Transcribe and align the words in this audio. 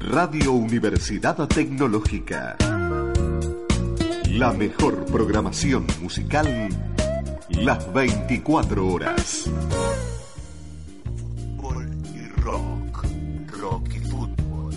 Radio 0.00 0.52
Universidad 0.52 1.46
Tecnológica. 1.46 2.56
La 4.28 4.52
mejor 4.52 5.04
programación 5.06 5.86
musical 6.00 6.68
las 7.50 7.92
24 7.92 8.86
horas. 8.86 9.44
Fútbol 11.56 11.90
y 12.14 12.40
rock. 12.40 13.04
Rock 13.60 13.88
y 13.94 13.98
fútbol. 14.00 14.74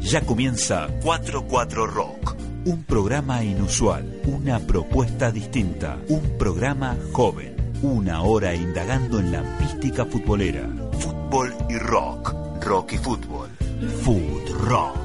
Ya 0.00 0.20
comienza 0.22 0.88
44 1.02 1.86
Rock. 1.86 2.34
Un 2.66 2.82
programa 2.84 3.44
inusual, 3.44 4.22
una 4.24 4.58
propuesta 4.58 5.30
distinta, 5.30 5.98
un 6.08 6.38
programa 6.38 6.96
joven, 7.12 7.43
una 7.84 8.22
hora 8.22 8.54
indagando 8.54 9.18
en 9.18 9.30
la 9.30 9.42
mística 9.60 10.06
futbolera. 10.06 10.66
Fútbol 10.98 11.54
y 11.68 11.76
rock. 11.76 12.34
Rock 12.64 12.92
y 12.94 12.98
fútbol. 12.98 13.50
Food 14.02 14.48
Rock. 14.66 14.96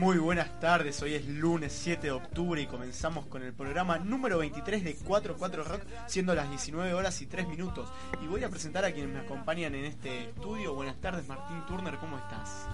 Muy 0.00 0.18
buenas 0.18 0.48
tardes, 0.66 1.00
hoy 1.00 1.14
es 1.14 1.24
lunes 1.28 1.72
7 1.80 2.08
de 2.08 2.10
octubre 2.10 2.60
y 2.60 2.66
comenzamos 2.66 3.26
con 3.26 3.40
el 3.44 3.52
programa 3.52 4.00
número 4.00 4.38
23 4.38 4.82
de 4.82 4.96
44 4.96 5.62
Rock, 5.62 5.82
siendo 6.08 6.34
las 6.34 6.50
19 6.50 6.92
horas 6.92 7.22
y 7.22 7.26
3 7.26 7.46
minutos. 7.46 7.88
Y 8.20 8.26
voy 8.26 8.42
a 8.42 8.48
presentar 8.48 8.84
a 8.84 8.90
quienes 8.90 9.14
me 9.14 9.20
acompañan 9.20 9.76
en 9.76 9.84
este 9.84 10.30
estudio. 10.30 10.74
Buenas 10.74 11.00
tardes, 11.00 11.28
Martín 11.28 11.64
Turner, 11.68 11.94
¿cómo 11.98 12.18
estás? 12.18 12.66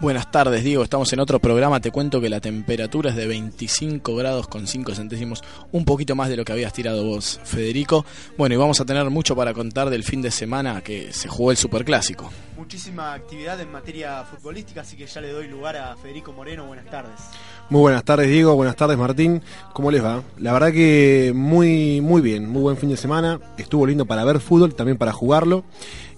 Buenas 0.00 0.30
tardes, 0.30 0.62
Diego. 0.62 0.84
Estamos 0.84 1.10
en 1.14 1.20
otro 1.20 1.38
programa. 1.38 1.80
Te 1.80 1.90
cuento 1.90 2.20
que 2.20 2.28
la 2.28 2.40
temperatura 2.40 3.08
es 3.08 3.16
de 3.16 3.26
25 3.26 4.14
grados 4.14 4.46
con 4.46 4.66
5 4.66 4.94
centésimos, 4.94 5.42
un 5.72 5.86
poquito 5.86 6.14
más 6.14 6.28
de 6.28 6.36
lo 6.36 6.44
que 6.44 6.52
habías 6.52 6.74
tirado 6.74 7.06
vos, 7.06 7.40
Federico. 7.44 8.04
Bueno, 8.36 8.54
y 8.54 8.58
vamos 8.58 8.82
a 8.82 8.84
tener 8.84 9.08
mucho 9.08 9.34
para 9.34 9.54
contar 9.54 9.88
del 9.88 10.04
fin 10.04 10.20
de 10.20 10.30
semana 10.30 10.82
que 10.82 11.14
se 11.14 11.28
jugó 11.28 11.52
el 11.52 11.56
Superclásico. 11.56 12.30
Muchísima 12.58 13.14
actividad 13.14 13.58
en 13.62 13.72
materia 13.72 14.24
futbolística, 14.24 14.82
así 14.82 14.94
que 14.94 15.06
ya 15.06 15.22
le 15.22 15.32
doy 15.32 15.48
lugar 15.48 15.78
a 15.78 15.96
Federico 15.96 16.34
Moreno. 16.34 16.66
Buenas 16.66 16.84
tardes. 16.84 17.29
Muy 17.70 17.82
buenas 17.82 18.02
tardes, 18.04 18.28
Diego. 18.28 18.56
Buenas 18.56 18.74
tardes, 18.74 18.98
Martín. 18.98 19.42
¿Cómo 19.72 19.92
les 19.92 20.02
va? 20.02 20.22
La 20.38 20.52
verdad 20.52 20.72
que 20.72 21.32
muy, 21.34 22.00
muy 22.00 22.20
bien. 22.20 22.48
Muy 22.48 22.62
buen 22.62 22.76
fin 22.76 22.88
de 22.88 22.96
semana. 22.96 23.38
Estuvo 23.58 23.86
lindo 23.86 24.06
para 24.06 24.24
ver 24.24 24.40
fútbol, 24.40 24.74
también 24.74 24.98
para 24.98 25.12
jugarlo. 25.12 25.62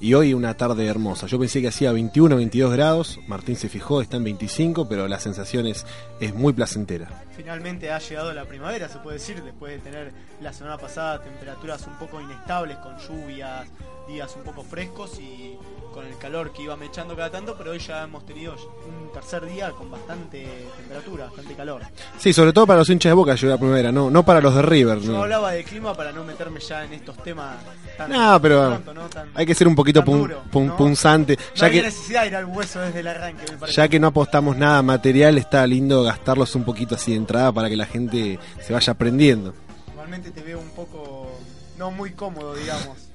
Y 0.02 0.14
hoy 0.14 0.34
una 0.34 0.54
tarde 0.56 0.84
hermosa. 0.86 1.28
Yo 1.28 1.38
pensé 1.38 1.60
que 1.62 1.68
hacía 1.68 1.92
21, 1.92 2.34
22 2.34 2.72
grados. 2.72 3.20
Martín 3.28 3.54
se 3.54 3.68
fijó, 3.68 4.02
está 4.02 4.16
en 4.16 4.24
25, 4.24 4.88
pero 4.88 5.06
la 5.06 5.20
sensación 5.20 5.64
es, 5.68 5.86
es 6.18 6.34
muy 6.34 6.52
placentera. 6.52 7.22
Finalmente 7.36 7.88
ha 7.92 8.00
llegado 8.00 8.32
la 8.32 8.44
primavera, 8.44 8.88
se 8.88 8.98
puede 8.98 9.18
decir, 9.18 9.40
después 9.44 9.72
de 9.72 9.78
tener 9.78 10.12
la 10.40 10.52
semana 10.52 10.76
pasada 10.76 11.22
temperaturas 11.22 11.86
un 11.86 11.94
poco 12.00 12.20
inestables, 12.20 12.78
con 12.78 12.98
lluvias, 12.98 13.68
días 14.08 14.34
un 14.36 14.42
poco 14.42 14.64
frescos 14.64 15.20
y 15.20 15.56
con 15.94 16.06
el 16.06 16.16
calor 16.16 16.52
que 16.52 16.62
iba 16.62 16.74
mechando 16.76 17.14
cada 17.14 17.30
tanto, 17.30 17.54
pero 17.56 17.72
hoy 17.72 17.78
ya 17.78 18.04
hemos 18.04 18.24
tenido 18.24 18.54
un 18.54 19.12
tercer 19.12 19.44
día 19.46 19.70
con 19.72 19.90
bastante 19.90 20.46
temperatura, 20.78 21.26
bastante 21.26 21.54
calor. 21.54 21.82
Sí, 22.18 22.32
sobre 22.32 22.52
todo 22.54 22.66
para 22.66 22.78
los 22.78 22.88
hinchas 22.88 23.10
de 23.10 23.14
Boca 23.14 23.34
llegó 23.34 23.52
la 23.52 23.58
primavera, 23.58 23.92
no, 23.92 24.10
no 24.10 24.24
para 24.24 24.40
los 24.40 24.54
de 24.54 24.62
River. 24.62 25.00
Yo 25.00 25.12
no. 25.12 25.22
hablaba 25.22 25.52
de 25.52 25.62
clima 25.64 25.94
para 25.94 26.10
no 26.10 26.24
meterme 26.24 26.60
ya 26.60 26.84
en 26.84 26.94
estos 26.94 27.16
temas 27.22 27.56
tan 27.98 28.10
No, 28.10 28.40
pero. 28.40 28.78
Tan- 29.10 29.30
hay 29.34 29.44
que 29.44 29.54
ser 29.54 29.68
un 29.68 29.74
poquito 29.74 29.91
tan 30.00 30.04
pun- 30.04 30.18
duro, 30.18 30.42
pun- 30.50 30.66
¿no? 30.66 30.76
punzante. 30.76 31.36
No 31.36 31.54
Ya 31.54 31.70
que, 31.70 31.82
necesidad 31.82 32.22
de 32.22 32.26
ir 32.28 32.36
al 32.36 32.44
hueso 32.46 32.80
desde 32.80 33.00
el 33.00 33.06
arranque, 33.08 33.44
me 33.50 33.58
parece. 33.58 33.76
ya 33.76 33.88
que 33.88 34.00
no 34.00 34.08
apostamos 34.08 34.56
nada 34.56 34.82
material, 34.82 35.38
está 35.38 35.66
lindo 35.66 36.02
gastarlos 36.02 36.54
un 36.54 36.64
poquito 36.64 36.94
así 36.94 37.10
de 37.12 37.16
entrada 37.18 37.52
para 37.52 37.68
que 37.68 37.76
la 37.76 37.86
gente 37.86 38.38
se 38.60 38.72
vaya 38.72 38.92
aprendiendo. 38.92 39.54
Igualmente 39.92 40.30
te 40.30 40.40
veo 40.42 40.58
un 40.60 40.70
poco 40.70 41.30
no 41.78 41.90
muy 41.90 42.10
cómodo, 42.12 42.54
digamos. 42.54 42.96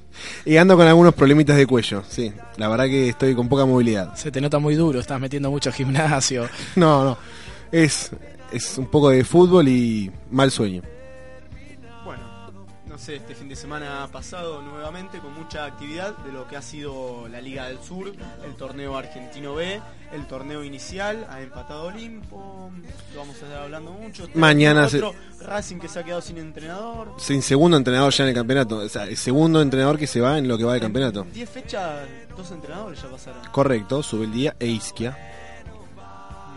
Y 0.45 0.57
ando 0.57 0.75
con 0.75 0.87
algunos 0.87 1.13
problemitas 1.13 1.55
de 1.57 1.67
cuello, 1.67 2.01
sí. 2.09 2.33
La 2.57 2.67
verdad 2.69 2.85
que 2.85 3.09
estoy 3.09 3.35
con 3.35 3.47
poca 3.47 3.65
movilidad. 3.67 4.15
Se 4.15 4.31
te 4.31 4.41
nota 4.41 4.57
muy 4.57 4.73
duro, 4.73 4.99
estás 4.99 5.19
metiendo 5.19 5.51
mucho 5.51 5.71
gimnasio. 5.71 6.49
No, 6.75 7.03
no. 7.05 7.17
Es, 7.71 8.09
es 8.51 8.77
un 8.79 8.87
poco 8.87 9.09
de 9.11 9.23
fútbol 9.23 9.67
y 9.67 10.11
mal 10.31 10.49
sueño. 10.49 10.81
No 12.97 13.03
sé, 13.03 13.17
este 13.17 13.35
fin 13.35 13.47
de 13.47 13.55
semana 13.55 14.03
ha 14.03 14.07
pasado 14.07 14.59
nuevamente 14.63 15.19
con 15.19 15.31
mucha 15.35 15.65
actividad 15.65 16.17
de 16.17 16.31
lo 16.31 16.47
que 16.47 16.57
ha 16.57 16.63
sido 16.63 17.27
la 17.27 17.39
Liga 17.39 17.67
del 17.67 17.77
Sur, 17.79 18.11
el 18.43 18.55
torneo 18.55 18.97
argentino 18.97 19.53
B, 19.53 19.79
el 20.13 20.25
torneo 20.25 20.63
inicial, 20.63 21.27
ha 21.29 21.39
empatado 21.39 21.83
Olimpo, 21.89 22.71
lo 23.13 23.19
vamos 23.19 23.35
a 23.39 23.45
estar 23.45 23.61
hablando 23.61 23.91
mucho. 23.91 24.27
Mañana 24.33 24.89
se- 24.89 24.97
otro 24.97 25.13
Racing 25.41 25.77
que 25.77 25.87
se 25.87 25.99
ha 25.99 26.03
quedado 26.03 26.21
sin 26.21 26.39
entrenador. 26.39 27.13
Sin 27.19 27.43
segundo 27.43 27.77
entrenador 27.77 28.11
ya 28.11 28.23
en 28.23 28.29
el 28.29 28.35
campeonato. 28.35 28.77
O 28.77 28.89
sea, 28.89 29.03
el 29.03 29.15
segundo 29.15 29.61
entrenador 29.61 29.99
que 29.99 30.07
se 30.07 30.19
va 30.19 30.39
en 30.39 30.47
lo 30.47 30.57
que 30.57 30.63
va 30.63 30.71
del 30.73 30.81
campeonato. 30.81 31.21
En 31.21 31.33
10 31.33 31.49
fechas, 31.51 31.99
dos 32.35 32.49
entrenadores 32.51 32.99
ya 32.99 33.09
pasaron. 33.11 33.43
Correcto, 33.51 34.01
sube 34.01 34.25
el 34.25 34.31
día 34.31 34.55
e 34.59 34.65
Isquia. 34.65 35.15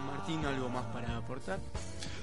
Martín, 0.06 0.42
¿algo 0.46 0.70
más 0.70 0.86
para 0.86 1.18
aportar? 1.18 1.58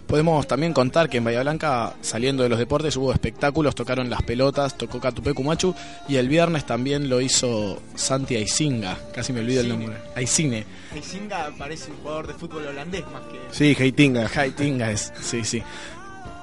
Podemos 0.08 0.48
también 0.48 0.72
contar 0.72 1.10
que 1.10 1.18
en 1.18 1.26
Bahía 1.26 1.42
Blanca, 1.42 1.94
saliendo 2.00 2.42
de 2.42 2.50
los 2.50 2.58
deportes, 2.58 2.96
hubo 2.96 3.12
espectáculos, 3.12 3.76
tocaron 3.76 4.10
las 4.10 4.22
pelotas, 4.24 4.78
tocó 4.78 5.02
Catupecu 5.02 5.44
Machu 5.44 5.76
y 6.08 6.16
el 6.16 6.30
viernes 6.30 6.66
también 6.66 7.10
lo 7.10 7.20
hizo 7.20 7.82
Santi 7.94 8.38
Aisinga, 8.38 8.98
casi 9.14 9.34
me 9.34 9.42
olvido 9.42 9.62
el 9.62 9.70
nombre. 9.70 9.98
Aicine. 10.16 10.66
Heisinga 10.96 11.52
parece 11.58 11.92
un 11.92 11.98
jugador 11.98 12.28
de 12.28 12.34
fútbol 12.36 12.68
holandés 12.68 13.04
más 13.12 13.24
que... 13.24 13.38
Sí, 13.52 13.76
Heitinga. 13.78 14.32
Aitinga 14.34 14.92
es, 14.92 15.12
sí, 15.22 15.44
sí. 15.44 15.62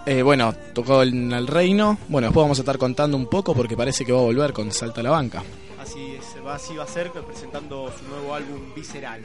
Eh, 0.07 0.21
bueno, 0.21 0.55
tocó 0.75 1.03
en 1.03 1.33
el 1.33 1.47
Reino. 1.47 1.97
Bueno, 2.09 2.29
después 2.29 2.45
vamos 2.45 2.59
a 2.59 2.63
estar 2.63 2.77
contando 2.77 3.17
un 3.17 3.27
poco 3.27 3.55
porque 3.55 3.75
parece 3.77 4.05
que 4.05 4.13
va 4.13 4.19
a 4.19 4.25
volver 4.25 4.53
con 4.53 4.71
Salta 4.71 5.01
a 5.01 5.05
la 5.05 5.11
banca. 5.11 5.43
Así, 5.81 6.17
es, 6.19 6.45
va, 6.47 6.57
así 6.57 6.77
va 6.77 6.85
a 6.85 6.87
ser 6.87 7.11
presentando 7.11 7.91
su 7.99 8.07
nuevo 8.09 8.35
álbum 8.35 8.75
Visceral. 8.75 9.23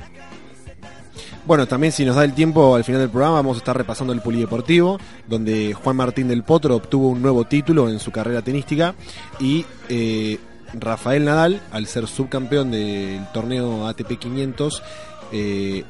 Bueno, 1.45 1.67
también 1.67 1.91
si 1.91 2.05
nos 2.05 2.15
da 2.15 2.23
el 2.23 2.33
tiempo 2.33 2.75
al 2.75 2.83
final 2.83 3.01
del 3.01 3.09
programa 3.09 3.35
vamos 3.35 3.57
a 3.57 3.59
estar 3.59 3.75
repasando 3.75 4.13
el 4.13 4.21
polideportivo, 4.21 4.99
donde 5.27 5.73
Juan 5.73 5.95
Martín 5.95 6.27
del 6.27 6.43
Potro 6.43 6.75
obtuvo 6.75 7.09
un 7.09 7.21
nuevo 7.21 7.45
título 7.45 7.89
en 7.89 7.99
su 7.99 8.11
carrera 8.11 8.41
tenística 8.41 8.93
y 9.39 9.65
eh, 9.89 10.37
Rafael 10.73 11.25
Nadal, 11.25 11.61
al 11.71 11.87
ser 11.87 12.07
subcampeón 12.07 12.71
del 12.71 13.25
torneo 13.33 13.87
ATP 13.87 14.19
500 14.19 14.83
eh, 15.31 15.83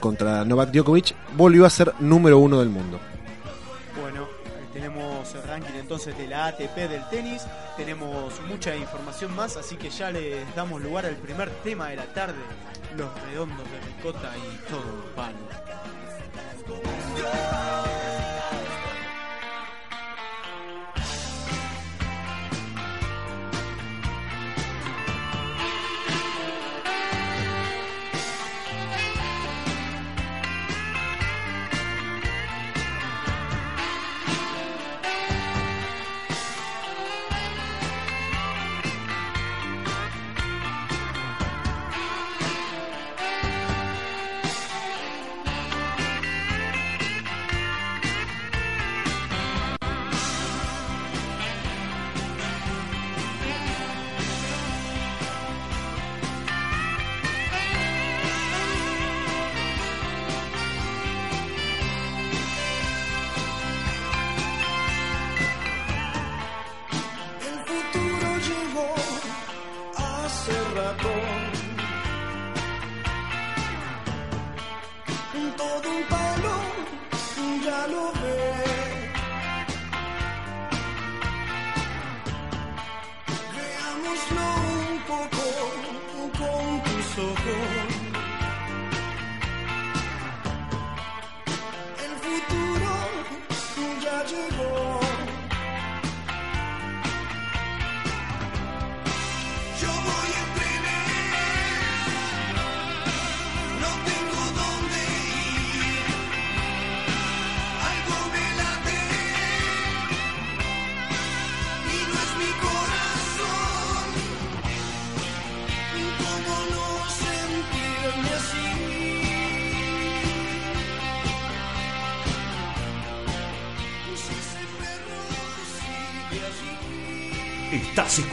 contra 0.00 0.44
Novak 0.44 0.70
Djokovic, 0.72 1.14
volvió 1.36 1.66
a 1.66 1.70
ser 1.70 1.92
número 2.00 2.38
uno 2.38 2.60
del 2.60 2.68
mundo. 2.68 2.98
Tenemos 4.88 5.34
el 5.34 5.42
ranking 5.42 5.74
entonces 5.74 6.16
de 6.16 6.26
la 6.26 6.46
ATP 6.46 6.74
del 6.74 7.06
tenis, 7.10 7.42
tenemos 7.76 8.40
mucha 8.48 8.74
información 8.74 9.36
más, 9.36 9.58
así 9.58 9.76
que 9.76 9.90
ya 9.90 10.10
les 10.10 10.54
damos 10.54 10.80
lugar 10.80 11.04
al 11.04 11.16
primer 11.16 11.50
tema 11.62 11.90
de 11.90 11.96
la 11.96 12.06
tarde, 12.06 12.38
los 12.96 13.10
redondos 13.24 13.66
de 13.70 13.80
ricota 13.80 14.32
y 14.34 14.56
todo 14.66 14.80
un 14.80 15.14
palo. 15.14 15.36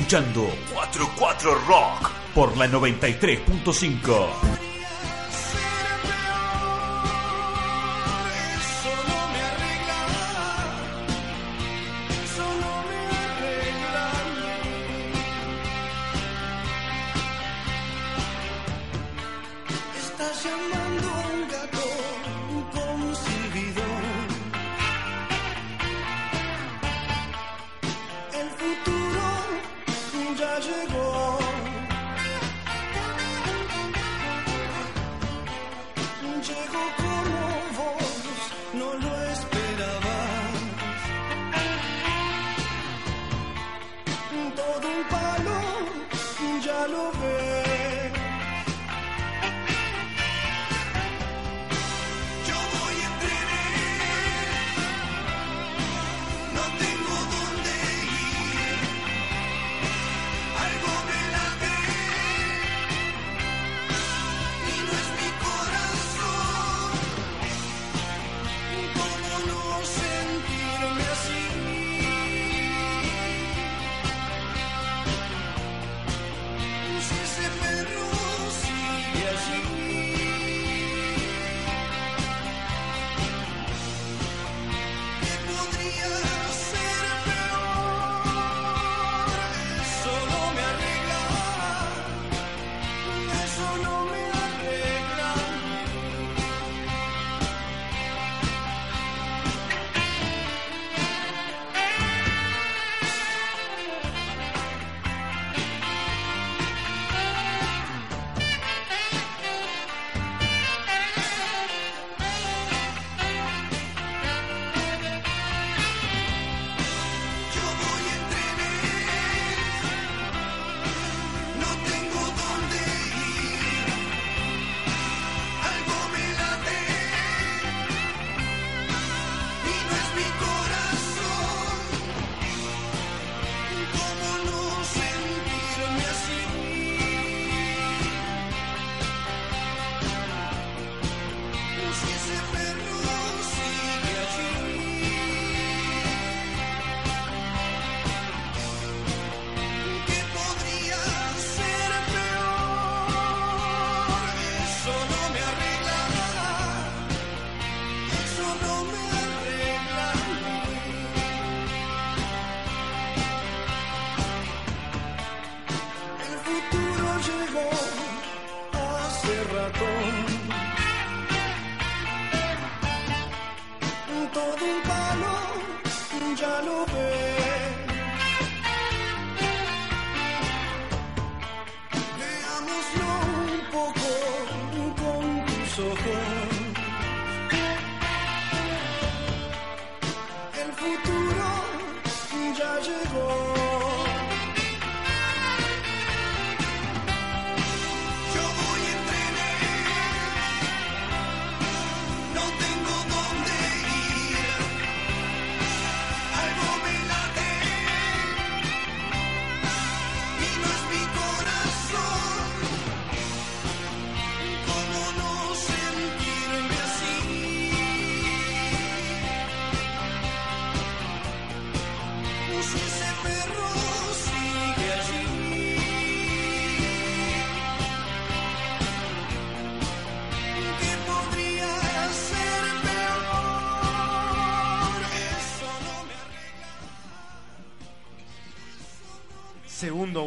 Escuchando 0.06 0.48
44 0.72 1.56
Rock 1.68 2.12
por 2.36 2.56
la 2.58 2.68
93.5. 2.68 4.45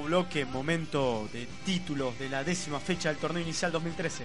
bloque, 0.09 0.47
momento 0.47 1.29
de 1.35 1.47
títulos 1.67 2.19
de 2.19 2.31
la 2.31 2.43
décima 2.43 2.81
fecha 2.81 3.11
del 3.11 3.19
torneo 3.19 3.43
inicial 3.43 3.71
2013. 3.71 4.25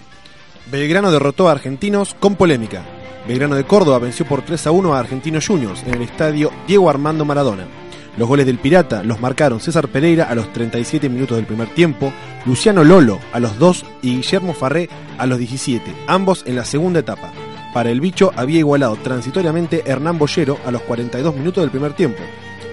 Belgrano 0.72 1.12
derrotó 1.12 1.50
a 1.50 1.52
Argentinos 1.52 2.16
con 2.18 2.36
polémica. 2.36 2.86
Belgrano 3.28 3.56
de 3.56 3.66
Córdoba 3.66 4.00
venció 4.00 4.26
por 4.26 4.44
3 4.44 4.68
a 4.68 4.72
1 4.72 4.94
a 4.94 5.00
Argentinos 5.00 5.46
Juniors 5.46 5.84
en 5.84 5.96
el 5.96 6.02
estadio 6.04 6.52
Diego 6.68 6.90
Armando 6.90 7.26
Maradona. 7.26 7.68
Los 8.16 8.30
goles 8.30 8.46
del 8.46 8.60
Pirata 8.60 9.04
los 9.04 9.20
marcaron 9.20 9.60
César 9.60 9.90
Pereira 9.90 10.30
a 10.30 10.36
los 10.36 10.54
37 10.54 11.10
minutos 11.10 11.36
del 11.36 11.46
primer 11.46 11.68
tiempo, 11.74 12.14
Luciano 12.46 12.86
Lolo 12.86 13.20
a 13.34 13.42
los 13.42 13.60
2 13.60 13.86
y 14.04 14.16
Guillermo 14.16 14.54
Farré 14.54 14.88
a 15.18 15.26
los 15.26 15.38
17, 15.38 15.94
ambos 16.08 16.44
en 16.48 16.56
la 16.56 16.64
segunda 16.64 17.02
etapa. 17.02 17.34
Para 17.74 17.90
el 17.90 18.00
bicho 18.00 18.32
había 18.38 18.60
igualado 18.60 18.96
transitoriamente 18.96 19.84
Hernán 19.86 20.18
Bollero 20.18 20.60
a 20.66 20.72
los 20.72 20.82
42 20.84 21.36
minutos 21.36 21.62
del 21.62 21.72
primer 21.72 21.94
tiempo. 21.94 22.22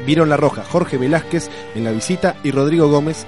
Vieron 0.07 0.29
la 0.29 0.37
roja 0.37 0.65
Jorge 0.65 0.99
Velázquez 0.99 1.51
en 1.75 1.85
la 1.85 1.93
visita 1.93 2.37
y 2.43 2.51
Rodrigo 2.51 2.89
Gómez 2.89 3.27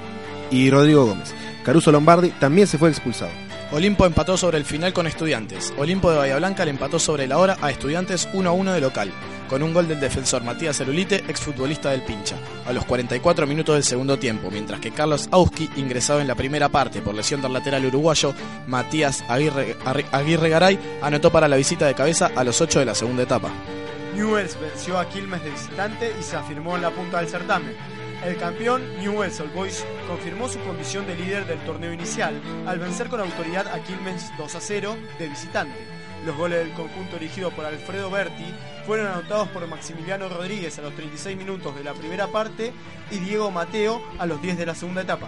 y 0.51 0.71
Rodrigo 0.71 1.07
Gómez. 1.07 1.35
Caruso 1.65 1.93
Lombardi 1.93 2.31
también 2.31 2.67
se 2.67 2.79
fue 2.79 2.91
expulsado. 2.91 3.31
Olimpo 3.73 4.05
empató 4.05 4.37
sobre 4.37 4.59
el 4.59 4.67
final 4.67 4.93
con 4.93 5.07
Estudiantes. 5.07 5.73
Olimpo 5.79 6.11
de 6.11 6.19
Bahía 6.19 6.37
Blanca 6.37 6.63
le 6.67 6.73
empató 6.73 6.99
sobre 6.99 7.27
la 7.27 7.39
hora 7.39 7.57
a 7.63 7.71
Estudiantes 7.71 8.29
1 8.35 8.51
a 8.51 8.53
1 8.53 8.73
de 8.75 8.81
local, 8.83 9.11
con 9.49 9.63
un 9.63 9.73
gol 9.73 9.89
del 9.89 9.99
defensor 9.99 10.45
Matías 10.45 10.77
Celulite, 10.77 11.25
exfutbolista 11.27 11.91
del 11.91 12.03
Pincha, 12.03 12.37
a 12.67 12.73
los 12.75 12.85
44 12.85 13.47
minutos 13.47 13.75
del 13.75 13.85
segundo 13.85 14.19
tiempo, 14.19 14.51
mientras 14.51 14.79
que 14.79 14.91
Carlos 14.91 15.27
Auski, 15.31 15.71
ingresado 15.77 16.21
en 16.21 16.29
la 16.29 16.35
primera 16.35 16.69
parte 16.69 17.01
por 17.01 17.15
lesión 17.15 17.41
del 17.41 17.55
lateral 17.55 17.87
uruguayo 17.87 18.35
Matías 18.67 19.25
Aguirre, 19.27 19.79
Aguirre 20.13 20.51
Garay, 20.51 20.79
anotó 21.01 21.33
para 21.33 21.49
la 21.49 21.57
visita 21.57 21.87
de 21.87 21.95
cabeza 21.95 22.31
a 22.37 22.45
los 22.45 22.61
8 22.61 22.81
de 22.81 22.85
la 22.85 22.95
segunda 22.95 23.23
etapa. 23.23 23.51
Newells 24.15 24.59
venció 24.61 24.99
a 24.99 25.09
Quilmes 25.09 25.43
de 25.43 25.51
visitante 25.51 26.15
y 26.19 26.23
se 26.23 26.37
afirmó 26.37 26.77
en 26.77 26.83
la 26.83 26.91
punta 26.91 27.19
del 27.19 27.29
certamen. 27.29 27.75
El 28.25 28.37
campeón 28.37 28.83
Newell's 29.01 29.41
Old 29.41 29.53
Boys 29.53 29.85
confirmó 30.07 30.49
su 30.49 30.61
condición 30.61 31.07
de 31.07 31.17
líder 31.17 31.47
del 31.47 31.59
torneo 31.65 31.93
inicial 31.93 32.41
al 32.67 32.79
vencer 32.79 33.09
con 33.09 33.21
autoridad 33.21 33.67
a 33.69 33.83
Quilmes 33.83 34.31
2 34.39 34.55
a 34.55 34.61
0 34.61 34.97
de 35.19 35.29
visitante. 35.29 35.75
Los 36.25 36.37
goles 36.37 36.61
del 36.61 36.73
conjunto 36.75 37.19
dirigido 37.19 37.51
por 37.51 37.65
Alfredo 37.65 38.11
Berti 38.11 38.45
fueron 38.87 39.09
anotados 39.09 39.49
por 39.49 39.67
Maximiliano 39.67 40.29
Rodríguez 40.29 40.79
a 40.79 40.83
los 40.83 40.95
36 40.95 41.37
minutos 41.37 41.75
de 41.75 41.83
la 41.83 41.95
primera 41.95 42.29
parte 42.29 42.73
y 43.11 43.19
Diego 43.19 43.51
Mateo 43.51 44.01
a 44.19 44.27
los 44.27 44.41
10 44.41 44.59
de 44.59 44.67
la 44.67 44.75
segunda 44.75 45.03
etapa. 45.03 45.27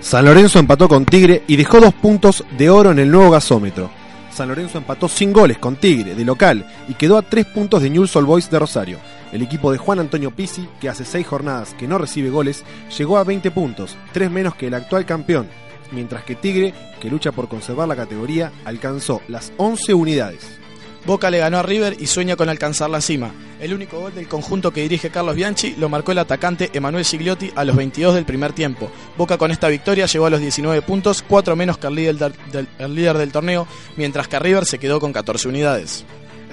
San 0.00 0.24
Lorenzo 0.24 0.58
empató 0.58 0.88
con 0.88 1.04
Tigre 1.04 1.42
y 1.46 1.56
dejó 1.56 1.80
dos 1.80 1.92
puntos 1.92 2.44
de 2.56 2.70
oro 2.70 2.92
en 2.92 3.00
el 3.00 3.10
nuevo 3.10 3.32
gasómetro. 3.32 3.90
San 4.36 4.48
Lorenzo 4.48 4.76
empató 4.76 5.08
sin 5.08 5.32
goles 5.32 5.56
con 5.56 5.76
Tigre 5.76 6.14
de 6.14 6.24
local 6.24 6.66
y 6.88 6.94
quedó 6.94 7.16
a 7.16 7.22
tres 7.22 7.46
puntos 7.46 7.80
de 7.80 7.88
Newell's 7.88 8.14
Old 8.16 8.26
Boys 8.26 8.50
de 8.50 8.58
Rosario. 8.58 8.98
El 9.32 9.40
equipo 9.40 9.72
de 9.72 9.78
Juan 9.78 9.98
Antonio 9.98 10.30
Pizzi, 10.30 10.68
que 10.78 10.90
hace 10.90 11.06
seis 11.06 11.26
jornadas 11.26 11.74
que 11.78 11.88
no 11.88 11.96
recibe 11.96 12.28
goles, 12.28 12.62
llegó 12.98 13.16
a 13.16 13.24
20 13.24 13.50
puntos, 13.50 13.96
tres 14.12 14.30
menos 14.30 14.54
que 14.54 14.66
el 14.66 14.74
actual 14.74 15.06
campeón, 15.06 15.48
mientras 15.90 16.22
que 16.24 16.34
Tigre, 16.34 16.74
que 17.00 17.08
lucha 17.08 17.32
por 17.32 17.48
conservar 17.48 17.88
la 17.88 17.96
categoría, 17.96 18.52
alcanzó 18.66 19.22
las 19.26 19.54
11 19.56 19.94
unidades. 19.94 20.65
Boca 21.06 21.30
le 21.30 21.38
ganó 21.38 21.58
a 21.58 21.62
River 21.62 21.96
y 22.00 22.08
sueña 22.08 22.34
con 22.34 22.48
alcanzar 22.48 22.90
la 22.90 23.00
cima. 23.00 23.32
El 23.60 23.72
único 23.72 24.00
gol 24.00 24.12
del 24.12 24.26
conjunto 24.26 24.72
que 24.72 24.82
dirige 24.82 25.08
Carlos 25.10 25.36
Bianchi 25.36 25.76
lo 25.76 25.88
marcó 25.88 26.10
el 26.10 26.18
atacante 26.18 26.70
Emanuel 26.72 27.04
Sigliotti 27.04 27.52
a 27.54 27.64
los 27.64 27.76
22 27.76 28.16
del 28.16 28.24
primer 28.24 28.52
tiempo. 28.52 28.90
Boca 29.16 29.38
con 29.38 29.52
esta 29.52 29.68
victoria 29.68 30.06
llegó 30.06 30.26
a 30.26 30.30
los 30.30 30.40
19 30.40 30.82
puntos, 30.82 31.22
4 31.22 31.54
menos 31.54 31.78
que 31.78 31.86
el 31.86 31.94
líder 31.94 32.16
del, 32.16 32.68
el 32.78 32.94
líder 32.94 33.18
del 33.18 33.30
torneo, 33.30 33.68
mientras 33.96 34.26
que 34.26 34.40
River 34.40 34.66
se 34.66 34.78
quedó 34.78 34.98
con 34.98 35.12
14 35.12 35.48
unidades. 35.48 36.04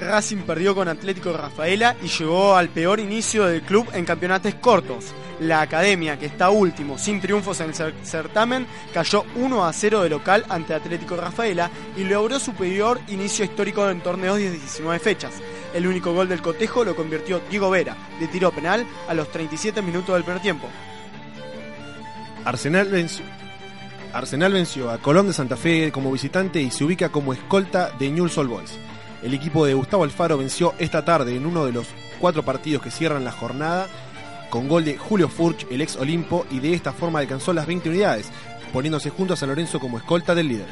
Racing 0.04 0.38
perdió 0.44 0.76
con 0.76 0.88
Atlético 0.88 1.34
Rafaela 1.36 1.96
y 2.04 2.08
llegó 2.08 2.56
al 2.56 2.70
peor 2.70 3.00
inicio 3.00 3.46
del 3.46 3.62
club 3.64 3.88
en 3.94 4.06
campeonatos 4.06 4.54
cortos. 4.56 5.06
La 5.40 5.62
academia, 5.62 6.18
que 6.20 6.28
está 6.28 6.50
último 6.52 6.98
sin 6.98 7.20
triunfos 7.20 7.60
en 7.60 7.70
el 7.70 7.74
cer- 7.76 7.94
certamen, 8.04 8.68
cayó 8.94 9.26
1 9.36 9.66
a 9.66 9.74
0 9.74 10.04
de 10.04 10.10
local 10.10 10.46
ante 10.48 10.74
Atlético 10.76 11.16
Rafaela 11.18 11.70
y 11.98 12.04
logró 12.04 12.40
su 12.40 12.54
peor 12.54 13.00
inicio 13.08 13.44
histórico 13.44 13.90
en 13.90 14.02
torneos 14.02 14.38
de 14.38 14.52
19 14.52 15.00
fechas. 15.00 15.34
El 15.74 15.88
único 15.88 16.14
gol 16.14 16.30
del 16.30 16.42
cotejo 16.42 16.84
lo 16.86 16.96
convirtió 16.96 17.42
Diego 17.50 17.70
Vera, 17.72 17.98
de 18.20 18.28
tiro 18.28 18.52
penal, 18.52 18.86
a 19.10 19.14
los 19.16 19.32
37 19.32 19.82
minutos 19.82 20.14
del 20.14 20.24
primer 20.24 20.42
tiempo. 20.42 20.68
Arsenal 22.46 22.90
venció, 22.90 23.26
Arsenal 24.14 24.54
venció 24.54 24.92
a 24.92 24.98
Colón 25.00 25.28
de 25.28 25.34
Santa 25.34 25.56
Fe 25.58 25.92
como 25.92 26.12
visitante 26.12 26.62
y 26.62 26.70
se 26.72 26.84
ubica 26.84 27.10
como 27.10 27.34
escolta 27.34 27.92
de 27.98 28.12
Newell's 28.12 28.38
Old 28.38 28.50
Boys. 28.50 28.72
El 29.24 29.34
equipo 29.34 29.66
de 29.66 29.74
Gustavo 29.74 30.04
Alfaro 30.04 30.38
venció 30.38 30.74
esta 30.80 31.06
tarde 31.06 31.36
en 31.36 31.46
uno 31.46 31.66
de 31.66 31.72
los 31.72 31.88
cuatro 32.20 32.44
partidos 32.44 32.84
que 32.84 32.92
cierran 32.92 33.24
la 33.24 33.32
jornada 33.32 33.88
con 34.50 34.68
gol 34.68 34.86
de 34.86 34.98
Julio 34.98 35.30
Furch, 35.30 35.66
el 35.72 35.82
ex 35.82 35.96
Olimpo, 35.96 36.46
y 36.52 36.60
de 36.60 36.74
esta 36.74 36.94
forma 36.94 37.18
alcanzó 37.18 37.54
las 37.54 37.66
20 37.66 37.90
unidades, 37.90 38.30
poniéndose 38.72 39.10
junto 39.10 39.34
a 39.34 39.38
San 39.38 39.50
Lorenzo 39.50 39.80
como 39.80 39.98
escolta 39.98 40.36
del 40.36 40.50
líder. 40.50 40.68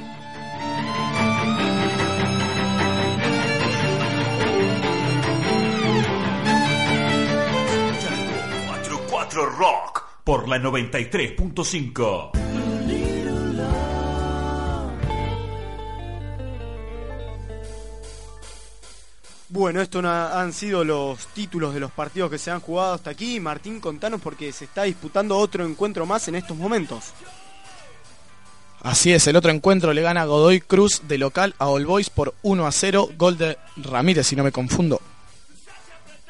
Escuchando 7.72 8.32
44 8.68 9.46
Rock 9.46 10.04
por 10.24 10.48
la 10.48 10.58
93.5. 10.58 12.71
Bueno, 19.62 19.80
estos 19.80 20.04
han 20.04 20.54
sido 20.54 20.84
los 20.84 21.28
títulos 21.28 21.76
de 21.76 21.80
los 21.80 21.92
partidos 21.92 22.32
que 22.32 22.40
se 22.40 22.50
han 22.50 22.62
jugado 22.62 22.96
hasta 22.96 23.12
aquí. 23.12 23.40
Martín, 23.40 23.80
contanos 23.80 24.20
porque 24.20 24.52
se 24.52 24.66
está 24.66 24.84
disputando 24.84 25.38
otro 25.38 25.64
encuentro 25.64 26.04
más 26.08 26.28
en 26.28 26.34
estos 26.34 26.58
momentos. 26.58 27.14
Así 28.82 29.14
es, 29.14 29.28
el 29.28 29.36
otro 29.36 29.52
encuentro 29.52 29.94
le 29.94 30.02
gana 30.02 30.26
Godoy 30.26 30.62
Cruz 30.62 31.04
de 31.08 31.20
local 31.20 31.54
a 31.60 31.68
All 31.68 31.86
Boys 31.86 32.10
por 32.10 32.34
1 32.42 32.66
a 32.66 32.72
0, 32.72 33.10
gol 33.16 33.38
de 33.38 33.56
Ramírez, 33.78 34.26
si 34.26 34.36
no 34.36 34.44
me 34.44 34.52
confundo. 34.52 35.00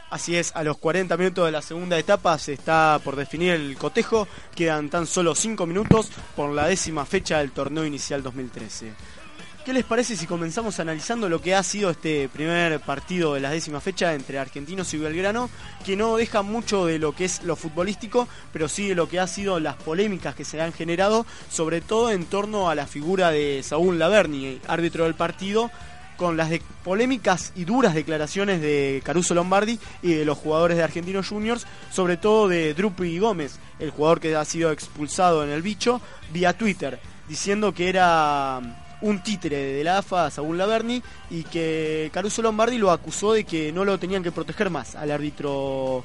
Así 0.09 0.35
es, 0.35 0.53
a 0.53 0.61
los 0.65 0.77
40 0.77 1.15
minutos 1.15 1.45
de 1.45 1.53
la 1.53 1.61
segunda 1.61 1.97
etapa 1.97 2.37
se 2.37 2.51
está 2.51 2.99
por 3.01 3.15
definir 3.15 3.53
el 3.53 3.77
cotejo. 3.77 4.27
Quedan 4.53 4.89
tan 4.89 5.07
solo 5.07 5.35
5 5.35 5.65
minutos 5.65 6.09
por 6.35 6.51
la 6.51 6.67
décima 6.67 7.05
fecha 7.05 7.37
del 7.37 7.53
torneo 7.53 7.85
inicial 7.85 8.23
2013. 8.23 8.91
¿Qué 9.65 9.73
les 9.73 9.85
parece 9.85 10.17
si 10.17 10.25
comenzamos 10.25 10.79
analizando 10.79 11.29
lo 11.29 11.39
que 11.39 11.53
ha 11.53 11.61
sido 11.61 11.91
este 11.91 12.27
primer 12.29 12.79
partido 12.79 13.35
de 13.35 13.41
la 13.41 13.51
décima 13.51 13.79
fecha 13.79 14.15
entre 14.15 14.39
Argentinos 14.39 14.91
y 14.95 14.97
Belgrano? 14.97 15.51
Que 15.85 15.95
no 15.95 16.17
deja 16.17 16.41
mucho 16.41 16.87
de 16.87 16.97
lo 16.97 17.13
que 17.13 17.25
es 17.25 17.43
lo 17.43 17.55
futbolístico, 17.55 18.27
pero 18.51 18.67
sí 18.67 18.87
de 18.87 18.95
lo 18.95 19.07
que 19.07 19.19
ha 19.19 19.27
sido 19.27 19.59
las 19.59 19.75
polémicas 19.75 20.33
que 20.33 20.45
se 20.45 20.59
han 20.59 20.73
generado, 20.73 21.27
sobre 21.51 21.79
todo 21.79 22.11
en 22.11 22.25
torno 22.25 22.71
a 22.71 22.75
la 22.75 22.87
figura 22.87 23.29
de 23.29 23.61
Saúl 23.61 23.99
Laverni, 23.99 24.59
árbitro 24.67 25.03
del 25.03 25.13
partido, 25.13 25.69
con 26.17 26.37
las 26.37 26.49
polémicas 26.83 27.53
y 27.55 27.63
duras 27.63 27.93
declaraciones 27.93 28.61
de 28.61 29.03
Caruso 29.05 29.35
Lombardi 29.35 29.77
y 30.01 30.13
de 30.13 30.25
los 30.25 30.39
jugadores 30.39 30.77
de 30.77 30.83
Argentinos 30.83 31.27
Juniors, 31.27 31.67
sobre 31.91 32.17
todo 32.17 32.47
de 32.47 32.73
Drupi 32.73 33.19
Gómez, 33.19 33.59
el 33.77 33.91
jugador 33.91 34.19
que 34.19 34.35
ha 34.35 34.43
sido 34.43 34.71
expulsado 34.71 35.43
en 35.43 35.51
el 35.51 35.61
bicho, 35.61 36.01
vía 36.33 36.57
Twitter, 36.57 36.99
diciendo 37.27 37.75
que 37.75 37.89
era 37.89 38.80
un 39.01 39.21
títere 39.23 39.57
de 39.57 39.83
la 39.83 39.99
AFA, 39.99 40.29
Saúl 40.29 40.57
Laverni, 40.57 41.01
y 41.29 41.43
que 41.43 42.09
Caruso 42.13 42.41
Lombardi 42.41 42.77
lo 42.77 42.91
acusó 42.91 43.33
de 43.33 43.43
que 43.43 43.71
no 43.71 43.85
lo 43.85 43.97
tenían 43.97 44.23
que 44.23 44.31
proteger 44.31 44.69
más 44.69 44.95
al 44.95 45.11
árbitro 45.11 46.03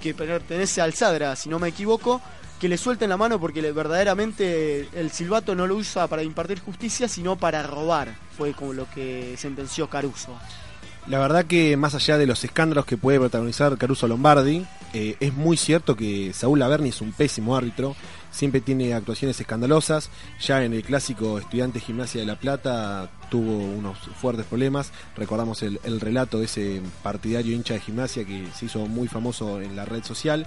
que 0.00 0.14
pertenece 0.14 0.80
al 0.80 0.92
Sadra, 0.92 1.34
si 1.36 1.48
no 1.48 1.58
me 1.58 1.68
equivoco, 1.68 2.20
que 2.60 2.68
le 2.68 2.76
suelten 2.76 3.08
la 3.10 3.16
mano 3.16 3.40
porque 3.40 3.60
verdaderamente 3.72 4.88
el 4.94 5.10
silbato 5.10 5.54
no 5.54 5.66
lo 5.66 5.76
usa 5.76 6.06
para 6.06 6.22
impartir 6.22 6.60
justicia, 6.60 7.08
sino 7.08 7.36
para 7.36 7.62
robar, 7.62 8.14
fue 8.36 8.52
como 8.52 8.72
lo 8.72 8.88
que 8.90 9.34
sentenció 9.36 9.88
Caruso. 9.88 10.36
La 11.06 11.18
verdad 11.18 11.44
que 11.44 11.76
más 11.76 11.94
allá 11.94 12.16
de 12.16 12.26
los 12.26 12.42
escándalos 12.44 12.86
que 12.86 12.96
puede 12.96 13.18
protagonizar 13.18 13.76
Caruso 13.76 14.08
Lombardi, 14.08 14.64
eh, 14.94 15.16
es 15.20 15.34
muy 15.34 15.56
cierto 15.56 15.96
que 15.96 16.32
Saúl 16.32 16.60
Laverni 16.60 16.88
es 16.88 17.00
un 17.02 17.12
pésimo 17.12 17.56
árbitro, 17.56 17.94
siempre 18.34 18.60
tiene 18.60 18.94
actuaciones 18.94 19.40
escandalosas, 19.40 20.10
ya 20.40 20.64
en 20.64 20.72
el 20.72 20.82
clásico 20.82 21.38
Estudiante 21.38 21.78
Gimnasia 21.78 22.20
de 22.20 22.26
La 22.26 22.38
Plata 22.38 23.08
tuvo 23.30 23.56
unos 23.56 23.98
fuertes 24.20 24.44
problemas, 24.44 24.90
recordamos 25.16 25.62
el, 25.62 25.80
el 25.84 26.00
relato 26.00 26.40
de 26.40 26.46
ese 26.46 26.82
partidario 27.02 27.54
hincha 27.54 27.74
de 27.74 27.80
gimnasia 27.80 28.24
que 28.24 28.48
se 28.54 28.66
hizo 28.66 28.86
muy 28.86 29.08
famoso 29.08 29.60
en 29.60 29.76
la 29.76 29.84
red 29.84 30.02
social. 30.02 30.46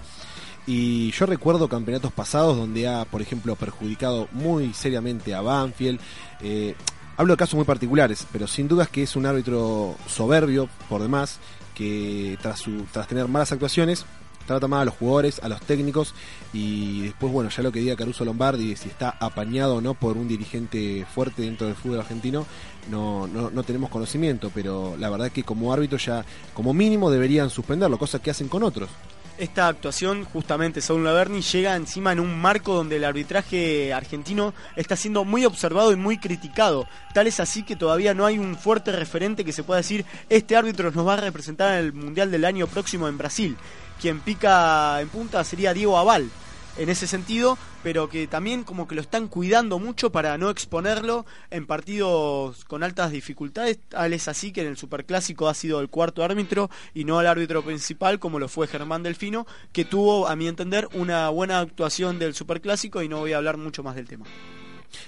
Y 0.66 1.12
yo 1.12 1.26
recuerdo 1.26 1.70
campeonatos 1.70 2.12
pasados 2.12 2.58
donde 2.58 2.90
ha, 2.90 3.06
por 3.06 3.22
ejemplo, 3.22 3.56
perjudicado 3.56 4.28
muy 4.34 4.74
seriamente 4.74 5.34
a 5.34 5.40
Banfield. 5.40 5.98
Eh, 6.42 6.76
hablo 7.16 7.34
de 7.34 7.38
casos 7.38 7.56
muy 7.56 7.64
particulares, 7.64 8.28
pero 8.34 8.48
sin 8.48 8.68
dudas 8.68 8.90
que 8.90 9.04
es 9.04 9.16
un 9.16 9.26
árbitro 9.26 9.96
soberbio, 10.08 10.68
por 10.90 11.02
demás, 11.02 11.40
que 11.74 12.38
tras 12.42 13.08
tener 13.08 13.30
malas 13.30 13.54
actuaciones, 13.54 14.06
trata 14.48 14.68
mal 14.68 14.82
a 14.82 14.86
los 14.86 14.96
jugadores, 14.96 15.40
a 15.44 15.50
los 15.50 15.62
técnicos, 15.62 16.16
y 16.54 17.02
después, 17.02 17.32
bueno, 17.32 17.52
ya 17.52 17.62
lo 17.62 17.72
que 17.72 17.80
diga 17.80 17.96
Caruso 17.96 18.26
Lombardi, 18.26 18.76
si 18.76 18.90
está 18.90 19.16
apañado 19.20 19.76
o 19.76 19.82
no 19.82 19.94
por 19.94 20.18
un 20.18 20.28
dirigente 20.28 21.06
fuerte 21.14 21.44
dentro 21.44 21.68
del 21.68 21.76
fútbol 21.76 22.00
argentino, 22.00 22.46
no, 22.90 23.28
no, 23.28 23.52
no 23.52 23.64
tenemos 23.64 23.90
conocimiento, 23.90 24.52
pero 24.56 24.96
la 24.98 25.10
verdad 25.10 25.32
que 25.32 25.44
como 25.44 25.72
árbitro 25.72 25.98
ya, 26.00 26.26
como 26.54 26.74
mínimo, 26.74 27.12
deberían 27.12 27.50
suspenderlo, 27.50 28.00
cosa 28.00 28.20
que 28.20 28.32
hacen 28.32 28.48
con 28.48 28.64
otros. 28.64 28.90
Esta 29.38 29.68
actuación, 29.68 30.26
justamente 30.26 30.82
según 30.82 31.04
Laverni, 31.04 31.42
llega 31.42 31.76
encima 31.76 32.12
en 32.12 32.20
un 32.20 32.40
marco 32.40 32.74
donde 32.74 32.96
el 32.96 33.04
arbitraje 33.04 33.94
argentino 33.94 34.56
está 34.76 34.96
siendo 34.96 35.26
muy 35.26 35.46
observado 35.46 35.92
y 35.92 35.96
muy 35.96 36.18
criticado. 36.18 36.88
Tal 37.14 37.28
es 37.28 37.40
así 37.40 37.62
que 37.62 37.76
todavía 37.76 38.16
no 38.16 38.26
hay 38.26 38.40
un 38.40 38.58
fuerte 38.58 38.92
referente 38.92 39.46
que 39.46 39.54
se 39.54 39.62
pueda 39.62 39.78
decir, 39.78 40.06
este 40.28 40.56
árbitro 40.56 40.90
nos 40.90 41.08
va 41.08 41.14
a 41.14 41.18
representar 41.18 41.74
en 41.74 41.86
el 41.86 41.94
Mundial 41.94 42.32
del 42.32 42.46
año 42.46 42.66
próximo 42.66 43.08
en 43.08 43.20
Brasil. 43.20 43.56
Quien 44.02 44.22
pica 44.22 45.00
en 45.02 45.10
punta 45.10 45.44
sería 45.44 45.72
Diego 45.72 46.00
Aval, 46.00 46.32
en 46.78 46.90
ese 46.90 47.08
sentido, 47.08 47.58
pero 47.84 48.10
que 48.10 48.28
también 48.28 48.64
como 48.64 48.88
que 48.88 48.96
lo 48.96 49.02
están 49.02 49.28
cuidando 49.28 49.80
mucho 49.80 50.12
para 50.12 50.38
no 50.38 50.50
exponerlo 50.50 51.26
en 51.50 51.66
partidos 51.66 52.66
con 52.66 52.84
altas 52.84 53.12
dificultades, 53.12 53.80
tal 53.90 54.14
es 54.14 54.28
así 54.28 54.52
que 54.52 54.62
en 54.62 54.68
el 54.68 54.78
Superclásico 54.78 55.48
ha 55.48 55.54
sido 55.54 55.80
el 55.80 55.90
cuarto 55.90 56.24
árbitro 56.24 56.70
y 56.94 57.04
no 57.04 57.20
el 57.22 57.28
árbitro 57.28 57.64
principal 57.64 58.20
como 58.20 58.40
lo 58.40 58.48
fue 58.48 58.68
Germán 58.68 59.04
Delfino, 59.04 59.48
que 59.72 59.86
tuvo, 59.86 60.28
a 60.28 60.36
mi 60.36 60.48
entender, 60.48 60.88
una 60.94 61.30
buena 61.30 61.60
actuación 61.60 62.20
del 62.20 62.34
Superclásico 62.34 63.02
y 63.02 63.10
no 63.10 63.20
voy 63.20 63.34
a 63.34 63.38
hablar 63.38 63.58
mucho 63.58 63.84
más 63.84 63.96
del 63.96 64.08
tema. 64.08 64.26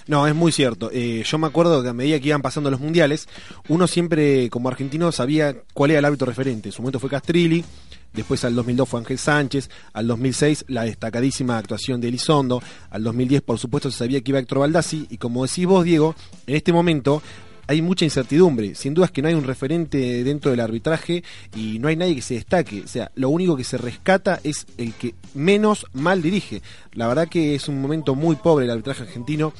No, 0.06 0.26
es 0.26 0.34
muy 0.34 0.52
cierto. 0.52 0.90
Eh, 0.92 1.22
yo 1.24 1.38
me 1.38 1.46
acuerdo 1.46 1.82
que 1.82 1.88
a 1.88 1.92
medida 1.92 2.20
que 2.20 2.28
iban 2.28 2.42
pasando 2.42 2.70
los 2.70 2.80
mundiales, 2.80 3.28
uno 3.68 3.86
siempre, 3.86 4.50
como 4.50 4.68
argentino, 4.68 5.10
sabía 5.12 5.56
cuál 5.72 5.92
era 5.92 6.00
el 6.00 6.04
árbitro 6.04 6.26
referente. 6.26 6.68
En 6.68 6.72
su 6.72 6.82
momento 6.82 7.00
fue 7.00 7.10
Castrilli, 7.10 7.64
después 8.12 8.44
al 8.44 8.54
2002 8.54 8.88
fue 8.88 9.00
Ángel 9.00 9.18
Sánchez, 9.18 9.70
al 9.92 10.06
2006 10.06 10.64
la 10.68 10.84
destacadísima 10.84 11.58
actuación 11.58 12.00
de 12.00 12.08
Elizondo, 12.08 12.62
al 12.90 13.04
2010 13.04 13.42
por 13.42 13.58
supuesto 13.58 13.90
se 13.90 13.98
sabía 13.98 14.20
que 14.20 14.30
iba 14.30 14.38
Héctor 14.38 14.58
Baldassi, 14.60 15.06
y 15.10 15.18
como 15.18 15.46
decís 15.46 15.66
vos, 15.66 15.84
Diego, 15.84 16.14
en 16.46 16.56
este 16.56 16.72
momento 16.72 17.22
hay 17.70 17.82
mucha 17.82 18.04
incertidumbre. 18.04 18.74
Sin 18.74 18.94
duda 18.94 19.06
es 19.06 19.12
que 19.12 19.22
no 19.22 19.28
hay 19.28 19.34
un 19.34 19.44
referente 19.44 20.24
dentro 20.24 20.50
del 20.50 20.58
arbitraje 20.58 21.22
y 21.54 21.78
no 21.78 21.86
hay 21.86 21.94
nadie 21.94 22.16
que 22.16 22.20
se 22.20 22.34
destaque. 22.34 22.82
O 22.84 22.88
sea, 22.88 23.12
lo 23.14 23.28
único 23.28 23.56
que 23.56 23.62
se 23.62 23.78
rescata 23.78 24.40
es 24.42 24.66
el 24.76 24.92
que 24.92 25.14
menos 25.34 25.86
mal 25.92 26.20
dirige. 26.20 26.62
La 26.94 27.06
verdad 27.06 27.28
que 27.28 27.54
es 27.54 27.68
un 27.68 27.80
momento 27.80 28.16
muy 28.16 28.34
pobre 28.34 28.64
el 28.64 28.72
arbitraje 28.72 29.04
argentino. 29.04 29.52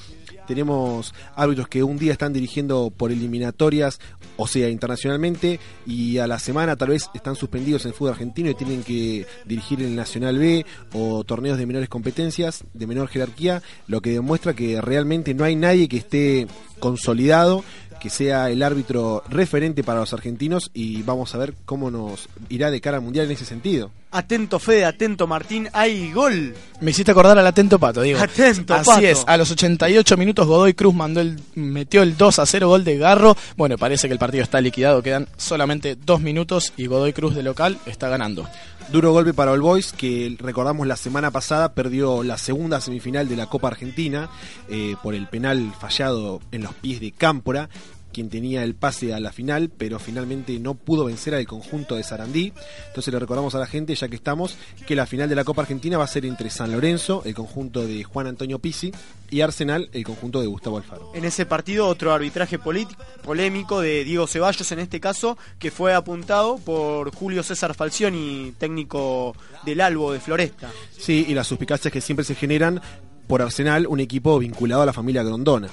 Tenemos 0.50 1.14
árbitros 1.36 1.68
que 1.68 1.84
un 1.84 1.96
día 1.96 2.10
están 2.10 2.32
dirigiendo 2.32 2.90
por 2.90 3.12
eliminatorias, 3.12 4.00
o 4.36 4.48
sea, 4.48 4.68
internacionalmente, 4.68 5.60
y 5.86 6.18
a 6.18 6.26
la 6.26 6.40
semana 6.40 6.74
tal 6.74 6.88
vez 6.88 7.08
están 7.14 7.36
suspendidos 7.36 7.84
en 7.84 7.90
el 7.90 7.94
fútbol 7.94 8.14
argentino 8.14 8.50
y 8.50 8.56
tienen 8.56 8.82
que 8.82 9.28
dirigir 9.44 9.80
el 9.80 9.94
Nacional 9.94 10.38
B 10.38 10.66
o 10.92 11.22
torneos 11.22 11.56
de 11.56 11.66
menores 11.66 11.88
competencias, 11.88 12.64
de 12.74 12.88
menor 12.88 13.06
jerarquía, 13.06 13.62
lo 13.86 14.02
que 14.02 14.10
demuestra 14.10 14.52
que 14.52 14.80
realmente 14.80 15.34
no 15.34 15.44
hay 15.44 15.54
nadie 15.54 15.86
que 15.86 15.98
esté 15.98 16.48
consolidado 16.80 17.62
que 18.00 18.10
sea 18.10 18.50
el 18.50 18.64
árbitro 18.64 19.22
referente 19.28 19.84
para 19.84 20.00
los 20.00 20.12
argentinos 20.12 20.72
y 20.74 21.02
vamos 21.02 21.32
a 21.36 21.38
ver 21.38 21.54
cómo 21.64 21.92
nos 21.92 22.28
irá 22.48 22.72
de 22.72 22.80
cara 22.80 22.96
al 22.96 23.04
mundial 23.04 23.26
en 23.26 23.32
ese 23.32 23.44
sentido. 23.44 23.92
Atento 24.12 24.58
Fede, 24.58 24.84
atento 24.84 25.26
Martín, 25.28 25.68
hay 25.72 26.12
gol. 26.12 26.54
Me 26.80 26.90
hiciste 26.90 27.12
acordar 27.12 27.38
al 27.38 27.46
atento 27.46 27.78
pato, 27.78 28.02
digo. 28.02 28.18
Atento, 28.18 28.74
Así 28.74 28.90
Pato. 28.90 29.06
es, 29.06 29.22
a 29.26 29.36
los 29.36 29.50
88 29.52 30.16
minutos 30.16 30.46
Godoy 30.46 30.74
Cruz 30.74 30.94
mandó 30.94 31.20
el, 31.20 31.38
metió 31.54 32.02
el 32.02 32.16
2 32.16 32.38
a 32.40 32.46
0 32.46 32.68
gol 32.68 32.82
de 32.82 32.98
Garro. 32.98 33.36
Bueno, 33.56 33.78
parece 33.78 34.08
que 34.08 34.12
el 34.12 34.18
partido 34.18 34.42
está 34.42 34.60
liquidado, 34.60 35.02
quedan 35.02 35.28
solamente 35.36 35.96
dos 35.96 36.20
minutos 36.20 36.72
y 36.76 36.86
Godoy 36.86 37.12
Cruz 37.12 37.36
de 37.36 37.44
local 37.44 37.78
está 37.86 38.08
ganando. 38.08 38.48
Duro 38.90 39.12
golpe 39.12 39.32
para 39.32 39.52
All 39.52 39.60
Boys, 39.60 39.92
que 39.92 40.36
recordamos 40.40 40.84
la 40.88 40.96
semana 40.96 41.30
pasada 41.30 41.74
perdió 41.74 42.24
la 42.24 42.36
segunda 42.38 42.80
semifinal 42.80 43.28
de 43.28 43.36
la 43.36 43.46
Copa 43.46 43.68
Argentina 43.68 44.28
eh, 44.68 44.96
por 45.00 45.14
el 45.14 45.28
penal 45.28 45.72
fallado 45.78 46.40
en 46.50 46.64
los 46.64 46.74
pies 46.74 46.98
de 47.00 47.12
Cámpora, 47.12 47.68
quien 48.12 48.28
tenía 48.28 48.62
el 48.62 48.74
pase 48.74 49.14
a 49.14 49.20
la 49.20 49.32
final, 49.32 49.70
pero 49.70 49.98
finalmente 49.98 50.58
no 50.58 50.74
pudo 50.74 51.04
vencer 51.04 51.34
al 51.34 51.46
conjunto 51.46 51.96
de 51.96 52.02
Sarandí. 52.02 52.52
Entonces 52.88 53.12
le 53.12 53.18
recordamos 53.20 53.54
a 53.54 53.58
la 53.58 53.66
gente, 53.66 53.94
ya 53.94 54.08
que 54.08 54.16
estamos, 54.16 54.56
que 54.86 54.96
la 54.96 55.06
final 55.06 55.28
de 55.28 55.34
la 55.34 55.44
Copa 55.44 55.62
Argentina 55.62 55.98
va 55.98 56.04
a 56.04 56.08
ser 56.08 56.24
entre 56.26 56.50
San 56.50 56.72
Lorenzo, 56.72 57.22
el 57.24 57.34
conjunto 57.34 57.86
de 57.86 58.04
Juan 58.04 58.26
Antonio 58.26 58.58
Pizzi, 58.58 58.92
y 59.30 59.42
Arsenal, 59.42 59.88
el 59.92 60.04
conjunto 60.04 60.40
de 60.40 60.48
Gustavo 60.48 60.78
Alfaro. 60.78 61.12
En 61.14 61.24
ese 61.24 61.46
partido 61.46 61.86
otro 61.86 62.12
arbitraje 62.12 62.58
polémico 62.58 63.80
de 63.80 64.04
Diego 64.04 64.26
Ceballos 64.26 64.72
en 64.72 64.80
este 64.80 64.98
caso, 65.00 65.38
que 65.58 65.70
fue 65.70 65.94
apuntado 65.94 66.58
por 66.58 67.14
Julio 67.14 67.42
César 67.42 67.74
Falcioni, 67.74 68.52
técnico 68.58 69.36
del 69.64 69.80
Albo 69.80 70.12
de 70.12 70.20
Floresta. 70.20 70.70
Sí, 70.98 71.26
y 71.28 71.34
las 71.34 71.46
suspicacias 71.46 71.92
que 71.92 72.00
siempre 72.00 72.24
se 72.24 72.34
generan 72.34 72.80
por 73.28 73.42
Arsenal, 73.42 73.86
un 73.86 74.00
equipo 74.00 74.38
vinculado 74.40 74.82
a 74.82 74.86
la 74.86 74.92
familia 74.92 75.22
Grondona. 75.22 75.68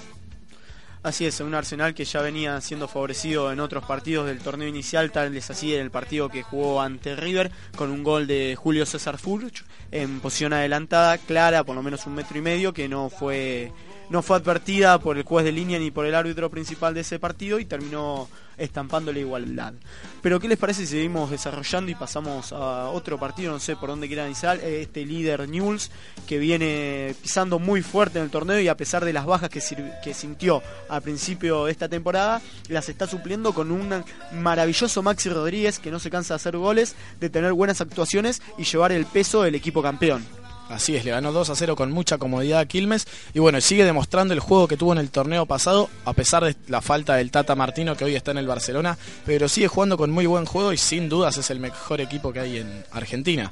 Así 1.08 1.26
es, 1.26 1.40
un 1.40 1.56
Arsenal 1.56 1.94
que 1.94 2.04
ya 2.04 2.20
venía 2.20 2.60
siendo 2.60 2.90
favorecido 2.90 3.50
en 3.54 3.62
otros 3.62 3.86
partidos 3.86 4.28
del 4.28 4.40
torneo 4.40 4.68
inicial, 4.68 5.10
tal 5.10 5.34
es 5.38 5.50
así 5.50 5.74
en 5.74 5.80
el 5.80 5.90
partido 5.90 6.28
que 6.28 6.44
jugó 6.44 6.82
ante 6.82 7.16
River, 7.16 7.50
con 7.78 7.92
un 7.92 8.04
gol 8.04 8.28
de 8.28 8.58
Julio 8.58 8.86
César 8.86 9.18
Furch 9.18 9.64
en 9.92 10.20
posición 10.20 10.52
adelantada, 10.52 11.18
clara, 11.18 11.64
por 11.64 11.78
lo 11.78 11.82
menos 11.82 12.06
un 12.08 12.16
metro 12.16 12.38
y 12.38 12.42
medio, 12.42 12.74
que 12.74 12.90
no 12.90 13.10
fue, 13.10 13.72
no 14.10 14.22
fue 14.22 14.36
advertida 14.36 15.00
por 15.00 15.18
el 15.18 15.24
juez 15.24 15.46
de 15.46 15.54
línea 15.54 15.80
ni 15.80 15.92
por 15.92 16.06
el 16.06 16.14
árbitro 16.14 16.50
principal 16.50 16.94
de 16.94 17.00
ese 17.00 17.20
partido 17.20 17.58
y 17.58 17.64
terminó 17.64 18.28
estampando 18.58 19.12
la 19.14 19.20
igualdad. 19.20 19.74
Pero 20.22 20.40
¿qué 20.40 20.48
les 20.48 20.58
parece 20.58 20.82
si 20.82 20.94
seguimos 20.94 21.30
desarrollando 21.30 21.92
y 21.92 21.96
pasamos 21.96 22.52
a 22.52 22.90
otro 22.90 23.18
partido? 23.18 23.52
No 23.52 23.60
sé 23.60 23.76
por 23.76 23.90
dónde 23.90 24.08
quieran 24.08 24.28
iniciar. 24.28 24.60
Este 24.60 25.06
líder 25.06 25.48
Newell's 25.48 25.92
que 26.28 26.38
viene 26.38 27.16
pisando 27.22 27.60
muy 27.60 27.82
fuerte 27.82 28.20
en 28.20 28.26
el 28.26 28.32
torneo 28.32 28.60
y 28.60 28.68
a 28.68 28.78
pesar 28.78 29.06
de 29.06 29.14
las 29.14 29.26
bajas 29.26 29.50
que, 29.50 29.62
que 30.04 30.14
sintió 30.14 30.62
al 30.90 31.02
principio 31.02 31.66
de 31.66 31.72
esta 31.72 31.88
temporada, 31.88 32.42
las 32.70 32.90
está 32.90 33.08
supliendo 33.08 33.54
con 33.54 33.72
un 33.72 34.04
maravilloso 34.34 35.02
Maxi 35.04 35.30
Rodríguez 35.30 35.80
que 35.80 35.92
no 35.92 36.00
se 36.00 36.10
cansa 36.10 36.34
de 36.34 36.38
hacer 36.38 36.58
goles, 36.58 36.96
de 37.20 37.30
tener 37.30 37.54
buenas 37.54 37.82
actuaciones 37.82 38.42
y 38.58 38.64
llevar 38.64 38.92
el 38.92 39.06
peso 39.06 39.44
del 39.44 39.56
equipo 39.56 39.82
campeón. 39.82 40.26
Así 40.70 40.96
es, 40.96 41.06
le 41.06 41.12
ganó 41.12 41.32
2 41.32 41.50
a 41.50 41.56
0 41.56 41.76
con 41.76 41.92
mucha 41.92 42.18
comodidad 42.18 42.60
a 42.60 42.66
Quilmes 42.66 43.08
y 43.34 43.40
bueno, 43.40 43.62
sigue 43.62 43.86
demostrando 43.86 44.34
el 44.34 44.42
juego 44.42 44.68
que 44.68 44.76
tuvo 44.76 44.92
en 44.92 45.00
el 45.00 45.10
torneo 45.10 45.46
pasado, 45.46 45.90
a 46.04 46.14
pesar 46.14 46.44
de 46.44 46.56
la 46.68 46.82
falta 46.82 47.16
del 47.16 47.32
Tata 47.32 47.56
Martino 47.56 47.96
que 47.96 48.04
hoy 48.04 48.16
está 48.16 48.32
en 48.32 48.38
el 48.38 48.48
Barcelona, 48.48 48.98
pero 49.26 49.48
sigue 49.48 49.70
jugando 49.70 49.98
con 49.98 50.12
muy 50.12 50.26
buen 50.26 50.46
juego 50.46 50.74
y 50.74 50.78
sin 50.78 51.08
dudas 51.08 51.38
es 51.38 51.50
el 51.52 51.60
mejor 51.60 52.02
equipo 52.02 52.34
que 52.34 52.42
hay 52.42 52.58
en 52.58 52.84
Argentina. 52.92 53.50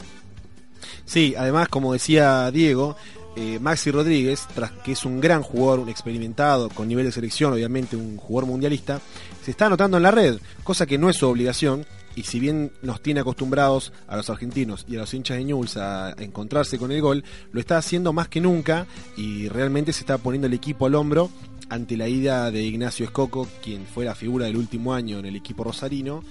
Sí, 1.06 1.36
además, 1.38 1.70
como 1.70 1.94
decía 1.94 2.52
Diego, 2.52 2.98
eh, 3.38 3.60
Maxi 3.60 3.92
Rodríguez, 3.92 4.48
tras 4.54 4.72
que 4.72 4.94
es 4.94 5.06
un 5.06 5.20
gran 5.20 5.44
jugador, 5.44 5.80
un 5.80 5.90
experimentado, 5.90 6.70
con 6.70 6.88
nivel 6.88 7.06
de 7.06 7.12
selección, 7.12 7.54
obviamente 7.54 7.96
un 7.96 8.18
jugador 8.18 8.50
mundialista, 8.50 9.02
se 9.44 9.52
está 9.52 9.68
anotando 9.68 9.98
en 9.98 10.04
la 10.04 10.12
red, 10.12 10.38
cosa 10.64 10.86
que 10.86 10.98
no 10.98 11.10
es 11.10 11.18
su 11.18 11.28
obligación. 11.28 11.86
Y 12.16 12.24
si 12.24 12.40
bien 12.40 12.72
nos 12.82 13.02
tiene 13.02 13.20
acostumbrados 13.20 13.92
a 14.08 14.16
los 14.16 14.30
argentinos 14.30 14.86
y 14.88 14.96
a 14.96 15.00
los 15.00 15.14
hinchas 15.14 15.38
de 15.38 15.44
Newell's 15.44 15.78
a 15.78 16.14
encontrarse 16.18 16.78
con 16.78 16.92
el 16.92 17.02
gol, 17.02 17.24
lo 17.52 17.60
está 17.60 17.78
haciendo 17.78 18.14
más 18.14 18.30
que 18.30 18.42
nunca 18.42 18.88
y 19.18 19.50
realmente 19.50 19.94
se 19.94 20.02
está 20.02 20.18
poniendo 20.18 20.48
el 20.48 20.54
equipo 20.54 20.86
al 20.86 20.96
hombro 20.96 21.30
ante 21.70 21.98
la 21.98 22.08
ida 22.08 22.52
de 22.52 22.64
Ignacio 22.64 23.06
Escoco, 23.06 23.48
quien 23.64 23.86
fue 23.86 24.06
la 24.06 24.16
figura 24.16 24.46
del 24.46 24.58
último 24.58 24.94
año 24.94 25.20
en 25.20 25.26
el 25.26 25.36
equipo 25.36 25.64
rosarino, 25.64 26.24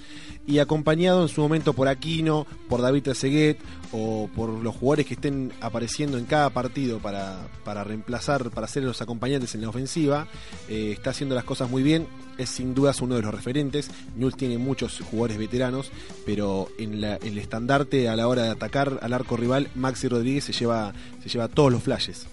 y 0.47 0.59
acompañado 0.59 1.23
en 1.23 1.27
su 1.29 1.41
momento 1.41 1.73
por 1.73 1.87
Aquino, 1.87 2.45
por 2.69 2.81
David 2.81 3.03
Trezeguet 3.03 3.57
o 3.91 4.29
por 4.35 4.49
los 4.49 4.75
jugadores 4.75 5.05
que 5.07 5.15
estén 5.15 5.51
apareciendo 5.59 6.17
en 6.19 6.25
cada 6.25 6.51
partido 6.51 6.99
para, 6.99 7.47
para 7.63 7.83
reemplazar, 7.83 8.51
para 8.51 8.67
ser 8.67 8.83
los 8.83 9.01
acompañantes 9.01 9.55
en 9.55 9.61
la 9.61 9.69
ofensiva, 9.69 10.27
eh, 10.69 10.91
está 10.93 11.09
haciendo 11.09 11.33
las 11.35 11.43
cosas 11.45 11.69
muy 11.69 11.81
bien, 11.83 12.07
es 12.37 12.49
sin 12.49 12.75
dudas 12.75 13.01
uno 13.01 13.15
de 13.15 13.21
los 13.23 13.33
referentes, 13.33 13.89
Newell's 14.15 14.37
tiene 14.37 14.57
muchos 14.59 14.99
jugadores 14.99 15.37
veteranos, 15.37 15.91
pero 16.25 16.69
en 16.77 17.01
la- 17.01 17.15
el 17.15 17.37
estandarte 17.39 18.07
a 18.07 18.15
la 18.15 18.27
hora 18.27 18.43
de 18.43 18.49
atacar 18.49 18.99
al 19.01 19.13
arco 19.13 19.37
rival, 19.37 19.69
Maxi 19.73 20.07
Rodríguez 20.07 20.43
se 20.43 20.53
lleva, 20.53 20.93
se 21.23 21.29
lleva 21.29 21.47
todos 21.47 21.71
los 21.71 21.81
flashes. 21.81 22.27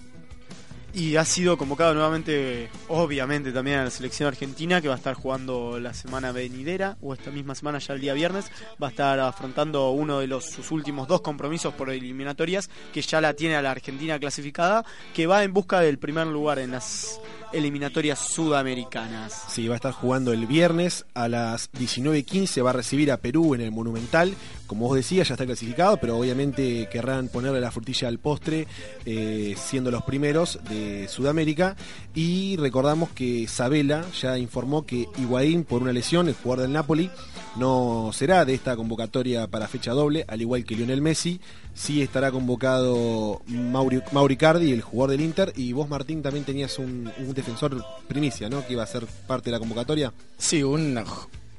Y 0.95 1.15
ha 1.15 1.25
sido 1.25 1.57
convocado 1.57 1.95
nuevamente, 1.95 2.69
obviamente 2.87 3.51
también 3.51 3.79
a 3.79 3.83
la 3.85 3.89
selección 3.89 4.27
argentina, 4.27 4.79
que 4.79 4.87
va 4.87 4.93
a 4.93 4.97
estar 4.97 5.15
jugando 5.15 5.79
la 5.79 5.91
semana 5.91 6.31
venidera, 6.31 6.97
o 7.01 7.15
esta 7.15 7.31
misma 7.31 7.55
semana 7.55 7.79
ya 7.79 7.95
el 7.95 8.01
día 8.01 8.13
viernes, 8.13 8.51
va 8.81 8.87
a 8.87 8.89
estar 8.91 9.19
afrontando 9.19 9.89
uno 9.89 10.19
de 10.19 10.27
los, 10.27 10.45
sus 10.45 10.69
últimos 10.69 11.07
dos 11.07 11.21
compromisos 11.21 11.73
por 11.73 11.89
eliminatorias, 11.89 12.69
que 12.93 13.01
ya 13.01 13.21
la 13.21 13.33
tiene 13.33 13.55
a 13.55 13.63
la 13.63 13.71
Argentina 13.71 14.19
clasificada, 14.19 14.85
que 15.15 15.25
va 15.25 15.43
en 15.43 15.51
busca 15.51 15.79
del 15.79 15.97
primer 15.97 16.27
lugar 16.27 16.59
en 16.59 16.69
las 16.69 17.19
eliminatorias 17.53 18.19
sudamericanas. 18.19 19.45
Sí, 19.47 19.67
va 19.67 19.75
a 19.75 19.77
estar 19.77 19.93
jugando 19.93 20.33
el 20.33 20.47
viernes 20.47 21.05
a 21.13 21.27
las 21.27 21.71
19.15, 21.71 22.65
va 22.65 22.71
a 22.71 22.73
recibir 22.73 23.11
a 23.11 23.17
Perú 23.17 23.55
en 23.55 23.61
el 23.61 23.71
Monumental. 23.71 24.33
Como 24.67 24.87
vos 24.87 24.95
decías, 24.95 25.27
ya 25.27 25.35
está 25.35 25.45
clasificado, 25.45 25.97
pero 25.97 26.17
obviamente 26.17 26.87
querrán 26.91 27.27
ponerle 27.27 27.61
la 27.61 27.71
frutilla 27.71 28.07
al 28.07 28.17
postre, 28.17 28.67
eh, 29.05 29.55
siendo 29.57 29.91
los 29.91 30.03
primeros 30.03 30.59
de 30.69 31.07
Sudamérica. 31.07 31.75
Y 32.15 32.57
recordamos 32.57 33.09
que 33.09 33.47
Sabela 33.47 34.05
ya 34.19 34.37
informó 34.37 34.85
que 34.85 35.07
Higuaín, 35.17 35.63
por 35.63 35.81
una 35.81 35.93
lesión, 35.93 36.27
el 36.27 36.35
jugador 36.35 36.63
del 36.63 36.73
Napoli, 36.73 37.09
no 37.55 38.11
será 38.13 38.45
de 38.45 38.53
esta 38.53 38.75
convocatoria 38.75 39.47
para 39.47 39.67
fecha 39.67 39.91
doble, 39.91 40.25
al 40.27 40.41
igual 40.41 40.65
que 40.65 40.75
Lionel 40.75 41.01
Messi. 41.01 41.39
Sí 41.73 42.01
estará 42.01 42.31
convocado 42.31 43.41
Mauri, 43.47 44.01
Mauri 44.11 44.37
Cardi, 44.37 44.71
el 44.71 44.81
jugador 44.81 45.11
del 45.11 45.21
Inter, 45.21 45.53
y 45.55 45.73
vos, 45.73 45.89
Martín, 45.89 46.21
también 46.21 46.45
tenías 46.45 46.77
un, 46.79 47.11
un 47.17 47.33
defensor 47.33 47.83
primicia, 48.07 48.49
¿no? 48.49 48.65
Que 48.65 48.73
iba 48.73 48.83
a 48.83 48.87
ser 48.87 49.05
parte 49.27 49.45
de 49.45 49.51
la 49.53 49.59
convocatoria. 49.59 50.13
Sí, 50.37 50.61
un, 50.63 50.97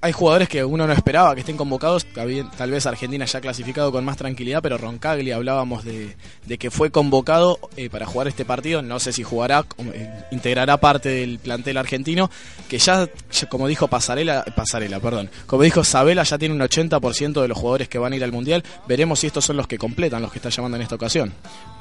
hay 0.04 0.12
jugadores 0.12 0.50
que 0.50 0.62
uno 0.62 0.86
no 0.86 0.92
esperaba 0.92 1.32
que 1.34 1.40
estén 1.40 1.56
convocados, 1.56 2.04
tal 2.04 2.70
vez 2.70 2.84
Argentina 2.84 3.24
ya 3.24 3.40
clasificado 3.40 3.90
con 3.90 4.04
más 4.04 4.18
tranquilidad, 4.18 4.60
pero 4.60 4.76
Roncagli 4.76 5.32
hablábamos 5.32 5.82
de, 5.82 6.14
que 6.58 6.70
fue 6.70 6.90
convocado 6.90 7.58
eh, 7.78 7.88
para 7.88 8.04
jugar 8.04 8.28
este 8.28 8.44
partido, 8.44 8.82
no 8.82 9.00
sé 9.00 9.14
si 9.14 9.22
jugará, 9.22 9.64
eh, 9.94 10.24
integrará 10.30 10.76
parte 10.76 11.08
del 11.08 11.38
plantel 11.38 11.78
argentino, 11.78 12.30
que 12.68 12.76
ya, 12.76 13.08
como 13.48 13.66
dijo 13.66 13.88
Pasarela, 13.88 14.44
Pasarela, 14.54 15.00
perdón, 15.00 15.30
como 15.46 15.62
dijo 15.62 15.82
Sabela, 15.84 16.22
ya 16.22 16.36
tiene 16.36 16.54
un 16.54 16.60
80% 16.60 17.40
de 17.40 17.48
los 17.48 17.56
jugadores 17.56 17.88
que 17.88 17.96
van 17.96 18.12
a 18.12 18.16
ir 18.16 18.24
al 18.24 18.32
Mundial, 18.32 18.62
veremos 18.86 19.20
si 19.20 19.28
estos 19.28 19.46
son 19.46 19.56
los 19.56 19.66
que 19.66 19.78
completan, 19.78 20.20
los 20.20 20.30
que 20.30 20.38
está 20.38 20.50
llamando 20.50 20.76
en 20.76 20.82
esta 20.82 20.96
ocasión. 20.96 21.32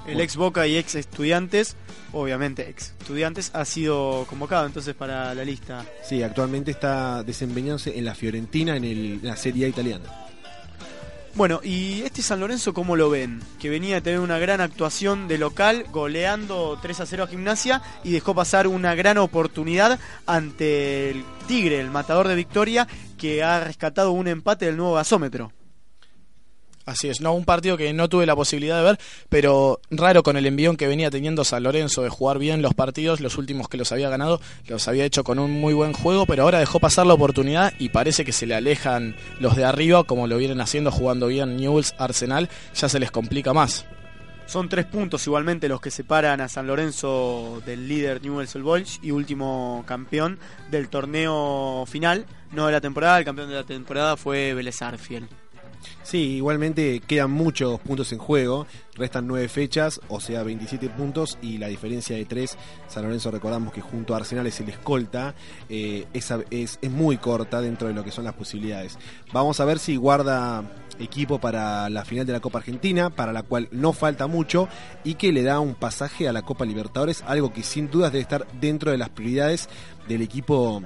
El 0.07 0.19
ex 0.19 0.35
Boca 0.35 0.67
y 0.67 0.75
ex 0.77 0.95
estudiantes, 0.95 1.75
obviamente 2.11 2.69
ex 2.69 2.93
estudiantes, 2.99 3.51
ha 3.53 3.63
sido 3.63 4.25
convocado 4.29 4.65
entonces 4.65 4.93
para 4.95 5.33
la 5.33 5.45
lista. 5.45 5.85
Sí, 6.03 6.21
actualmente 6.21 6.71
está 6.71 7.23
desempeñándose 7.23 7.97
en 7.97 8.05
la 8.05 8.13
Fiorentina, 8.15 8.75
en, 8.75 8.83
el- 8.83 9.19
en 9.21 9.27
la 9.27 9.37
Serie 9.37 9.65
A 9.65 9.69
italiana. 9.69 10.05
Bueno, 11.35 11.61
y 11.63 12.01
este 12.03 12.21
San 12.21 12.39
Lorenzo, 12.41 12.75
¿cómo 12.75 12.95
lo 12.95 13.09
ven? 13.09 13.41
Que 13.59 13.67
venía 13.69 13.95
de 13.95 14.01
tener 14.01 14.19
una 14.19 14.37
gran 14.37 14.61
actuación 14.61 15.27
de 15.27 15.39
local, 15.39 15.85
goleando 15.91 16.77
3 16.79 16.99
a 16.99 17.05
0 17.07 17.23
a 17.23 17.27
Gimnasia 17.27 17.81
y 18.03 18.11
dejó 18.11 18.35
pasar 18.35 18.67
una 18.67 18.93
gran 18.93 19.17
oportunidad 19.17 19.99
ante 20.27 21.09
el 21.09 21.23
Tigre, 21.47 21.79
el 21.79 21.89
matador 21.89 22.27
de 22.27 22.35
Victoria, 22.35 22.87
que 23.17 23.41
ha 23.41 23.63
rescatado 23.63 24.11
un 24.11 24.27
empate 24.27 24.67
del 24.67 24.77
nuevo 24.77 24.93
gasómetro. 24.93 25.51
Así 26.85 27.07
es, 27.07 27.21
no, 27.21 27.33
un 27.33 27.45
partido 27.45 27.77
que 27.77 27.93
no 27.93 28.09
tuve 28.09 28.25
la 28.25 28.35
posibilidad 28.35 28.77
de 28.77 28.83
ver, 28.83 28.99
pero 29.29 29.79
raro 29.89 30.21
con 30.21 30.35
el 30.35 30.45
envión 30.45 30.75
que 30.75 30.87
venía 30.87 31.09
teniendo 31.09 31.45
San 31.45 31.63
Lorenzo 31.63 32.01
de 32.01 32.09
jugar 32.09 32.39
bien 32.39 32.61
los 32.61 32.73
partidos, 32.73 33.21
los 33.21 33.37
últimos 33.37 33.69
que 33.69 33.77
los 33.77 33.93
había 33.93 34.09
ganado, 34.09 34.41
los 34.67 34.87
había 34.89 35.05
hecho 35.05 35.23
con 35.23 35.39
un 35.39 35.51
muy 35.51 35.73
buen 35.73 35.93
juego, 35.93 36.25
pero 36.25 36.43
ahora 36.43 36.59
dejó 36.59 36.81
pasar 36.81 37.05
la 37.05 37.13
oportunidad 37.13 37.73
y 37.79 37.89
parece 37.89 38.25
que 38.25 38.33
se 38.33 38.45
le 38.45 38.55
alejan 38.55 39.15
los 39.39 39.55
de 39.55 39.63
arriba, 39.63 40.03
como 40.03 40.27
lo 40.27 40.37
vienen 40.37 40.59
haciendo 40.59 40.91
jugando 40.91 41.27
bien 41.27 41.55
Newells, 41.55 41.95
Arsenal, 41.97 42.49
ya 42.75 42.89
se 42.89 42.99
les 42.99 43.11
complica 43.11 43.53
más. 43.53 43.85
Son 44.45 44.67
tres 44.67 44.85
puntos 44.85 45.25
igualmente 45.25 45.69
los 45.69 45.79
que 45.79 45.89
separan 45.89 46.41
a 46.41 46.49
San 46.49 46.67
Lorenzo 46.67 47.61
del 47.65 47.87
líder 47.87 48.21
Newell's 48.21 48.55
Old 48.55 48.65
Boys 48.65 48.99
y 49.01 49.11
último 49.11 49.85
campeón 49.87 50.37
del 50.69 50.89
torneo 50.89 51.85
final, 51.87 52.25
no 52.51 52.65
de 52.65 52.73
la 52.73 52.81
temporada, 52.81 53.19
el 53.19 53.25
campeón 53.25 53.49
de 53.49 53.55
la 53.55 53.63
temporada 53.63 54.17
fue 54.17 54.53
Vélez 54.53 54.81
Arfiel. 54.81 55.29
Sí, 56.03 56.35
igualmente 56.35 57.01
quedan 57.05 57.31
muchos 57.31 57.79
puntos 57.79 58.11
en 58.11 58.19
juego, 58.19 58.67
restan 58.95 59.27
nueve 59.27 59.47
fechas, 59.47 59.99
o 60.07 60.19
sea 60.19 60.43
27 60.43 60.89
puntos 60.89 61.37
y 61.41 61.57
la 61.57 61.67
diferencia 61.67 62.15
de 62.15 62.25
tres, 62.25 62.57
San 62.87 63.03
Lorenzo 63.03 63.31
recordamos 63.31 63.73
que 63.73 63.81
junto 63.81 64.13
a 64.13 64.17
Arsenal 64.17 64.47
es 64.47 64.59
el 64.59 64.69
escolta, 64.69 65.35
eh, 65.69 66.05
es, 66.13 66.31
es 66.49 66.91
muy 66.91 67.17
corta 67.17 67.61
dentro 67.61 67.87
de 67.87 67.93
lo 67.93 68.03
que 68.03 68.11
son 68.11 68.23
las 68.25 68.33
posibilidades. 68.33 68.97
Vamos 69.31 69.59
a 69.59 69.65
ver 69.65 69.79
si 69.79 69.95
guarda 69.95 70.63
equipo 70.99 71.39
para 71.39 71.89
la 71.89 72.05
final 72.05 72.25
de 72.25 72.33
la 72.33 72.39
Copa 72.39 72.59
Argentina, 72.59 73.09
para 73.09 73.33
la 73.33 73.43
cual 73.43 73.67
no 73.71 73.93
falta 73.93 74.27
mucho 74.27 74.67
y 75.03 75.15
que 75.15 75.31
le 75.31 75.43
da 75.43 75.59
un 75.59 75.75
pasaje 75.75 76.27
a 76.27 76.33
la 76.33 76.43
Copa 76.43 76.65
Libertadores, 76.65 77.23
algo 77.27 77.51
que 77.53 77.63
sin 77.63 77.89
dudas 77.89 78.11
debe 78.11 78.21
estar 78.21 78.47
dentro 78.59 78.91
de 78.91 78.97
las 78.97 79.09
prioridades 79.09 79.69
del 80.07 80.21
equipo 80.21 80.83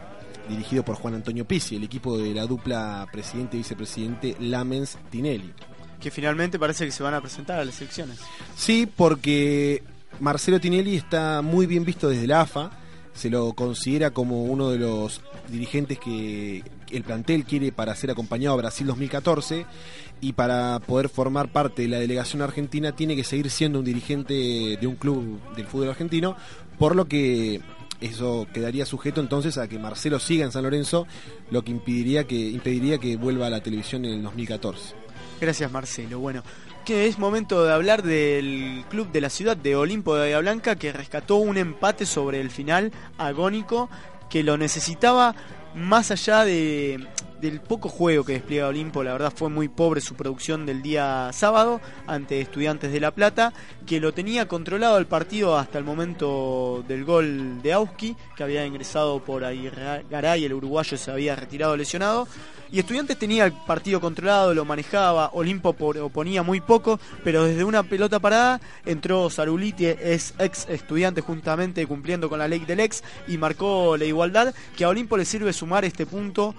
dirigido 0.49 0.83
por 0.83 0.95
Juan 0.95 1.15
Antonio 1.15 1.45
Pizzi, 1.45 1.75
el 1.75 1.83
equipo 1.83 2.17
de 2.17 2.33
la 2.33 2.45
dupla 2.45 3.07
presidente 3.11 3.57
y 3.57 3.59
vicepresidente 3.59 4.35
Lamens 4.39 4.97
Tinelli. 5.09 5.53
Que 5.99 6.11
finalmente 6.11 6.59
parece 6.59 6.85
que 6.85 6.91
se 6.91 7.03
van 7.03 7.13
a 7.13 7.21
presentar 7.21 7.59
a 7.59 7.65
las 7.65 7.79
elecciones. 7.81 8.19
Sí, 8.55 8.87
porque 8.93 9.83
Marcelo 10.19 10.59
Tinelli 10.59 10.95
está 10.95 11.41
muy 11.41 11.65
bien 11.65 11.85
visto 11.85 12.09
desde 12.09 12.27
la 12.27 12.41
AFA, 12.41 12.71
se 13.13 13.29
lo 13.29 13.53
considera 13.53 14.11
como 14.11 14.43
uno 14.43 14.69
de 14.69 14.77
los 14.77 15.21
dirigentes 15.49 15.97
que 15.97 16.63
el 16.91 17.03
plantel 17.03 17.45
quiere 17.45 17.71
para 17.71 17.95
ser 17.95 18.11
acompañado 18.11 18.53
a 18.53 18.57
Brasil 18.57 18.85
2014 18.87 19.65
y 20.21 20.33
para 20.33 20.79
poder 20.79 21.09
formar 21.09 21.51
parte 21.51 21.83
de 21.83 21.87
la 21.87 21.99
delegación 21.99 22.41
argentina 22.41 22.91
tiene 22.91 23.15
que 23.15 23.23
seguir 23.23 23.49
siendo 23.49 23.79
un 23.79 23.85
dirigente 23.85 24.77
de 24.79 24.87
un 24.87 24.95
club 24.95 25.39
del 25.55 25.65
fútbol 25.65 25.89
argentino, 25.89 26.35
por 26.77 26.95
lo 26.95 27.05
que 27.05 27.61
eso 28.01 28.47
quedaría 28.53 28.85
sujeto 28.85 29.21
entonces 29.21 29.57
a 29.57 29.67
que 29.67 29.79
Marcelo 29.79 30.19
siga 30.19 30.45
en 30.45 30.51
San 30.51 30.63
Lorenzo, 30.63 31.07
lo 31.51 31.63
que 31.63 31.71
impediría 31.71 32.25
que 32.25 32.35
impediría 32.35 32.97
que 32.97 33.15
vuelva 33.17 33.47
a 33.47 33.49
la 33.49 33.61
televisión 33.61 34.05
en 34.05 34.13
el 34.13 34.23
2014. 34.23 34.95
Gracias 35.39 35.71
Marcelo. 35.71 36.19
Bueno, 36.19 36.43
que 36.85 37.07
es 37.07 37.19
momento 37.19 37.63
de 37.63 37.73
hablar 37.73 38.01
del 38.03 38.85
club 38.89 39.11
de 39.11 39.21
la 39.21 39.29
ciudad 39.29 39.57
de 39.57 39.75
Olimpo 39.75 40.15
de 40.15 40.21
Bahía 40.21 40.39
Blanca 40.39 40.75
que 40.75 40.93
rescató 40.93 41.35
un 41.35 41.57
empate 41.57 42.05
sobre 42.05 42.39
el 42.39 42.49
final 42.49 42.91
agónico 43.17 43.89
que 44.29 44.43
lo 44.43 44.57
necesitaba 44.57 45.35
más 45.75 46.11
allá 46.11 46.43
de, 46.43 47.05
del 47.41 47.61
poco 47.61 47.89
juego 47.89 48.23
que 48.23 48.33
despliega 48.33 48.67
Olimpo, 48.67 49.03
la 49.03 49.13
verdad 49.13 49.33
fue 49.35 49.49
muy 49.49 49.67
pobre 49.67 50.01
su 50.01 50.15
producción 50.15 50.65
del 50.65 50.81
día 50.81 51.29
sábado 51.33 51.79
ante 52.07 52.41
Estudiantes 52.41 52.91
de 52.91 52.99
La 52.99 53.11
Plata, 53.11 53.53
que 53.85 53.99
lo 53.99 54.13
tenía 54.13 54.47
controlado 54.47 54.97
el 54.97 55.05
partido 55.05 55.57
hasta 55.57 55.77
el 55.77 55.83
momento 55.83 56.83
del 56.87 57.05
gol 57.05 57.61
de 57.61 57.73
Auski, 57.73 58.15
que 58.35 58.43
había 58.43 58.65
ingresado 58.65 59.23
por 59.23 59.43
Garay, 59.43 60.45
el 60.45 60.53
uruguayo 60.53 60.97
se 60.97 61.11
había 61.11 61.35
retirado 61.35 61.77
lesionado. 61.77 62.27
Y 62.69 62.79
Estudiantes 62.79 63.17
tenía 63.17 63.45
el 63.45 63.53
partido 63.53 64.01
controlado, 64.01 64.53
lo 64.53 64.65
manejaba, 64.65 65.29
Olimpo 65.33 65.69
oponía 66.01 66.43
muy 66.43 66.59
poco, 66.59 66.99
pero 67.23 67.45
desde 67.45 67.63
una 67.63 67.83
pelota 67.83 68.19
parada 68.19 68.59
entró 68.85 69.29
Saruliti, 69.29 69.85
es 69.85 70.33
ex 70.37 70.67
estudiante 70.67 71.21
juntamente 71.21 71.87
cumpliendo 71.87 72.27
con 72.27 72.39
la 72.39 72.47
ley 72.47 72.59
del 72.59 72.81
ex 72.81 73.03
y 73.25 73.37
marcó 73.37 73.95
la 73.95 74.03
igualdad, 74.03 74.53
que 74.75 74.83
a 74.83 74.89
Olimpo 74.89 75.15
le 75.15 75.23
sirve 75.23 75.53
sumar 75.53 75.85
este 75.85 76.05
punto 76.05 76.55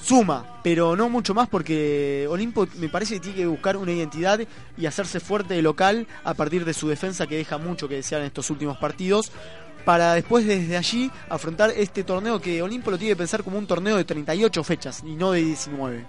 suma, 0.00 0.60
pero 0.62 0.96
no 0.96 1.08
mucho 1.08 1.34
más 1.34 1.48
porque 1.48 2.26
Olimpo 2.30 2.66
me 2.76 2.88
parece 2.88 3.14
que 3.14 3.20
tiene 3.20 3.36
que 3.36 3.46
buscar 3.46 3.76
una 3.76 3.92
identidad 3.92 4.40
y 4.76 4.86
hacerse 4.86 5.20
fuerte 5.20 5.54
de 5.54 5.62
local 5.62 6.06
a 6.24 6.34
partir 6.34 6.64
de 6.64 6.72
su 6.72 6.88
defensa 6.88 7.26
que 7.26 7.36
deja 7.36 7.58
mucho 7.58 7.88
que 7.88 7.96
desear 7.96 8.20
en 8.20 8.28
estos 8.28 8.50
últimos 8.50 8.78
partidos 8.78 9.32
para 9.84 10.14
después 10.14 10.46
desde 10.46 10.76
allí 10.76 11.10
afrontar 11.28 11.70
este 11.70 12.04
torneo 12.04 12.40
que 12.40 12.62
Olimpo 12.62 12.90
lo 12.90 12.98
tiene 12.98 13.12
que 13.12 13.18
pensar 13.18 13.42
como 13.42 13.58
un 13.58 13.66
torneo 13.66 13.96
de 13.96 14.04
38 14.04 14.62
fechas 14.64 15.02
y 15.04 15.14
no 15.14 15.32
de 15.32 15.42
19. 15.42 16.04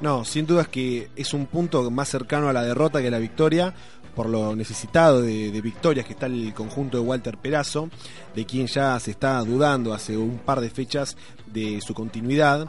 No, 0.00 0.24
sin 0.24 0.46
dudas 0.46 0.68
que 0.68 1.10
es 1.14 1.34
un 1.34 1.46
punto 1.46 1.90
más 1.90 2.08
cercano 2.08 2.48
a 2.48 2.52
la 2.52 2.62
derrota 2.62 3.00
que 3.00 3.08
a 3.08 3.10
la 3.10 3.18
victoria, 3.18 3.74
por 4.14 4.28
lo 4.28 4.56
necesitado 4.56 5.20
de, 5.20 5.50
de, 5.50 5.60
victorias 5.60 6.06
que 6.06 6.12
está 6.12 6.26
el 6.26 6.54
conjunto 6.54 6.98
de 6.98 7.04
Walter 7.04 7.36
Perazo, 7.36 7.90
de 8.34 8.46
quien 8.46 8.66
ya 8.66 8.98
se 8.98 9.10
está 9.10 9.38
dudando 9.40 9.92
hace 9.92 10.16
un 10.16 10.38
par 10.38 10.60
de 10.60 10.70
fechas 10.70 11.16
de 11.46 11.80
su 11.80 11.94
continuidad 11.94 12.68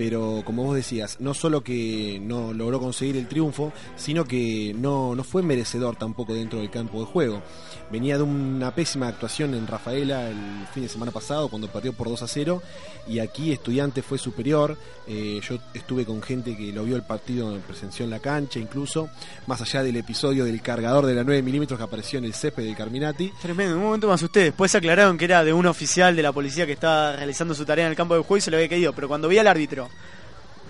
pero 0.00 0.40
como 0.46 0.64
vos 0.64 0.76
decías, 0.76 1.18
no 1.20 1.34
solo 1.34 1.62
que 1.62 2.18
no 2.22 2.54
logró 2.54 2.80
conseguir 2.80 3.18
el 3.18 3.28
triunfo, 3.28 3.70
sino 3.96 4.24
que 4.24 4.74
no, 4.74 5.14
no 5.14 5.22
fue 5.24 5.42
merecedor 5.42 5.96
tampoco 5.96 6.32
dentro 6.32 6.60
del 6.60 6.70
campo 6.70 7.00
de 7.00 7.04
juego. 7.04 7.42
Venía 7.90 8.16
de 8.16 8.22
una 8.22 8.72
pésima 8.72 9.08
actuación 9.08 9.52
en 9.54 9.66
Rafaela 9.66 10.28
el 10.28 10.66
fin 10.72 10.84
de 10.84 10.88
semana 10.88 11.10
pasado 11.10 11.48
cuando 11.48 11.66
perdió 11.66 11.92
por 11.92 12.08
2 12.08 12.22
a 12.22 12.28
0 12.28 12.62
y 13.08 13.18
aquí 13.18 13.50
Estudiante 13.50 14.00
fue 14.00 14.16
superior. 14.16 14.76
Eh, 15.08 15.40
yo 15.42 15.58
estuve 15.74 16.04
con 16.04 16.22
gente 16.22 16.56
que 16.56 16.72
lo 16.72 16.84
vio 16.84 16.94
el 16.94 17.02
partido, 17.02 17.58
presenció 17.66 18.04
en 18.04 18.10
la 18.10 18.20
cancha 18.20 18.60
incluso, 18.60 19.10
más 19.48 19.60
allá 19.60 19.82
del 19.82 19.96
episodio 19.96 20.44
del 20.44 20.62
cargador 20.62 21.04
de 21.04 21.14
la 21.14 21.24
9 21.24 21.42
milímetros 21.42 21.78
que 21.78 21.84
apareció 21.84 22.20
en 22.20 22.26
el 22.26 22.34
césped 22.34 22.62
de 22.62 22.76
Carminati. 22.76 23.32
Tremendo, 23.42 23.74
un 23.74 23.82
momento 23.82 24.06
más 24.06 24.22
ustedes. 24.22 24.46
Después 24.46 24.72
aclararon 24.72 25.18
que 25.18 25.24
era 25.24 25.42
de 25.42 25.52
un 25.52 25.66
oficial 25.66 26.14
de 26.14 26.22
la 26.22 26.30
policía 26.30 26.66
que 26.66 26.72
estaba 26.72 27.16
realizando 27.16 27.54
su 27.54 27.64
tarea 27.64 27.86
en 27.86 27.90
el 27.90 27.96
campo 27.96 28.14
de 28.14 28.20
juego 28.20 28.36
y 28.36 28.40
se 28.40 28.52
le 28.52 28.58
había 28.58 28.68
caído, 28.68 28.92
pero 28.92 29.08
cuando 29.08 29.26
vi 29.26 29.38
al 29.38 29.48
árbitro 29.48 29.88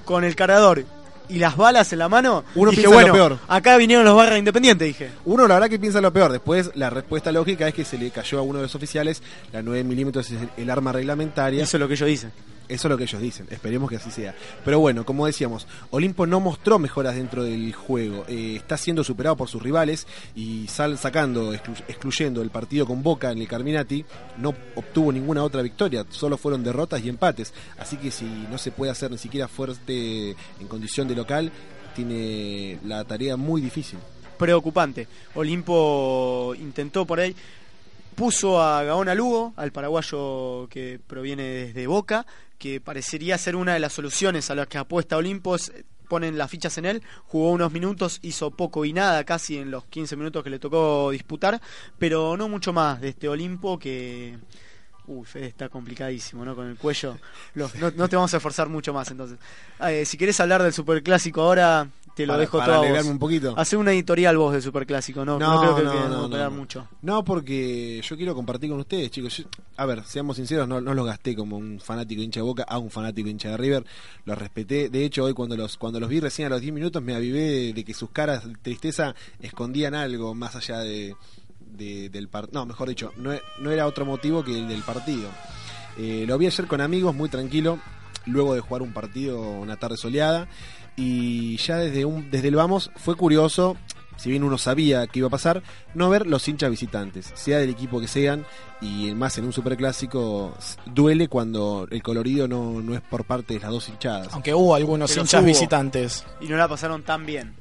con 0.07 0.25
el 0.25 0.35
cargador 0.35 0.87
y 1.31 1.39
las 1.39 1.57
balas 1.57 1.93
en 1.93 2.01
la 2.01 2.09
mano, 2.09 2.45
uno 2.55 2.71
dije, 2.71 2.83
piensa 2.83 2.95
bueno, 2.95 3.09
lo 3.09 3.15
peor. 3.15 3.39
acá 3.49 3.77
vinieron 3.77 4.05
los 4.05 4.17
barras 4.17 4.39
independientes, 4.39 4.87
dije. 4.87 5.11
Uno 5.25 5.47
la 5.47 5.55
verdad 5.55 5.69
que 5.69 5.79
piensa 5.79 6.01
lo 6.01 6.13
peor. 6.13 6.33
Después 6.33 6.71
la 6.75 6.91
respuesta 6.91 7.33
lógica 7.33 7.69
es 7.69 7.75
que 7.75 7.85
se 7.85 7.99
le 7.99 8.11
cayó 8.11 8.39
a 8.39 8.43
uno 8.43 8.59
de 8.59 8.65
los 8.65 8.75
oficiales. 8.75 9.23
La 9.53 9.63
9 9.63 9.85
milímetros 9.85 10.31
es 10.31 10.39
el, 10.57 10.71
arma 10.71 10.93
reglamentaria. 10.93 11.63
Eso 11.63 11.77
es 11.77 11.81
lo 11.81 11.89
que 11.89 11.95
ellos 11.95 12.09
dicen. 12.09 12.33
Eso 12.71 12.87
es 12.87 12.91
lo 12.91 12.97
que 12.97 13.03
ellos 13.03 13.21
dicen, 13.21 13.49
esperemos 13.51 13.91
que 13.91 13.97
así 13.97 14.13
sea. 14.13 14.33
Pero 14.65 14.79
bueno, 14.79 15.05
como 15.05 15.27
decíamos, 15.27 15.67
Olimpo 15.91 16.25
no 16.25 16.39
mostró 16.39 16.79
mejoras 16.79 17.17
dentro 17.17 17.43
del 17.43 17.75
juego. 17.75 18.25
Eh, 18.29 18.55
está 18.57 18.77
siendo 18.77 19.03
superado 19.03 19.37
por 19.37 19.49
sus 19.49 19.61
rivales 19.61 20.07
y 20.37 20.69
sal 20.69 20.97
sacando, 20.97 21.53
exclu 21.53 21.75
excluyendo 21.89 22.43
el 22.43 22.51
partido 22.51 22.87
con 22.87 23.03
Boca 23.03 23.33
en 23.33 23.39
el 23.39 23.49
Carminati, 23.49 24.05
no 24.39 24.55
obtuvo 24.77 25.11
ninguna 25.11 25.43
otra 25.43 25.63
victoria, 25.63 26.07
solo 26.11 26.39
fueron 26.39 26.63
derrotas 26.63 27.05
y 27.05 27.09
empates. 27.09 27.53
Así 27.77 27.97
que 27.97 28.13
si 28.13 28.25
no 28.25 28.57
se 28.57 28.71
puede 28.71 28.93
hacer 28.93 29.11
ni 29.11 29.19
siquiera 29.19 29.49
fuerte 29.49 30.31
en 30.61 30.69
condición 30.69 31.09
de 31.09 31.17
local, 31.17 31.51
tiene 31.97 32.79
la 32.85 33.05
tarea 33.05 33.37
muy 33.37 33.61
difícil. 33.61 33.99
Preocupante. 34.39 35.09
Olimpo 35.35 36.55
intentó 36.57 37.05
por 37.05 37.19
ahí 37.19 37.35
puso 38.15 38.61
a 38.61 38.83
Gaona 38.85 39.15
Lugo, 39.15 39.55
al 39.57 39.73
paraguayo 39.73 40.69
que 40.69 41.01
proviene 41.07 41.43
desde 41.43 41.87
Boca, 41.87 42.27
que 42.61 42.79
parecería 42.79 43.39
ser 43.39 43.57
una 43.57 43.73
de 43.73 43.81
las 43.81 43.95
soluciones 43.95 44.51
a 44.51 44.55
las 44.55 44.69
que 44.69 44.79
apuesta 44.79 45.17
Olimpos. 45.17 45.73
Ponen 46.09 46.37
las 46.37 46.51
fichas 46.51 46.77
en 46.77 46.85
él, 46.85 47.03
jugó 47.27 47.53
unos 47.53 47.73
minutos, 47.73 48.19
hizo 48.23 48.51
poco 48.51 48.85
y 48.85 48.93
nada 48.93 49.25
casi 49.25 49.57
en 49.57 49.71
los 49.71 49.85
15 49.87 50.17
minutos 50.17 50.45
que 50.45 50.51
le 50.51 50.59
tocó 50.59 51.11
disputar, 51.11 51.61
pero 51.99 52.37
no 52.37 52.49
mucho 52.49 52.73
más 52.73 53.01
de 53.01 53.09
este 53.09 53.29
Olimpo 53.29 53.79
que... 53.79 54.37
Uy, 55.07 55.25
Fede 55.25 55.47
está 55.47 55.69
complicadísimo, 55.69 56.45
¿no? 56.45 56.55
Con 56.55 56.69
el 56.69 56.77
cuello. 56.77 57.17
No, 57.55 57.71
no, 57.97 58.09
te 58.09 58.17
vamos 58.17 58.33
a 58.35 58.37
esforzar 58.37 58.69
mucho 58.69 58.93
más, 58.93 59.11
entonces. 59.11 59.39
Eh, 59.81 60.05
si 60.05 60.17
querés 60.17 60.39
hablar 60.39 60.63
del 60.63 60.73
Superclásico 60.73 61.41
ahora, 61.41 61.89
te 62.21 62.27
lo 62.27 62.33
para, 62.33 62.41
dejo 62.41 62.59
para 62.59 63.01
todo 63.01 63.11
un 63.11 63.19
poquito. 63.19 63.55
Hace 63.57 63.77
una 63.77 63.93
editorial 63.93 64.37
vos 64.37 64.53
del 64.53 64.63
Superclásico, 64.63 65.25
¿no? 65.25 65.39
No, 65.39 65.61
creo 65.61 65.77
que 65.77 65.83
no, 65.83 66.09
no, 66.09 66.29
no, 66.29 66.51
mucho. 66.51 66.89
No, 67.03 67.25
porque 67.25 68.01
yo 68.03 68.17
quiero 68.17 68.35
compartir 68.35 68.71
con 68.71 68.81
ustedes, 68.81 69.11
chicos. 69.11 69.37
Yo, 69.37 69.45
a 69.77 69.87
ver, 69.87 70.05
seamos 70.05 70.37
sinceros, 70.37 70.69
no, 70.69 70.81
no 70.81 70.95
los 70.95 71.07
gasté 71.07 71.35
como 71.35 71.57
un 71.57 71.81
fanático 71.81 72.23
hincha 72.23 72.41
de 72.41 72.45
Boca 72.45 72.65
a 72.69 72.79
un 72.79 72.91
fanático 72.91 73.29
hincha 73.29 73.51
de 73.51 73.57
River. 73.57 73.85
Los 74.25 74.39
respeté. 74.39 74.89
De 74.89 75.05
hecho, 75.05 75.25
hoy 75.25 75.35
cuando 75.35 75.57
los 75.57 75.77
cuando 75.77 76.01
los 76.01 76.09
vi 76.09 76.21
recién 76.21 76.47
a 76.47 76.51
los 76.51 76.61
10 76.61 76.73
minutos 76.73 77.03
me 77.03 77.15
avivé 77.15 77.41
de, 77.41 77.73
de 77.73 77.85
que 77.85 77.95
sus 77.95 78.11
caras 78.11 78.47
de 78.47 78.55
tristeza 78.55 79.15
escondían 79.41 79.95
algo 79.95 80.35
más 80.35 80.57
allá 80.57 80.81
de, 80.81 81.15
de, 81.61 82.09
del 82.11 82.29
partido. 82.29 82.61
No, 82.61 82.67
mejor 82.67 82.89
dicho, 82.89 83.13
no, 83.17 83.33
no, 83.59 83.71
era 83.71 83.87
otro 83.87 84.05
motivo 84.05 84.45
que 84.45 84.59
el 84.59 84.69
del 84.69 84.83
partido. 84.83 85.29
Eh, 85.99 86.25
lo 86.27 86.39
vi 86.39 86.47
ayer 86.47 86.67
con 86.67 86.81
amigos, 86.81 87.15
muy 87.15 87.29
tranquilo, 87.29 87.79
luego 88.27 88.55
de 88.55 88.61
jugar 88.61 88.83
un 88.83 88.93
partido 88.93 89.41
una 89.41 89.77
tarde 89.77 89.97
soleada. 89.97 90.49
Y 90.97 91.57
ya 91.59 91.77
desde, 91.79 92.05
un, 92.05 92.31
desde 92.31 92.49
el 92.49 92.57
vamos 92.57 92.91
fue 92.97 93.17
curioso, 93.17 93.77
si 94.17 94.29
bien 94.31 94.45
uno 94.45 94.59
sabía 94.59 95.07
que 95.07 95.21
iba 95.21 95.29
a 95.29 95.31
pasar, 95.31 95.63
no 95.95 96.11
ver 96.11 96.27
los 96.27 96.47
hinchas 96.47 96.71
visitantes, 96.71 97.33
sea 97.35 97.59
del 97.59 97.71
equipo 97.71 98.01
que 98.01 98.09
sean, 98.09 98.45
y 98.83 99.15
más 99.15 99.39
en 99.39 99.45
un 99.47 99.53
superclásico, 99.53 100.55
duele 100.87 101.29
cuando 101.29 101.87
el 101.91 102.03
colorido 102.03 102.47
no, 102.49 102.83
no 102.83 102.95
es 102.95 103.01
por 103.01 103.25
parte 103.25 103.55
de 103.55 103.61
las 103.61 103.71
dos 103.71 103.89
hinchadas. 103.89 104.29
Aunque 104.33 104.53
hubo 104.53 104.75
algunos 104.75 105.11
Pero 105.11 105.23
hinchas 105.23 105.41
hubo. 105.41 105.47
visitantes. 105.49 106.25
Y 106.41 106.49
no 106.49 106.57
la 106.57 106.69
pasaron 106.69 107.03
tan 107.03 107.25
bien. 107.25 107.55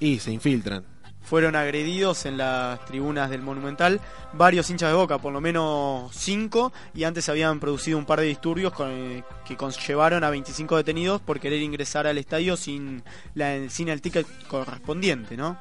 Y 0.00 0.18
se 0.20 0.32
infiltran. 0.32 0.84
Fueron 1.24 1.56
agredidos 1.56 2.26
en 2.26 2.36
las 2.38 2.84
tribunas 2.84 3.30
del 3.30 3.42
Monumental 3.42 4.00
varios 4.34 4.68
hinchas 4.70 4.90
de 4.90 4.94
Boca, 4.96 5.18
por 5.18 5.32
lo 5.32 5.40
menos 5.40 6.14
cinco, 6.14 6.72
y 6.94 7.04
antes 7.04 7.28
habían 7.28 7.60
producido 7.60 7.98
un 7.98 8.04
par 8.04 8.20
de 8.20 8.26
disturbios 8.26 8.72
con- 8.72 9.24
que 9.44 9.56
conllevaron 9.56 10.22
a 10.24 10.30
25 10.30 10.76
detenidos 10.76 11.20
por 11.20 11.40
querer 11.40 11.62
ingresar 11.62 12.06
al 12.06 12.18
estadio 12.18 12.56
sin, 12.56 13.02
la, 13.34 13.68
sin 13.70 13.88
el 13.88 14.00
ticket 14.00 14.26
correspondiente, 14.48 15.36
¿no? 15.36 15.58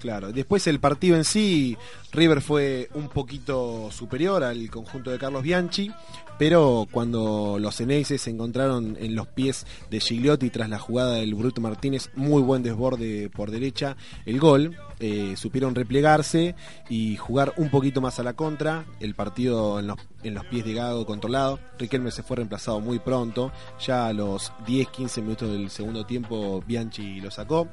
Claro, 0.00 0.32
después 0.32 0.66
el 0.66 0.78
partido 0.78 1.16
en 1.16 1.24
sí, 1.24 1.76
River 2.12 2.40
fue 2.42 2.88
un 2.94 3.08
poquito 3.08 3.90
superior 3.90 4.44
al 4.44 4.70
conjunto 4.70 5.10
de 5.10 5.18
Carlos 5.18 5.42
Bianchi, 5.42 5.90
pero 6.38 6.86
cuando 6.90 7.56
los 7.58 7.80
Eneises 7.80 8.20
se 8.20 8.30
encontraron 8.30 8.96
en 9.00 9.14
los 9.14 9.26
pies 9.26 9.66
de 9.90 10.00
Gigliotti 10.00 10.50
tras 10.50 10.68
la 10.68 10.78
jugada 10.78 11.14
del 11.14 11.34
Bruto 11.34 11.60
Martínez, 11.60 12.10
muy 12.14 12.42
buen 12.42 12.62
desborde 12.62 13.30
por 13.30 13.50
derecha, 13.50 13.96
el 14.26 14.38
gol, 14.38 14.76
eh, 15.00 15.34
supieron 15.36 15.74
replegarse 15.74 16.54
y 16.90 17.16
jugar 17.16 17.54
un 17.56 17.70
poquito 17.70 18.00
más 18.02 18.20
a 18.20 18.22
la 18.22 18.34
contra, 18.34 18.84
el 19.00 19.14
partido 19.14 19.78
en 19.78 19.86
los, 19.86 19.98
en 20.22 20.34
los 20.34 20.44
pies 20.44 20.64
de 20.64 20.74
Gago 20.74 21.06
controlado, 21.06 21.58
Riquelme 21.78 22.10
se 22.10 22.22
fue 22.22 22.36
reemplazado 22.36 22.80
muy 22.80 22.98
pronto, 22.98 23.50
ya 23.84 24.06
a 24.06 24.12
los 24.12 24.52
10-15 24.66 25.22
minutos 25.22 25.50
del 25.50 25.70
segundo 25.70 26.04
tiempo 26.04 26.62
Bianchi 26.66 27.20
lo 27.20 27.30
sacó 27.30 27.68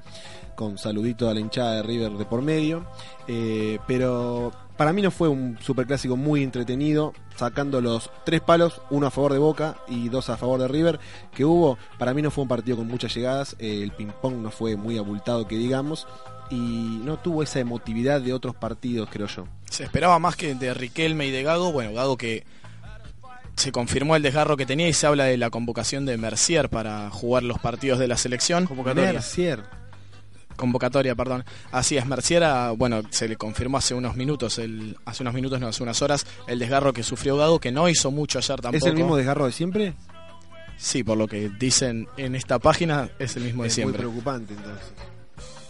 con 0.55 0.77
saludito 0.77 1.29
a 1.29 1.33
la 1.33 1.39
hinchada 1.39 1.75
de 1.75 1.83
River 1.83 2.13
de 2.13 2.25
por 2.25 2.41
medio. 2.41 2.85
Eh, 3.27 3.79
pero 3.87 4.51
para 4.77 4.93
mí 4.93 5.01
no 5.01 5.11
fue 5.11 5.29
un 5.29 5.57
superclásico 5.61 6.17
muy 6.17 6.43
entretenido, 6.43 7.13
sacando 7.35 7.81
los 7.81 8.09
tres 8.25 8.41
palos, 8.41 8.81
uno 8.89 9.07
a 9.07 9.11
favor 9.11 9.33
de 9.33 9.39
Boca 9.39 9.77
y 9.87 10.09
dos 10.09 10.29
a 10.29 10.37
favor 10.37 10.59
de 10.59 10.67
River, 10.67 10.99
que 11.33 11.45
hubo. 11.45 11.77
Para 11.99 12.13
mí 12.13 12.21
no 12.21 12.31
fue 12.31 12.43
un 12.43 12.47
partido 12.47 12.77
con 12.77 12.87
muchas 12.87 13.13
llegadas, 13.13 13.55
eh, 13.59 13.81
el 13.83 13.91
ping-pong 13.91 14.35
no 14.35 14.51
fue 14.51 14.75
muy 14.75 14.97
abultado, 14.97 15.47
que 15.47 15.57
digamos, 15.57 16.07
y 16.49 16.99
no 17.03 17.17
tuvo 17.17 17.43
esa 17.43 17.59
emotividad 17.59 18.21
de 18.21 18.33
otros 18.33 18.55
partidos, 18.55 19.09
creo 19.11 19.27
yo. 19.27 19.45
Se 19.69 19.83
esperaba 19.83 20.19
más 20.19 20.35
que 20.35 20.55
de 20.55 20.73
Riquelme 20.73 21.27
y 21.27 21.31
de 21.31 21.43
Gago. 21.43 21.71
Bueno, 21.71 21.93
Gago 21.93 22.17
que 22.17 22.43
se 23.55 23.71
confirmó 23.71 24.15
el 24.15 24.23
desgarro 24.23 24.57
que 24.57 24.65
tenía 24.65 24.87
y 24.87 24.93
se 24.93 25.07
habla 25.07 25.25
de 25.25 25.37
la 25.37 25.49
convocación 25.49 26.05
de 26.05 26.17
Mercier 26.17 26.69
para 26.69 27.09
jugar 27.09 27.43
los 27.43 27.59
partidos 27.59 27.99
de 27.99 28.07
la 28.07 28.17
selección. 28.17 28.67
Mercier. 28.95 29.63
Convocatoria, 30.55 31.15
perdón. 31.15 31.43
Así 31.71 31.97
es, 31.97 32.05
Mercier, 32.05 32.43
ah, 32.43 32.71
bueno, 32.75 33.01
se 33.09 33.27
le 33.27 33.35
confirmó 33.35 33.77
hace 33.77 33.93
unos 33.93 34.15
minutos, 34.15 34.57
el, 34.59 34.97
hace 35.05 35.23
unos 35.23 35.33
minutos, 35.33 35.59
no, 35.59 35.67
hace 35.67 35.83
unas 35.83 36.01
horas, 36.01 36.25
el 36.47 36.59
desgarro 36.59 36.93
que 36.93 37.03
sufrió 37.03 37.37
Gago, 37.37 37.59
que 37.59 37.71
no 37.71 37.89
hizo 37.89 38.11
mucho 38.11 38.39
ayer 38.39 38.61
tampoco. 38.61 38.77
¿Es 38.77 38.89
el 38.89 38.95
mismo 38.95 39.15
desgarro 39.17 39.45
de 39.45 39.51
siempre? 39.51 39.93
Sí, 40.77 41.03
por 41.03 41.17
lo 41.17 41.27
que 41.27 41.49
dicen 41.49 42.07
en 42.17 42.35
esta 42.35 42.59
página, 42.59 43.09
es 43.19 43.35
el 43.37 43.43
mismo 43.43 43.63
de 43.63 43.69
es 43.69 43.73
muy 43.73 43.75
siempre. 43.83 43.99
preocupante 43.99 44.53
entonces. 44.53 44.85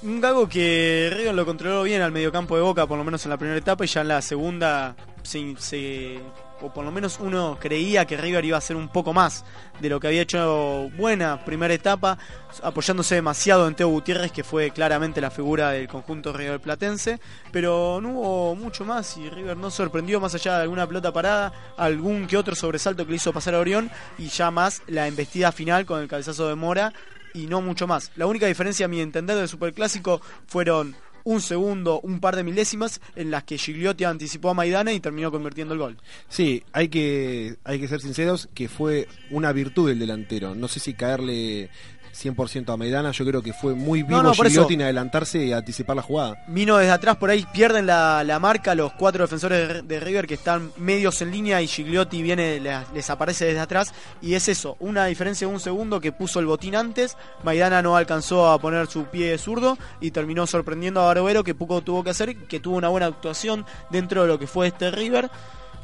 Un 0.01 0.19
Gago 0.19 0.49
que 0.49 1.09
River 1.15 1.33
lo 1.33 1.45
controló 1.45 1.83
bien 1.83 2.01
al 2.01 2.11
mediocampo 2.11 2.55
de 2.57 2.61
Boca, 2.61 2.85
por 2.87 2.97
lo 2.97 3.03
menos 3.05 3.23
en 3.25 3.29
la 3.29 3.37
primera 3.37 3.57
etapa, 3.57 3.85
y 3.85 3.87
ya 3.87 4.01
en 4.01 4.07
la 4.09 4.21
segunda 4.21 4.95
se, 5.21 5.55
se- 5.59 6.19
o 6.63 6.73
por 6.73 6.85
lo 6.85 6.91
menos 6.91 7.19
uno 7.19 7.57
creía 7.59 8.05
que 8.05 8.17
River 8.17 8.45
iba 8.45 8.57
a 8.57 8.59
hacer 8.59 8.75
un 8.75 8.87
poco 8.87 9.13
más 9.13 9.43
de 9.79 9.89
lo 9.89 9.99
que 9.99 10.07
había 10.07 10.21
hecho 10.21 10.89
buena 10.97 11.43
primera 11.43 11.73
etapa, 11.73 12.17
apoyándose 12.61 13.15
demasiado 13.15 13.67
en 13.67 13.75
Teo 13.75 13.89
Gutiérrez, 13.89 14.31
que 14.31 14.43
fue 14.43 14.71
claramente 14.71 15.19
la 15.19 15.29
figura 15.29 15.71
del 15.71 15.87
conjunto 15.87 16.31
River 16.31 16.61
Platense, 16.61 17.19
pero 17.51 17.99
no 18.01 18.09
hubo 18.11 18.55
mucho 18.55 18.85
más 18.85 19.17
y 19.17 19.29
River 19.29 19.57
no 19.57 19.69
sorprendió 19.69 20.19
más 20.19 20.33
allá 20.35 20.55
de 20.57 20.63
alguna 20.63 20.87
pelota 20.87 21.11
parada, 21.11 21.51
algún 21.77 22.27
que 22.27 22.37
otro 22.37 22.55
sobresalto 22.55 23.05
que 23.05 23.11
le 23.11 23.17
hizo 23.17 23.33
pasar 23.33 23.55
a 23.55 23.59
Orión 23.59 23.91
y 24.17 24.29
ya 24.29 24.49
más 24.49 24.81
la 24.87 25.07
embestida 25.07 25.51
final 25.51 25.85
con 25.85 26.01
el 26.01 26.07
cabezazo 26.07 26.47
de 26.47 26.55
Mora 26.55 26.93
y 27.33 27.47
no 27.47 27.61
mucho 27.61 27.87
más. 27.87 28.11
La 28.15 28.27
única 28.27 28.45
diferencia, 28.45 28.85
a 28.85 28.89
mi 28.89 29.01
entender, 29.01 29.35
del 29.35 29.49
Superclásico 29.49 30.21
fueron 30.47 30.95
un 31.23 31.41
segundo, 31.41 31.99
un 32.01 32.19
par 32.19 32.35
de 32.35 32.43
milésimas 32.43 33.01
en 33.15 33.31
las 33.31 33.43
que 33.43 33.57
Gigliotti 33.57 34.03
anticipó 34.03 34.49
a 34.49 34.53
Maidana 34.53 34.93
y 34.93 34.99
terminó 34.99 35.31
convirtiendo 35.31 35.73
el 35.73 35.79
gol. 35.79 35.97
Sí, 36.27 36.63
hay 36.71 36.89
que, 36.89 37.55
hay 37.63 37.79
que 37.79 37.87
ser 37.87 38.01
sinceros 38.01 38.49
que 38.53 38.69
fue 38.69 39.07
una 39.31 39.51
virtud 39.51 39.87
del 39.87 39.99
delantero. 39.99 40.55
No 40.55 40.67
sé 40.67 40.79
si 40.79 40.93
caerle 40.93 41.69
100% 42.13 42.71
a 42.71 42.77
Maidana, 42.77 43.11
yo 43.11 43.25
creo 43.25 43.41
que 43.41 43.53
fue 43.53 43.73
muy 43.73 44.03
vivo 44.03 44.17
No, 44.17 44.23
no, 44.23 44.33
Gigliotti 44.33 44.75
en 44.75 44.83
adelantarse 44.83 45.43
y 45.43 45.51
anticipar 45.51 45.95
la 45.95 46.01
jugada. 46.01 46.43
Vino 46.47 46.77
desde 46.77 46.91
atrás, 46.91 47.17
por 47.17 47.29
ahí 47.29 47.45
pierden 47.51 47.85
la, 47.87 48.23
la 48.23 48.39
marca 48.39 48.75
los 48.75 48.93
cuatro 48.93 49.23
defensores 49.23 49.67
de, 49.67 49.81
de 49.81 49.99
River 49.99 50.27
que 50.27 50.35
están 50.35 50.71
medios 50.77 51.21
en 51.21 51.31
línea 51.31 51.61
y 51.61 51.67
Gigliotti 51.67 52.21
viene, 52.21 52.59
les, 52.59 52.89
les 52.93 53.09
aparece 53.09 53.45
desde 53.45 53.59
atrás. 53.59 53.93
Y 54.21 54.35
es 54.35 54.47
eso, 54.47 54.77
una 54.79 55.05
diferencia 55.05 55.47
de 55.47 55.53
un 55.53 55.59
segundo 55.59 55.99
que 55.99 56.11
puso 56.11 56.39
el 56.39 56.45
botín 56.45 56.75
antes. 56.75 57.17
Maidana 57.43 57.81
no 57.81 57.95
alcanzó 57.95 58.51
a 58.51 58.59
poner 58.59 58.87
su 58.87 59.05
pie 59.05 59.37
zurdo 59.37 59.77
y 59.99 60.11
terminó 60.11 60.47
sorprendiendo 60.47 61.01
a 61.01 61.05
Barbero 61.05 61.43
que 61.43 61.55
poco 61.55 61.81
tuvo 61.81 62.03
que 62.03 62.11
hacer, 62.11 62.35
que 62.35 62.59
tuvo 62.59 62.77
una 62.77 62.89
buena 62.89 63.07
actuación 63.07 63.65
dentro 63.89 64.21
de 64.21 64.27
lo 64.27 64.39
que 64.39 64.47
fue 64.47 64.67
este 64.67 64.91
River, 64.91 65.29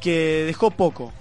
que 0.00 0.44
dejó 0.46 0.70
poco. 0.70 1.12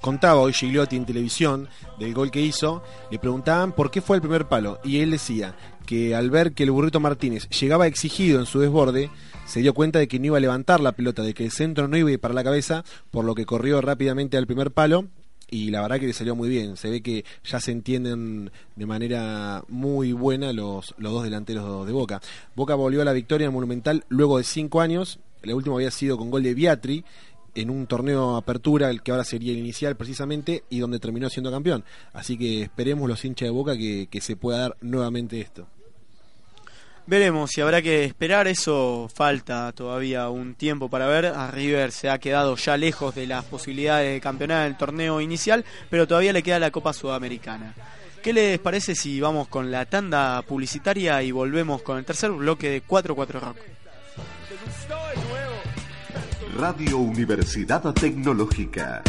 Contaba 0.00 0.40
hoy 0.40 0.52
Gigliotti 0.52 0.96
en 0.96 1.06
televisión 1.06 1.68
del 1.98 2.14
gol 2.14 2.30
que 2.30 2.40
hizo, 2.40 2.82
le 3.10 3.18
preguntaban 3.18 3.72
por 3.72 3.90
qué 3.90 4.00
fue 4.00 4.16
el 4.16 4.22
primer 4.22 4.46
palo 4.46 4.78
y 4.84 4.98
él 4.98 5.10
decía 5.10 5.56
que 5.86 6.14
al 6.14 6.30
ver 6.30 6.52
que 6.52 6.64
el 6.64 6.70
burrito 6.70 7.00
Martínez 7.00 7.48
llegaba 7.48 7.86
exigido 7.86 8.38
en 8.40 8.46
su 8.46 8.60
desborde, 8.60 9.10
se 9.46 9.60
dio 9.60 9.74
cuenta 9.74 9.98
de 9.98 10.08
que 10.08 10.18
no 10.18 10.26
iba 10.26 10.36
a 10.36 10.40
levantar 10.40 10.80
la 10.80 10.92
pelota, 10.92 11.22
de 11.22 11.34
que 11.34 11.44
el 11.44 11.50
centro 11.50 11.88
no 11.88 11.96
iba 11.96 12.08
a 12.08 12.12
ir 12.12 12.20
para 12.20 12.34
la 12.34 12.44
cabeza, 12.44 12.84
por 13.10 13.24
lo 13.24 13.34
que 13.34 13.46
corrió 13.46 13.80
rápidamente 13.80 14.36
al 14.36 14.46
primer 14.46 14.72
palo 14.72 15.06
y 15.48 15.70
la 15.70 15.80
verdad 15.82 16.00
que 16.00 16.06
le 16.06 16.12
salió 16.12 16.34
muy 16.34 16.48
bien. 16.48 16.76
Se 16.76 16.90
ve 16.90 17.02
que 17.02 17.24
ya 17.44 17.60
se 17.60 17.72
entienden 17.72 18.50
de 18.74 18.86
manera 18.86 19.64
muy 19.68 20.12
buena 20.12 20.52
los, 20.52 20.94
los 20.98 21.12
dos 21.12 21.22
delanteros 21.22 21.86
de 21.86 21.92
Boca. 21.92 22.20
Boca 22.54 22.74
volvió 22.74 23.02
a 23.02 23.04
la 23.04 23.12
victoria 23.12 23.46
en 23.46 23.52
Monumental 23.52 24.04
luego 24.08 24.38
de 24.38 24.44
cinco 24.44 24.80
años. 24.80 25.20
El 25.42 25.54
último 25.54 25.76
había 25.76 25.90
sido 25.90 26.18
con 26.18 26.30
gol 26.30 26.42
de 26.42 26.54
Biatri 26.54 27.04
en 27.56 27.70
un 27.70 27.86
torneo 27.86 28.36
apertura, 28.36 28.90
el 28.90 29.02
que 29.02 29.10
ahora 29.10 29.24
sería 29.24 29.52
el 29.52 29.58
inicial 29.58 29.96
precisamente, 29.96 30.64
y 30.70 30.78
donde 30.78 31.00
terminó 31.00 31.28
siendo 31.28 31.50
campeón. 31.50 31.84
Así 32.12 32.38
que 32.38 32.62
esperemos 32.62 33.08
los 33.08 33.24
hinchas 33.24 33.46
de 33.46 33.50
Boca 33.50 33.76
que, 33.76 34.08
que 34.10 34.20
se 34.20 34.36
pueda 34.36 34.58
dar 34.58 34.76
nuevamente 34.80 35.40
esto. 35.40 35.66
Veremos 37.08 37.50
si 37.52 37.60
habrá 37.60 37.80
que 37.82 38.04
esperar, 38.04 38.48
eso 38.48 39.08
falta 39.14 39.70
todavía 39.70 40.28
un 40.28 40.56
tiempo 40.56 40.90
para 40.90 41.06
ver. 41.06 41.26
A 41.26 41.52
River 41.52 41.92
se 41.92 42.10
ha 42.10 42.18
quedado 42.18 42.56
ya 42.56 42.76
lejos 42.76 43.14
de 43.14 43.28
las 43.28 43.44
posibilidades 43.44 44.12
de 44.12 44.20
campeonar 44.20 44.66
en 44.66 44.72
el 44.72 44.76
torneo 44.76 45.20
inicial, 45.20 45.64
pero 45.88 46.08
todavía 46.08 46.32
le 46.32 46.42
queda 46.42 46.58
la 46.58 46.72
Copa 46.72 46.92
Sudamericana. 46.92 47.74
¿Qué 48.24 48.32
les 48.32 48.58
parece 48.58 48.96
si 48.96 49.20
vamos 49.20 49.46
con 49.46 49.70
la 49.70 49.84
tanda 49.86 50.42
publicitaria 50.42 51.22
y 51.22 51.30
volvemos 51.30 51.80
con 51.82 51.96
el 51.96 52.04
tercer 52.04 52.32
bloque 52.32 52.70
de 52.70 52.84
4-4 52.84 53.40
Rock? 53.40 53.56
Radio 56.58 56.98
Universidad 56.98 57.92
Tecnológica. 57.92 59.02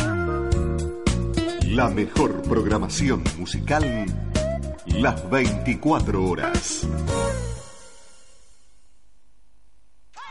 La 1.67 1.89
mejor 1.89 2.41
programación 2.41 3.23
musical 3.38 4.05
las 4.88 5.29
24 5.29 6.25
horas. 6.25 6.86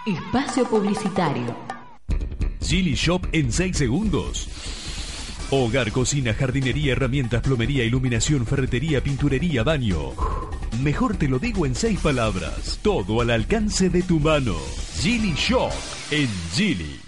Espacio 0.07 0.69
Publicitario. 0.69 1.57
Gilly 2.61 2.95
Shop 2.95 3.27
en 3.33 3.51
6 3.51 3.77
segundos. 3.77 4.49
Hogar, 5.51 5.93
cocina, 5.93 6.35
jardinería, 6.35 6.93
herramientas, 6.93 7.41
plomería, 7.41 7.85
iluminación, 7.85 8.45
ferretería, 8.45 9.03
pinturería, 9.03 9.63
baño. 9.63 10.13
Mejor 10.83 11.17
te 11.17 11.29
lo 11.29 11.39
digo 11.39 11.65
en 11.65 11.75
seis 11.75 11.99
palabras. 12.01 12.79
Todo 12.83 13.23
al 13.23 13.31
alcance 13.31 13.89
de 13.89 14.03
tu 14.03 14.21
mano. 14.21 14.57
Gilly 15.01 15.33
Shop 15.35 15.73
en 16.11 16.29
Gilly. 16.53 17.06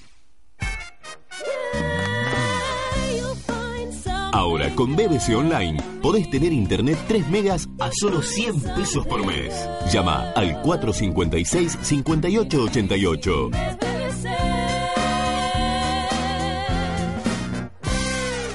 Ahora 4.32 4.70
con 4.74 4.94
BBC 4.94 5.34
Online 5.36 5.80
podés 6.02 6.28
tener 6.30 6.52
internet 6.52 6.98
3 7.08 7.28
megas 7.28 7.68
a 7.78 7.90
solo 7.92 8.22
100 8.22 8.60
pesos 8.76 9.06
por 9.06 9.24
mes. 9.26 9.54
Llama 9.92 10.30
al 10.36 10.62
456-5888. 10.62 13.50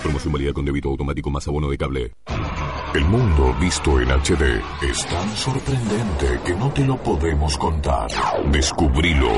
Promoción 0.04 0.34
válida 0.34 0.54
con 0.54 0.66
débito 0.66 0.90
automático 0.90 1.30
más 1.30 1.48
abono 1.48 1.70
de 1.70 1.78
cable. 1.78 2.14
El 2.94 3.06
mundo 3.06 3.56
visto 3.60 4.00
en 4.00 4.10
HD 4.10 4.62
es 4.84 5.06
tan 5.08 5.36
sorprendente 5.36 6.40
que 6.46 6.54
no 6.54 6.72
te 6.72 6.86
lo 6.86 6.96
podemos 6.98 7.58
contar. 7.58 8.08
Descubrilo. 8.52 9.32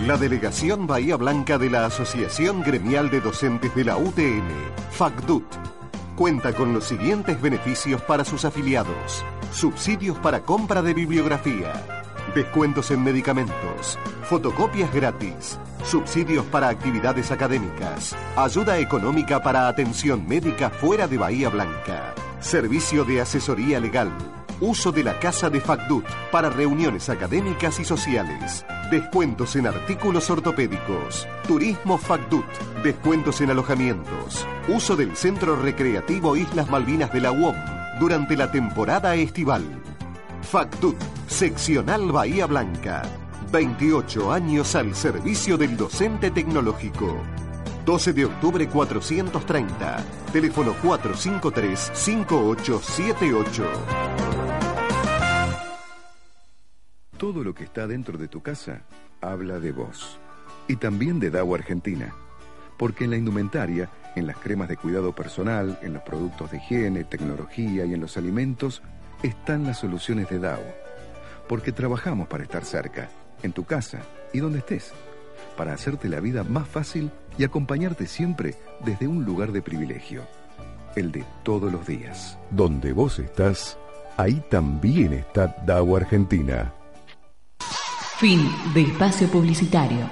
La 0.06 0.18
delegación 0.18 0.86
Bahía 0.86 1.16
Blanca 1.16 1.58
de 1.58 1.72
la 1.72 1.88
Asociación 1.88 2.62
Gremial 2.62 3.10
de 3.10 3.22
Docentes 3.22 3.74
de 3.74 3.86
la 3.86 3.98
UTN, 3.98 4.48
FACDUT, 4.92 5.46
cuenta 6.16 6.54
con 6.54 6.76
los 6.76 6.84
siguientes 6.84 7.42
beneficios 7.42 8.04
para 8.04 8.24
sus 8.24 8.46
afiliados. 8.46 9.26
Subsidios 9.52 10.20
para 10.20 10.44
compra 10.44 10.84
de 10.84 10.94
bibliografía, 10.94 12.04
descuentos 12.36 12.92
en 12.92 13.02
medicamentos, 13.02 13.98
fotocopias 14.24 14.94
gratis, 14.94 15.58
subsidios 15.86 16.46
para 16.46 16.68
actividades 16.68 17.32
académicas, 17.32 18.14
ayuda 18.36 18.78
económica 18.78 19.42
para 19.42 19.70
atención 19.70 20.28
médica 20.28 20.70
fuera 20.70 21.08
de 21.08 21.18
Bahía 21.18 21.48
Blanca, 21.48 22.14
servicio 22.42 23.06
de 23.06 23.22
asesoría 23.22 23.80
legal, 23.80 24.12
uso 24.60 24.92
de 24.92 25.06
la 25.06 25.18
casa 25.18 25.50
de 25.50 25.62
Facdut 25.62 26.06
para 26.30 26.50
reuniones 26.50 27.08
académicas 27.10 27.80
y 27.80 27.86
sociales, 27.86 28.66
descuentos 28.92 29.56
en 29.56 29.68
artículos 29.68 30.30
ortopédicos, 30.30 31.26
turismo 31.48 31.98
Facdut, 31.98 32.46
descuentos 32.84 33.40
en 33.40 33.52
alojamientos, 33.52 34.46
uso 34.68 34.98
del 34.98 35.16
Centro 35.16 35.56
Recreativo 35.56 36.36
Islas 36.36 36.70
Malvinas 36.70 37.14
de 37.14 37.22
la 37.22 37.32
UOM 37.32 37.56
durante 37.98 38.36
la 38.36 38.52
temporada 38.52 39.16
estival. 39.16 39.64
Facdut, 40.46 40.96
seccional 41.28 42.12
Bahía 42.12 42.46
Blanca. 42.46 43.02
28 43.52 44.32
años 44.32 44.76
al 44.76 44.96
servicio 44.96 45.58
del 45.58 45.76
docente 45.76 46.32
tecnológico. 46.32 47.22
12 47.86 48.14
de 48.14 48.26
octubre 48.26 48.68
430. 48.68 49.98
Teléfono 50.32 50.74
453-5878. 50.82 53.66
Todo 57.18 57.44
lo 57.44 57.54
que 57.54 57.64
está 57.64 57.88
dentro 57.88 58.18
de 58.18 58.28
tu 58.28 58.42
casa 58.42 58.82
habla 59.22 59.60
de 59.60 59.72
vos. 59.72 60.20
Y 60.68 60.78
también 60.78 61.20
de 61.20 61.32
DAO 61.32 61.56
Argentina. 61.56 62.14
Porque 62.78 63.06
en 63.06 63.12
la 63.12 63.18
indumentaria, 63.18 63.90
en 64.16 64.28
las 64.28 64.38
cremas 64.38 64.68
de 64.68 64.78
cuidado 64.78 65.16
personal, 65.16 65.80
en 65.82 65.94
los 65.94 66.04
productos 66.04 66.52
de 66.52 66.58
higiene, 66.58 67.04
tecnología 67.04 67.86
y 67.86 67.94
en 67.94 68.02
los 68.02 68.18
alimentos, 68.18 68.84
están 69.26 69.66
las 69.66 69.80
soluciones 69.80 70.30
de 70.30 70.40
DAO. 70.40 70.64
Porque 71.48 71.72
trabajamos 71.72 72.28
para 72.28 72.44
estar 72.44 72.66
cerca, 72.66 73.10
en 73.44 73.54
tu 73.54 73.66
casa 73.66 74.00
y 74.34 74.40
donde 74.40 74.60
estés, 74.60 74.92
para 75.58 75.74
hacerte 75.74 76.10
la 76.10 76.20
vida 76.20 76.44
más 76.44 76.68
fácil 76.68 77.12
y 77.38 77.44
acompañarte 77.44 78.08
siempre 78.08 78.56
desde 78.84 79.08
un 79.08 79.26
lugar 79.26 79.52
de 79.52 79.62
privilegio, 79.62 80.24
el 80.96 81.12
de 81.12 81.24
todos 81.44 81.72
los 81.72 81.86
días. 81.86 82.38
Donde 82.52 82.94
vos 82.94 83.20
estás, 83.20 83.78
ahí 84.18 84.42
también 84.50 85.14
está 85.14 85.56
DAO 85.66 85.96
Argentina. 85.96 86.74
Fin 88.18 88.50
de 88.74 88.82
espacio 88.82 89.28
publicitario. 89.28 90.10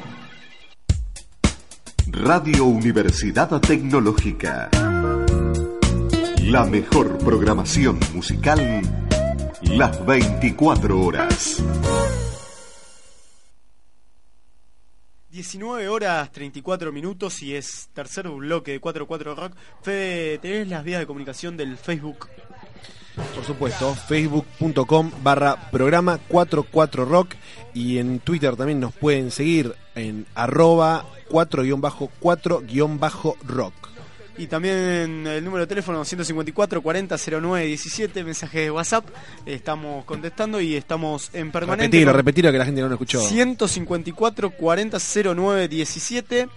Radio 2.07 2.65
Universidad 2.65 3.59
Tecnológica. 3.61 4.69
La 6.41 6.65
mejor 6.65 7.17
programación 7.19 7.97
musical 8.13 9.02
las 9.77 10.05
24 10.05 10.99
horas. 10.99 11.63
19 15.31 15.87
horas 15.89 16.31
34 16.31 16.91
minutos 16.91 17.41
y 17.41 17.55
es 17.55 17.89
tercer 17.93 18.29
bloque 18.29 18.73
de 18.73 18.79
44 18.79 19.33
Rock. 19.35 19.55
Fede, 19.81 20.37
¿tenés 20.37 20.67
las 20.67 20.83
vías 20.83 20.99
de 20.99 21.07
comunicación 21.07 21.57
del 21.57 21.75
Facebook? 21.77 22.27
Por 23.33 23.43
supuesto, 23.43 23.95
facebook.com 23.95 25.09
barra 25.23 25.71
programa 25.71 26.19
44 26.27 27.05
Rock 27.05 27.33
y 27.73 27.97
en 27.97 28.19
Twitter 28.19 28.55
también 28.55 28.79
nos 28.79 28.93
pueden 28.93 29.31
seguir 29.31 29.75
en 29.95 30.27
arroba 30.35 31.03
4-4-rock. 31.29 33.92
Y 34.37 34.47
también 34.47 35.27
el 35.27 35.43
número 35.43 35.61
de 35.61 35.67
teléfono 35.67 36.03
154 36.03 36.81
40 36.81 37.15
09 37.41 37.65
17, 37.65 38.23
mensaje 38.23 38.61
de 38.61 38.71
WhatsApp. 38.71 39.05
Estamos 39.45 40.05
contestando 40.05 40.59
y 40.59 40.75
estamos 40.75 41.29
en 41.33 41.51
permanente. 41.51 41.97
Repetilo, 41.97 42.13
repetilo 42.13 42.51
que 42.51 42.57
la 42.57 42.65
gente 42.65 42.81
no 42.81 42.87
lo 42.87 42.95
escuchó. 42.95 43.21
154 43.21 44.49
40 44.51 44.97
09 45.35 45.67
17. 45.67 46.49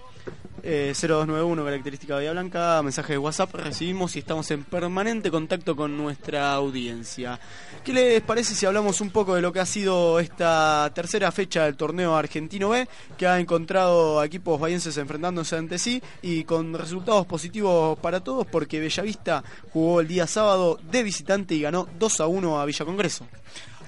Eh, 0.69 0.93
0291 0.95 1.65
característica 1.65 2.15
Bahía 2.17 2.33
Blanca, 2.33 2.83
mensaje 2.83 3.13
de 3.13 3.19
WhatsApp 3.19 3.55
recibimos 3.55 4.17
y 4.17 4.19
estamos 4.19 4.51
en 4.51 4.65
permanente 4.65 5.31
contacto 5.31 5.77
con 5.77 5.97
nuestra 5.97 6.53
audiencia. 6.55 7.39
¿Qué 7.85 7.93
les 7.93 8.21
parece 8.21 8.57
si 8.57 8.67
hablamos 8.67 9.01
un 9.01 9.11
poco 9.11 9.37
de 9.37 9.43
lo 9.43 9.53
que 9.53 9.61
ha 9.61 9.67
sido 9.67 10.19
esta 10.19 10.91
tercera 10.93 11.31
fecha 11.31 11.65
del 11.65 11.77
torneo 11.77 12.17
argentino 12.17 12.71
B, 12.71 12.89
que 13.17 13.29
ha 13.29 13.39
encontrado 13.39 14.19
a 14.19 14.27
equipos 14.27 14.59
bahienses 14.59 14.97
enfrentándose 14.97 15.57
ante 15.57 15.79
sí 15.79 16.03
y 16.21 16.43
con 16.43 16.75
resultados 16.75 17.27
positivos 17.27 17.97
para 18.01 18.19
todos 18.19 18.45
porque 18.47 18.81
Bellavista 18.81 19.45
jugó 19.73 20.01
el 20.01 20.09
día 20.09 20.27
sábado 20.27 20.81
de 20.91 21.05
visitante 21.05 21.55
y 21.55 21.63
ganó 21.63 21.87
2 21.97 22.21
a 22.21 22.27
1 22.27 22.61
a 22.61 22.65
Villa 22.65 22.85
Congreso. 22.85 23.27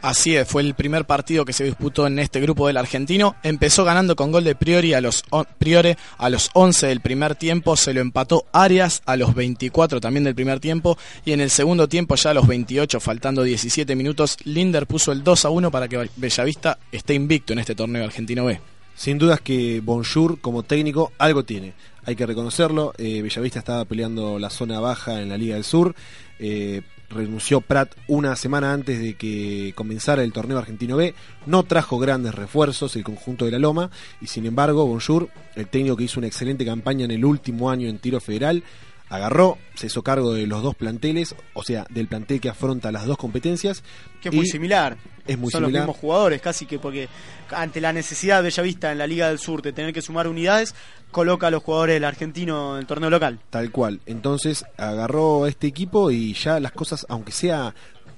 Así 0.00 0.36
es, 0.36 0.46
fue 0.46 0.62
el 0.62 0.74
primer 0.74 1.06
partido 1.06 1.44
que 1.44 1.52
se 1.52 1.64
disputó 1.64 2.06
en 2.06 2.20
este 2.20 2.40
grupo 2.40 2.68
del 2.68 2.76
argentino. 2.76 3.34
Empezó 3.42 3.84
ganando 3.84 4.14
con 4.14 4.30
gol 4.30 4.44
de 4.44 4.54
Priori 4.54 4.94
a 4.94 5.00
los 5.00 5.24
Priore 5.58 5.96
a 6.18 6.30
los 6.30 6.50
11 6.54 6.86
del 6.86 7.00
primer 7.00 7.34
tiempo, 7.34 7.76
se 7.76 7.92
lo 7.92 8.00
empató 8.00 8.46
Arias 8.52 9.02
a 9.06 9.16
los 9.16 9.34
24 9.34 10.00
también 10.00 10.24
del 10.24 10.36
primer 10.36 10.60
tiempo 10.60 10.96
y 11.24 11.32
en 11.32 11.40
el 11.40 11.50
segundo 11.50 11.88
tiempo 11.88 12.14
ya 12.14 12.30
a 12.30 12.34
los 12.34 12.46
28, 12.46 13.00
faltando 13.00 13.42
17 13.42 13.96
minutos, 13.96 14.36
Linder 14.44 14.86
puso 14.86 15.10
el 15.10 15.24
2 15.24 15.44
a 15.44 15.50
1 15.50 15.70
para 15.70 15.88
que 15.88 16.08
Bellavista 16.16 16.78
esté 16.92 17.14
invicto 17.14 17.52
en 17.52 17.58
este 17.58 17.74
torneo 17.74 18.04
argentino 18.04 18.44
B. 18.44 18.60
Sin 18.94 19.18
dudas 19.18 19.40
que 19.40 19.80
Bonjour 19.80 20.40
como 20.40 20.62
técnico 20.62 21.12
algo 21.18 21.44
tiene, 21.44 21.74
hay 22.04 22.14
que 22.14 22.26
reconocerlo. 22.26 22.94
Eh, 22.98 23.20
Bellavista 23.22 23.58
estaba 23.58 23.84
peleando 23.84 24.38
la 24.38 24.50
zona 24.50 24.78
baja 24.80 25.20
en 25.20 25.28
la 25.28 25.36
Liga 25.36 25.54
del 25.54 25.64
Sur. 25.64 25.94
Eh, 26.38 26.82
renunció 27.10 27.60
Prat 27.60 27.94
una 28.06 28.36
semana 28.36 28.72
antes 28.72 29.00
de 29.00 29.14
que 29.14 29.72
comenzara 29.74 30.22
el 30.22 30.32
torneo 30.32 30.58
argentino 30.58 30.96
B. 30.96 31.14
No 31.46 31.62
trajo 31.62 31.98
grandes 31.98 32.34
refuerzos 32.34 32.96
el 32.96 33.04
conjunto 33.04 33.44
de 33.44 33.52
la 33.52 33.58
Loma 33.58 33.90
y 34.20 34.26
sin 34.26 34.46
embargo 34.46 34.86
Bonjour, 34.86 35.28
el 35.54 35.68
técnico 35.68 35.96
que 35.96 36.04
hizo 36.04 36.20
una 36.20 36.26
excelente 36.26 36.64
campaña 36.64 37.04
en 37.04 37.10
el 37.10 37.24
último 37.24 37.70
año 37.70 37.88
en 37.88 37.98
tiro 37.98 38.20
federal, 38.20 38.62
agarró, 39.08 39.58
se 39.74 39.86
hizo 39.86 40.02
cargo 40.02 40.32
de 40.34 40.46
los 40.46 40.62
dos 40.62 40.74
planteles, 40.74 41.34
o 41.54 41.62
sea, 41.62 41.86
del 41.90 42.08
plantel 42.08 42.40
que 42.40 42.48
afronta 42.48 42.92
las 42.92 43.06
dos 43.06 43.16
competencias. 43.16 43.82
Que 44.20 44.28
es 44.28 44.34
muy 44.34 44.46
similar. 44.46 44.96
Es 45.26 45.38
muy 45.38 45.50
Son 45.50 45.62
similar. 45.62 45.80
los 45.82 45.88
mismos 45.88 46.00
jugadores, 46.00 46.40
casi 46.40 46.66
que 46.66 46.78
porque 46.78 47.08
ante 47.50 47.80
la 47.80 47.92
necesidad 47.92 48.38
de 48.42 48.44
Bellavista 48.50 48.92
en 48.92 48.98
la 48.98 49.06
Liga 49.06 49.28
del 49.28 49.38
Sur 49.38 49.62
de 49.62 49.72
tener 49.72 49.92
que 49.92 50.02
sumar 50.02 50.26
unidades, 50.28 50.74
coloca 51.10 51.46
a 51.46 51.50
los 51.50 51.62
jugadores 51.62 51.94
del 51.96 52.04
argentino 52.04 52.74
en 52.74 52.80
el 52.80 52.86
torneo 52.86 53.10
local. 53.10 53.38
Tal 53.50 53.70
cual. 53.70 54.00
Entonces 54.06 54.64
agarró 54.76 55.44
a 55.44 55.48
este 55.48 55.66
equipo 55.66 56.10
y 56.10 56.34
ya 56.34 56.60
las 56.60 56.72
cosas, 56.72 57.06
aunque 57.08 57.32
sea 57.32 57.74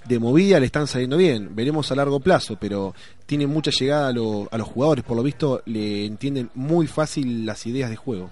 de 0.06 0.18
movida, 0.18 0.58
le 0.58 0.66
están 0.66 0.86
saliendo 0.86 1.16
bien. 1.16 1.54
Veremos 1.54 1.92
a 1.92 1.94
largo 1.94 2.20
plazo, 2.20 2.56
pero 2.60 2.94
tiene 3.26 3.46
mucha 3.46 3.70
llegada 3.70 4.08
a, 4.08 4.12
lo- 4.12 4.48
a 4.50 4.56
los 4.58 4.66
jugadores. 4.66 5.04
Por 5.04 5.16
lo 5.16 5.22
visto, 5.22 5.62
le 5.66 6.06
entienden 6.06 6.50
muy 6.54 6.86
fácil 6.86 7.44
las 7.46 7.66
ideas 7.66 7.90
de 7.90 7.96
juego. 7.96 8.30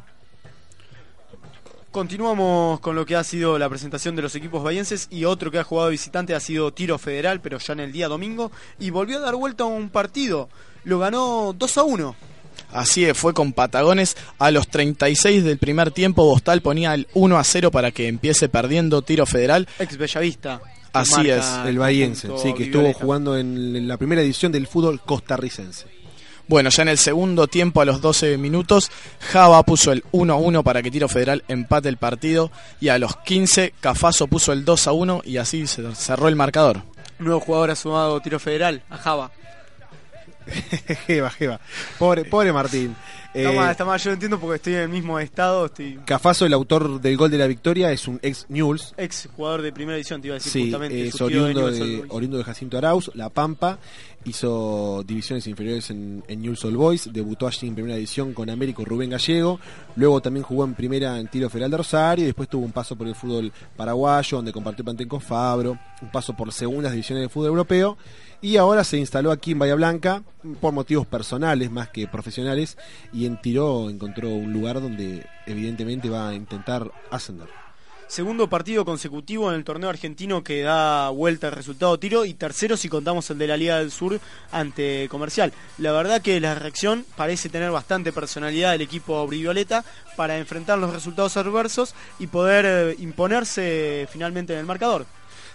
Continuamos 1.90 2.80
con 2.80 2.94
lo 2.94 3.06
que 3.06 3.16
ha 3.16 3.24
sido 3.24 3.58
la 3.58 3.68
presentación 3.68 4.14
de 4.14 4.20
los 4.20 4.34
equipos 4.34 4.62
bahienses 4.62 5.08
y 5.10 5.24
otro 5.24 5.50
que 5.50 5.58
ha 5.58 5.64
jugado 5.64 5.88
visitante 5.88 6.34
ha 6.34 6.40
sido 6.40 6.72
Tiro 6.72 6.98
Federal, 6.98 7.40
pero 7.40 7.58
ya 7.58 7.72
en 7.72 7.80
el 7.80 7.92
día 7.92 8.08
domingo, 8.08 8.52
y 8.78 8.90
volvió 8.90 9.16
a 9.16 9.20
dar 9.20 9.34
vuelta 9.36 9.64
a 9.64 9.68
un 9.68 9.88
partido. 9.88 10.50
Lo 10.84 10.98
ganó 10.98 11.54
2 11.56 11.78
a 11.78 11.82
1. 11.84 12.16
Así 12.72 13.06
es, 13.06 13.16
fue 13.16 13.32
con 13.32 13.54
Patagones. 13.54 14.16
A 14.38 14.50
los 14.50 14.68
36 14.68 15.44
del 15.44 15.56
primer 15.56 15.90
tiempo, 15.90 16.24
Bostal 16.24 16.60
ponía 16.60 16.92
el 16.92 17.08
1 17.14 17.38
a 17.38 17.44
0 17.44 17.70
para 17.70 17.90
que 17.90 18.08
empiece 18.08 18.50
perdiendo 18.50 19.00
tiro 19.00 19.24
federal. 19.24 19.66
Ex 19.78 19.96
Bellavista. 19.96 20.60
Así 20.92 21.30
es. 21.30 21.46
El 21.64 21.78
Bahiense, 21.78 22.28
sí, 22.42 22.52
que 22.54 22.64
estuvo 22.64 22.92
jugando 22.92 23.36
en 23.36 23.88
la 23.88 23.96
primera 23.96 24.20
edición 24.20 24.52
del 24.52 24.66
fútbol 24.66 25.00
costarricense. 25.00 25.86
Bueno, 26.48 26.70
ya 26.70 26.82
en 26.82 26.88
el 26.88 26.96
segundo 26.96 27.46
tiempo, 27.46 27.82
a 27.82 27.84
los 27.84 28.00
12 28.00 28.38
minutos, 28.38 28.90
Java 29.20 29.62
puso 29.64 29.92
el 29.92 30.02
1 30.12 30.32
a 30.32 30.36
1 30.36 30.64
para 30.64 30.82
que 30.82 30.90
Tiro 30.90 31.06
Federal 31.06 31.44
empate 31.46 31.90
el 31.90 31.98
partido. 31.98 32.50
Y 32.80 32.88
a 32.88 32.98
los 32.98 33.16
15, 33.18 33.74
Cafaso 33.80 34.28
puso 34.28 34.52
el 34.52 34.64
2 34.64 34.86
a 34.86 34.92
1 34.92 35.22
y 35.24 35.36
así 35.36 35.66
se 35.66 35.94
cerró 35.94 36.26
el 36.26 36.36
marcador. 36.36 36.82
Nuevo 37.18 37.40
jugador 37.40 37.70
ha 37.72 37.76
sumado 37.76 38.18
Tiro 38.20 38.38
Federal, 38.38 38.82
a 38.88 38.96
Java. 38.96 39.30
jeva, 41.06 41.30
jeva. 41.30 41.60
Pobre, 41.98 42.24
pobre 42.24 42.52
Martín. 42.52 42.94
Está 43.34 43.50
Eh, 43.52 43.54
mal, 43.56 43.70
está 43.70 43.84
mal, 43.84 44.00
yo 44.00 44.08
lo 44.08 44.14
entiendo 44.14 44.40
porque 44.40 44.56
estoy 44.56 44.72
en 44.74 44.80
el 44.80 44.88
mismo 44.88 45.18
estado, 45.18 45.66
estoy 45.66 46.00
Cafaso, 46.06 46.46
el 46.46 46.52
autor 46.54 46.98
del 46.98 47.14
gol 47.18 47.30
de 47.30 47.36
la 47.36 47.46
victoria, 47.46 47.92
es 47.92 48.08
un 48.08 48.18
ex 48.22 48.46
News. 48.48 48.94
ex 48.96 49.28
jugador 49.36 49.60
de 49.60 49.70
primera 49.70 49.96
edición, 49.98 50.22
te 50.22 50.28
iba 50.28 50.36
a 50.36 50.38
decir 50.38 50.50
Sí, 50.50 50.62
justamente. 50.62 51.06
es 51.08 51.12
de 51.14 51.24
oriundo 51.24 51.70
de, 51.70 52.04
oriundo 52.08 52.38
de 52.38 52.44
Jacinto 52.44 52.78
Arauz, 52.78 53.10
La 53.14 53.28
Pampa, 53.28 53.78
hizo 54.24 55.04
divisiones 55.06 55.46
inferiores 55.46 55.90
en, 55.90 56.24
en 56.26 56.40
Newell's 56.40 56.64
Old 56.64 56.76
Boys, 56.76 57.10
debutó 57.12 57.46
allí 57.46 57.68
en 57.68 57.74
primera 57.74 57.96
edición 57.96 58.32
con 58.32 58.48
Américo 58.48 58.82
Rubén 58.86 59.10
Gallego, 59.10 59.60
luego 59.96 60.22
también 60.22 60.42
jugó 60.42 60.64
en 60.64 60.74
primera 60.74 61.18
en 61.18 61.28
Tiro 61.28 61.50
Federal 61.50 61.70
de 61.70 61.76
Rosario, 61.76 62.22
y 62.24 62.26
después 62.28 62.48
tuvo 62.48 62.64
un 62.64 62.72
paso 62.72 62.96
por 62.96 63.06
el 63.06 63.14
fútbol 63.14 63.52
paraguayo, 63.76 64.38
donde 64.38 64.52
compartió 64.52 64.84
plantel 64.84 65.06
con 65.06 65.20
Fabro, 65.20 65.78
un 66.00 66.10
paso 66.10 66.32
por 66.34 66.50
segundas 66.50 66.92
divisiones 66.92 67.22
del 67.22 67.30
fútbol 67.30 67.48
europeo, 67.48 67.98
y 68.40 68.56
ahora 68.56 68.84
se 68.84 68.98
instaló 68.98 69.30
aquí 69.30 69.52
en 69.52 69.58
Bahía 69.58 69.74
Blanca 69.74 70.22
por 70.60 70.72
motivos 70.72 71.06
personales 71.06 71.70
más 71.70 71.88
que 71.88 72.06
profesionales, 72.06 72.78
y 73.12 73.26
en 73.26 73.40
Tiro 73.40 73.90
encontró 73.90 74.28
un 74.28 74.52
lugar 74.52 74.80
donde 74.80 75.26
evidentemente 75.46 76.08
va 76.08 76.28
a 76.28 76.34
intentar 76.34 76.90
ascender. 77.10 77.48
Segundo 78.08 78.48
partido 78.48 78.86
consecutivo 78.86 79.50
en 79.50 79.56
el 79.56 79.64
torneo 79.64 79.90
argentino 79.90 80.42
que 80.42 80.62
da 80.62 81.10
vuelta 81.10 81.48
el 81.48 81.52
resultado 81.52 81.98
tiro 81.98 82.24
y 82.24 82.32
tercero 82.32 82.78
si 82.78 82.88
contamos 82.88 83.28
el 83.28 83.36
de 83.36 83.46
la 83.46 83.58
Liga 83.58 83.78
del 83.78 83.90
Sur 83.90 84.18
ante 84.50 85.08
Comercial. 85.10 85.52
La 85.76 85.92
verdad 85.92 86.22
que 86.22 86.40
la 86.40 86.54
reacción 86.54 87.04
parece 87.18 87.50
tener 87.50 87.70
bastante 87.70 88.10
personalidad 88.10 88.72
del 88.72 88.80
equipo 88.80 89.26
brivioleta 89.26 89.84
para 90.16 90.38
enfrentar 90.38 90.78
los 90.78 90.94
resultados 90.94 91.36
adversos 91.36 91.94
y 92.18 92.28
poder 92.28 92.64
eh, 92.66 92.96
imponerse 92.98 94.08
finalmente 94.10 94.54
en 94.54 94.60
el 94.60 94.66
marcador. 94.66 95.04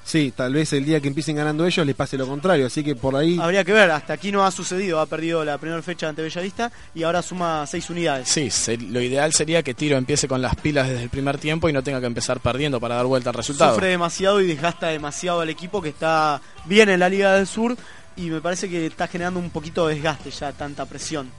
Sí, 0.05 0.33
tal 0.35 0.53
vez 0.53 0.71
el 0.73 0.83
día 0.85 0.99
que 0.99 1.07
empiecen 1.07 1.37
ganando 1.37 1.65
ellos 1.65 1.85
les 1.85 1.95
pase 1.95 2.17
lo 2.17 2.27
contrario, 2.27 2.65
así 2.67 2.83
que 2.83 2.93
por 2.95 3.15
ahí... 3.15 3.39
Habría 3.39 3.63
que 3.63 3.71
ver, 3.71 3.89
hasta 3.89 4.13
aquí 4.13 4.31
no 4.33 4.45
ha 4.45 4.51
sucedido, 4.51 4.99
ha 4.99 5.05
perdido 5.05 5.45
la 5.45 5.57
primera 5.57 5.81
fecha 5.81 6.09
ante 6.09 6.21
Bellavista 6.21 6.71
y 6.93 7.03
ahora 7.03 7.21
suma 7.21 7.65
seis 7.65 7.89
unidades. 7.89 8.27
Sí, 8.27 8.49
se- 8.51 8.77
lo 8.77 8.99
ideal 9.01 9.31
sería 9.33 9.63
que 9.63 9.73
Tiro 9.73 9.95
empiece 9.97 10.27
con 10.27 10.41
las 10.41 10.55
pilas 10.57 10.89
desde 10.89 11.03
el 11.03 11.09
primer 11.09 11.37
tiempo 11.37 11.69
y 11.69 11.73
no 11.73 11.81
tenga 11.83 12.01
que 12.01 12.07
empezar 12.07 12.41
perdiendo 12.41 12.79
para 12.81 12.95
dar 12.95 13.05
vuelta 13.05 13.29
al 13.29 13.35
resultado. 13.35 13.73
Sufre 13.75 13.87
demasiado 13.87 14.41
y 14.41 14.47
desgasta 14.47 14.87
demasiado 14.87 15.39
al 15.39 15.49
equipo 15.49 15.81
que 15.81 15.89
está 15.89 16.41
bien 16.65 16.89
en 16.89 16.99
la 16.99 17.07
Liga 17.09 17.33
del 17.35 17.47
Sur 17.47 17.77
y 18.17 18.23
me 18.29 18.41
parece 18.41 18.69
que 18.69 18.85
está 18.85 19.07
generando 19.07 19.39
un 19.39 19.49
poquito 19.51 19.87
de 19.87 19.95
desgaste 19.95 20.29
ya, 20.31 20.51
tanta 20.51 20.85
presión. 20.85 21.31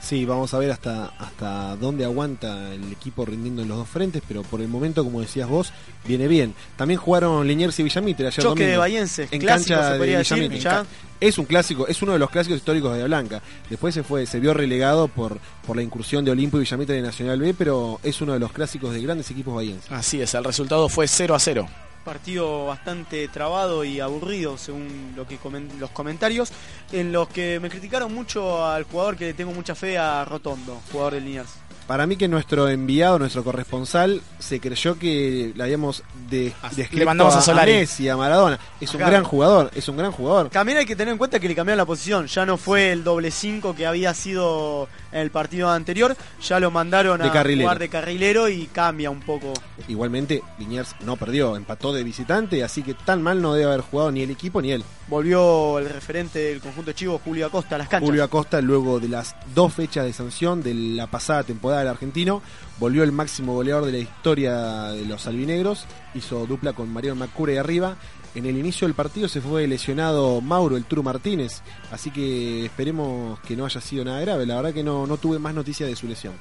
Sí, 0.00 0.24
vamos 0.24 0.54
a 0.54 0.58
ver 0.58 0.70
hasta, 0.70 1.06
hasta 1.18 1.76
dónde 1.76 2.04
aguanta 2.04 2.72
el 2.72 2.92
equipo 2.92 3.24
rindiendo 3.24 3.62
en 3.62 3.68
los 3.68 3.78
dos 3.78 3.88
frentes, 3.88 4.22
pero 4.26 4.42
por 4.42 4.60
el 4.60 4.68
momento, 4.68 5.02
como 5.02 5.20
decías 5.20 5.48
vos, 5.48 5.72
viene 6.04 6.28
bien. 6.28 6.54
También 6.76 7.00
jugaron 7.00 7.46
Liniers 7.46 7.78
y 7.80 7.82
Villamitre 7.82 8.26
ayer 8.28 8.42
Choque 8.42 8.48
domingo, 8.48 8.70
de 8.70 8.76
bahienses, 8.76 9.32
en 9.32 9.40
clásico, 9.40 9.74
cancha 9.74 9.86
se 9.86 9.92
de 9.92 9.98
podría 9.98 10.18
decir, 10.18 10.36
Villamitre. 10.36 10.62
ya. 10.62 10.86
Es 11.18 11.38
un 11.38 11.46
clásico, 11.46 11.88
es 11.88 12.02
uno 12.02 12.12
de 12.12 12.18
los 12.18 12.30
clásicos 12.30 12.58
históricos 12.58 12.96
de 12.96 13.02
Blanca. 13.04 13.40
Después 13.70 13.94
se 13.94 14.02
fue, 14.02 14.26
se 14.26 14.38
vio 14.38 14.52
relegado 14.54 15.08
por, 15.08 15.38
por 15.66 15.74
la 15.74 15.82
incursión 15.82 16.24
de 16.24 16.30
Olimpo 16.30 16.58
y 16.58 16.60
Villamitre 16.60 16.94
de 16.94 17.02
Nacional 17.02 17.40
B, 17.40 17.54
pero 17.54 17.98
es 18.02 18.20
uno 18.20 18.34
de 18.34 18.38
los 18.38 18.52
clásicos 18.52 18.92
de 18.92 19.00
grandes 19.00 19.30
equipos 19.30 19.54
bahienses. 19.54 19.90
Así 19.90 20.20
es, 20.20 20.34
el 20.34 20.44
resultado 20.44 20.88
fue 20.88 21.08
0 21.08 21.34
a 21.34 21.38
0. 21.40 21.68
Partido 22.06 22.66
bastante 22.66 23.26
trabado 23.26 23.82
y 23.82 23.98
aburrido 23.98 24.56
según 24.56 25.12
lo 25.16 25.26
que 25.26 25.40
los 25.80 25.90
comentarios, 25.90 26.52
en 26.92 27.10
los 27.10 27.26
que 27.28 27.58
me 27.58 27.68
criticaron 27.68 28.14
mucho 28.14 28.64
al 28.64 28.84
jugador 28.84 29.16
que 29.16 29.34
tengo 29.34 29.50
mucha 29.50 29.74
fe 29.74 29.98
a 29.98 30.24
Rotondo, 30.24 30.80
jugador 30.92 31.14
del 31.14 31.24
Liniers. 31.24 31.65
Para 31.86 32.04
mí 32.08 32.16
que 32.16 32.26
nuestro 32.26 32.68
enviado, 32.68 33.18
nuestro 33.18 33.44
corresponsal, 33.44 34.20
se 34.40 34.58
creyó 34.58 34.98
que 34.98 35.52
le 35.54 35.62
habíamos 35.62 36.02
de, 36.28 36.52
le 36.90 37.04
mandamos 37.04 37.36
a 37.36 37.40
Solari. 37.42 37.72
Messi, 37.74 38.08
a 38.08 38.16
Maradona. 38.16 38.58
Es 38.80 38.92
un 38.92 39.00
gran 39.00 39.22
jugador, 39.22 39.70
es 39.72 39.88
un 39.88 39.96
gran 39.96 40.10
jugador. 40.10 40.48
También 40.50 40.78
hay 40.78 40.84
que 40.86 40.96
tener 40.96 41.12
en 41.12 41.18
cuenta 41.18 41.38
que 41.38 41.46
le 41.46 41.54
cambiaron 41.54 41.78
la 41.78 41.86
posición. 41.86 42.26
Ya 42.26 42.44
no 42.44 42.56
fue 42.56 42.90
el 42.90 43.04
doble 43.04 43.30
5 43.30 43.76
que 43.76 43.86
había 43.86 44.12
sido 44.14 44.88
en 45.12 45.20
el 45.20 45.30
partido 45.30 45.70
anterior. 45.70 46.16
Ya 46.42 46.58
lo 46.58 46.72
mandaron 46.72 47.20
De 47.20 47.28
a 47.28 47.32
carrilero. 47.32 47.68
jugar 47.68 47.78
de 47.78 47.88
carrilero 47.88 48.48
y 48.48 48.66
cambia 48.66 49.08
un 49.10 49.20
poco. 49.20 49.52
Igualmente, 49.86 50.42
Liniers 50.58 50.96
no 51.04 51.16
perdió, 51.16 51.54
empató 51.56 51.92
de 51.92 52.02
visitante, 52.02 52.64
así 52.64 52.82
que 52.82 52.94
tan 52.94 53.22
mal 53.22 53.40
no 53.40 53.54
debe 53.54 53.66
haber 53.70 53.82
jugado 53.82 54.10
ni 54.10 54.22
el 54.22 54.30
equipo 54.32 54.60
ni 54.60 54.72
él. 54.72 54.82
Volvió 55.08 55.78
el 55.78 55.88
referente 55.88 56.40
del 56.40 56.60
conjunto 56.60 56.90
chivo, 56.90 57.20
Julio 57.24 57.46
Acosta, 57.46 57.76
a 57.76 57.78
las 57.78 57.88
canchas. 57.88 58.08
Julio 58.08 58.24
Acosta, 58.24 58.60
luego 58.60 58.98
de 58.98 59.08
las 59.08 59.36
dos 59.54 59.72
fechas 59.72 60.04
de 60.04 60.12
sanción 60.12 60.62
de 60.62 60.74
la 60.74 61.06
pasada 61.06 61.44
temporada 61.44 61.82
del 61.82 61.90
argentino, 61.90 62.42
volvió 62.80 63.04
el 63.04 63.12
máximo 63.12 63.54
goleador 63.54 63.84
de 63.86 63.92
la 63.92 63.98
historia 63.98 64.56
de 64.86 65.04
los 65.04 65.28
albinegros, 65.28 65.86
hizo 66.14 66.44
dupla 66.46 66.72
con 66.72 66.92
Mariano 66.92 67.20
Macure 67.20 67.58
arriba. 67.58 67.96
En 68.34 68.44
el 68.46 68.58
inicio 68.58 68.86
del 68.86 68.94
partido 68.94 69.28
se 69.28 69.40
fue 69.40 69.66
lesionado 69.66 70.40
Mauro, 70.40 70.76
el 70.76 70.84
Turu 70.84 71.02
Martínez, 71.02 71.62
así 71.90 72.10
que 72.10 72.66
esperemos 72.66 73.38
que 73.40 73.56
no 73.56 73.64
haya 73.64 73.80
sido 73.80 74.04
nada 74.04 74.20
grave. 74.20 74.44
La 74.44 74.56
verdad 74.56 74.74
que 74.74 74.82
no, 74.82 75.06
no 75.06 75.16
tuve 75.16 75.38
más 75.38 75.54
noticias 75.54 75.88
de 75.88 75.96
su 75.96 76.06
lesión. 76.06 76.34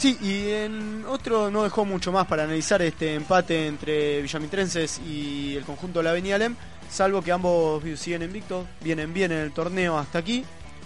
Sí, 0.00 0.16
y 0.22 0.48
en 0.48 1.04
otro 1.06 1.50
no 1.50 1.62
dejó 1.62 1.84
mucho 1.84 2.10
más 2.10 2.26
para 2.26 2.44
analizar 2.44 2.80
este 2.80 3.14
empate 3.14 3.66
entre 3.66 4.22
Villamitrenses 4.22 4.98
y 5.06 5.54
el 5.56 5.64
conjunto 5.64 5.98
de 5.98 6.04
la 6.04 6.10
Avenida 6.12 6.38
Lem, 6.38 6.56
salvo 6.88 7.20
que 7.20 7.30
ambos 7.30 7.84
siguen 7.96 8.22
invictos, 8.22 8.66
vienen 8.82 9.12
bien 9.12 9.30
en 9.30 9.40
el 9.40 9.52
torneo 9.52 9.98
hasta 9.98 10.18
aquí. 10.18 10.42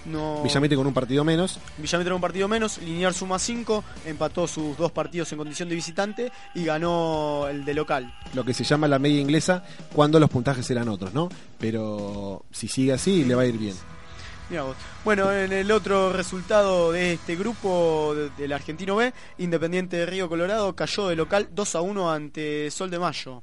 No... 0.06 0.42
Villamete 0.42 0.74
con 0.74 0.88
un 0.88 0.92
partido 0.92 1.22
menos. 1.22 1.60
Villamitre 1.78 2.12
un 2.12 2.20
partido 2.20 2.48
menos, 2.48 2.78
Linear 2.78 3.14
suma 3.14 3.38
5, 3.38 3.84
empató 4.04 4.48
sus 4.48 4.76
dos 4.76 4.90
partidos 4.90 5.30
en 5.30 5.38
condición 5.38 5.68
de 5.68 5.76
visitante 5.76 6.32
y 6.52 6.64
ganó 6.64 7.46
el 7.48 7.64
de 7.64 7.72
local. 7.72 8.12
lo 8.34 8.44
que 8.44 8.52
se 8.52 8.64
llama 8.64 8.88
la 8.88 8.98
media 8.98 9.20
inglesa 9.20 9.62
cuando 9.94 10.18
los 10.18 10.28
puntajes 10.28 10.68
eran 10.72 10.88
otros, 10.88 11.14
¿no? 11.14 11.28
Pero 11.60 12.46
si 12.50 12.66
sigue 12.66 12.92
así, 12.92 13.24
le 13.24 13.36
va 13.36 13.42
a 13.42 13.46
ir 13.46 13.58
bien. 13.58 13.76
Bueno, 15.04 15.32
en 15.32 15.52
el 15.52 15.70
otro 15.72 16.12
resultado 16.12 16.92
de 16.92 17.14
este 17.14 17.34
grupo 17.36 18.14
de- 18.14 18.30
del 18.30 18.52
Argentino 18.52 18.96
B, 18.96 19.12
Independiente 19.38 19.96
de 19.96 20.06
Río 20.06 20.28
Colorado 20.28 20.74
cayó 20.76 21.08
de 21.08 21.16
local 21.16 21.48
2 21.52 21.74
a 21.74 21.80
1 21.80 22.10
ante 22.12 22.70
Sol 22.70 22.90
de 22.90 22.98
Mayo. 22.98 23.42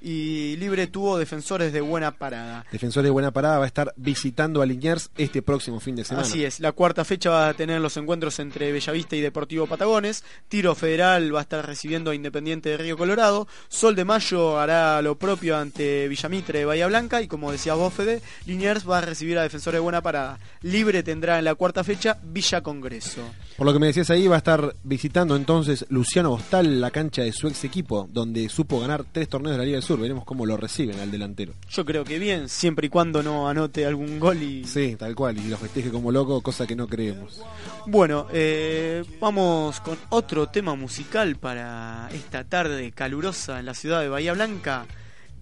Y 0.00 0.56
Libre 0.56 0.86
tuvo 0.86 1.18
defensores 1.18 1.72
de 1.72 1.80
buena 1.80 2.12
parada. 2.12 2.64
Defensor 2.72 3.02
de 3.02 3.10
Buena 3.10 3.30
Parada 3.30 3.58
va 3.58 3.64
a 3.64 3.66
estar 3.66 3.92
visitando 3.96 4.62
a 4.62 4.66
Liniers 4.66 5.10
este 5.16 5.42
próximo 5.42 5.78
fin 5.80 5.96
de 5.96 6.04
semana. 6.04 6.26
Así 6.26 6.44
es, 6.44 6.60
la 6.60 6.72
cuarta 6.72 7.04
fecha 7.04 7.30
va 7.30 7.48
a 7.48 7.54
tener 7.54 7.80
los 7.80 7.96
encuentros 7.96 8.38
entre 8.38 8.72
Bellavista 8.72 9.16
y 9.16 9.20
Deportivo 9.20 9.66
Patagones. 9.66 10.24
Tiro 10.48 10.74
Federal 10.74 11.34
va 11.34 11.40
a 11.40 11.42
estar 11.42 11.66
recibiendo 11.66 12.10
a 12.10 12.14
Independiente 12.14 12.70
de 12.70 12.76
Río 12.78 12.96
Colorado. 12.96 13.46
Sol 13.68 13.94
de 13.94 14.04
Mayo 14.04 14.58
hará 14.58 15.02
lo 15.02 15.18
propio 15.18 15.58
ante 15.58 16.08
Villamitre 16.08 16.60
de 16.60 16.64
Bahía 16.64 16.86
Blanca. 16.86 17.20
Y 17.20 17.28
como 17.28 17.52
decía 17.52 17.74
vos, 17.74 17.92
Fede, 17.92 18.22
Liniers 18.46 18.88
va 18.88 18.98
a 18.98 19.02
recibir 19.02 19.38
a 19.38 19.42
Defensores 19.42 19.76
de 19.76 19.82
Buena 19.82 20.02
Parada. 20.02 20.38
Libre 20.62 21.02
tendrá 21.02 21.38
en 21.38 21.44
la 21.44 21.54
cuarta 21.54 21.84
fecha 21.84 22.18
Villa 22.22 22.62
Congreso. 22.62 23.22
Por 23.60 23.66
lo 23.66 23.74
que 23.74 23.78
me 23.78 23.88
decías 23.88 24.08
ahí, 24.08 24.26
va 24.26 24.36
a 24.36 24.38
estar 24.38 24.74
visitando 24.84 25.36
entonces 25.36 25.84
Luciano 25.90 26.30
Bostal 26.30 26.80
la 26.80 26.90
cancha 26.90 27.20
de 27.20 27.30
su 27.30 27.46
ex 27.46 27.62
equipo, 27.64 28.08
donde 28.10 28.48
supo 28.48 28.80
ganar 28.80 29.04
tres 29.12 29.28
torneos 29.28 29.52
de 29.52 29.58
la 29.58 29.64
Liga 29.66 29.76
del 29.76 29.82
Sur. 29.82 30.00
Veremos 30.00 30.24
cómo 30.24 30.46
lo 30.46 30.56
reciben 30.56 30.98
al 30.98 31.10
delantero. 31.10 31.52
Yo 31.68 31.84
creo 31.84 32.02
que 32.02 32.18
bien, 32.18 32.48
siempre 32.48 32.86
y 32.86 32.88
cuando 32.88 33.22
no 33.22 33.50
anote 33.50 33.84
algún 33.84 34.18
gol 34.18 34.42
y 34.42 34.64
Sí, 34.64 34.96
tal 34.98 35.14
cual, 35.14 35.36
y 35.36 35.46
lo 35.46 35.58
festeje 35.58 35.90
como 35.90 36.10
loco, 36.10 36.40
cosa 36.40 36.66
que 36.66 36.74
no 36.74 36.86
creemos. 36.86 37.42
Bueno, 37.84 38.28
eh, 38.32 39.04
vamos 39.20 39.78
con 39.82 39.98
otro 40.08 40.46
tema 40.46 40.74
musical 40.74 41.36
para 41.36 42.08
esta 42.14 42.44
tarde 42.44 42.92
calurosa 42.92 43.60
en 43.60 43.66
la 43.66 43.74
ciudad 43.74 44.00
de 44.00 44.08
Bahía 44.08 44.32
Blanca. 44.32 44.86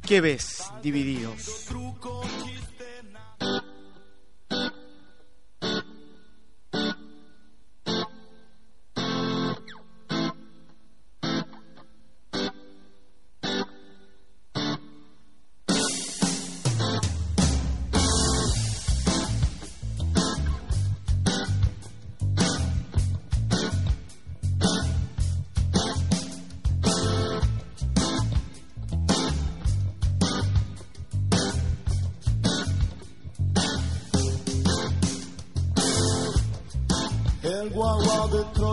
¿Qué 0.03 0.21
ves? 0.21 0.65
Divididos. 0.83 1.69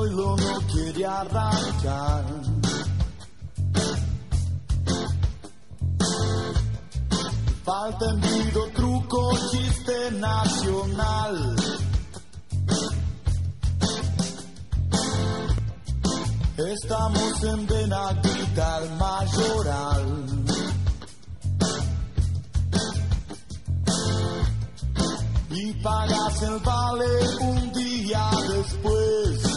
Troilo 0.05 0.35
no 0.35 0.61
quiere 0.71 1.03
arrancar. 1.03 2.25
Falta 7.63 8.05
envido, 8.11 8.67
truco, 8.75 9.31
chiste 9.51 10.11
nacional. 10.11 11.55
Estamos 16.57 17.43
en 17.43 17.67
Benaguita, 17.67 18.77
el 18.83 18.89
mayoral. 18.97 20.35
y 25.49 25.73
pagas 25.81 26.41
el 26.43 26.59
vale 26.59 27.05
un 27.39 27.71
día 27.71 28.29
después. 28.49 29.54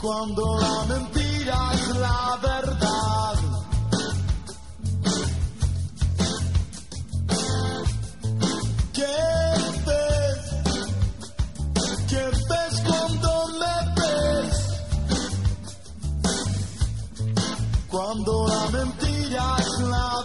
Cuando 0.00 0.58
la 0.58 0.84
mentira 0.86 1.56
es 1.74 1.88
la 1.96 2.38
verdad. 2.42 3.34
¿Qué 8.92 9.16
ves? 9.86 10.42
¿Qué 12.08 12.24
ves 12.50 12.74
cuando 12.86 13.30
me 13.60 13.76
ves? 14.00 14.56
Cuando 17.88 18.32
la 18.48 18.62
mentira 18.70 19.56
La 19.80 20.24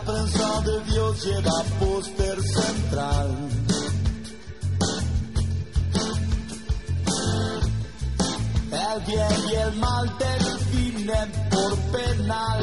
prensa 0.00 0.60
de 0.62 0.80
Dios 0.90 1.22
lleva 1.22 1.62
póster 1.78 2.42
central. 2.42 3.48
El 8.72 9.00
bien 9.04 9.50
y 9.50 9.54
el 9.54 9.76
mal 9.76 10.16
definen 10.18 11.32
por 11.50 11.76
penal. 11.92 12.62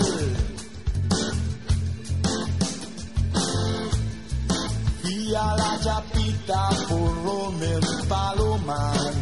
Y 5.04 5.36
a 5.36 5.56
la 5.56 5.80
chapita 5.84 6.70
por 6.90 7.62
en 7.62 8.08
Palomar. 8.08 9.14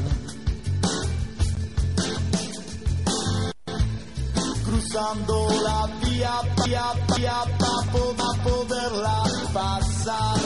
Cruzando 4.64 5.48
la 5.64 5.90
vía, 6.22 6.42
vía, 6.66 6.86
vía, 7.16 7.44
para 7.58 8.30
poderla 8.44 9.24
pasar. 9.54 10.40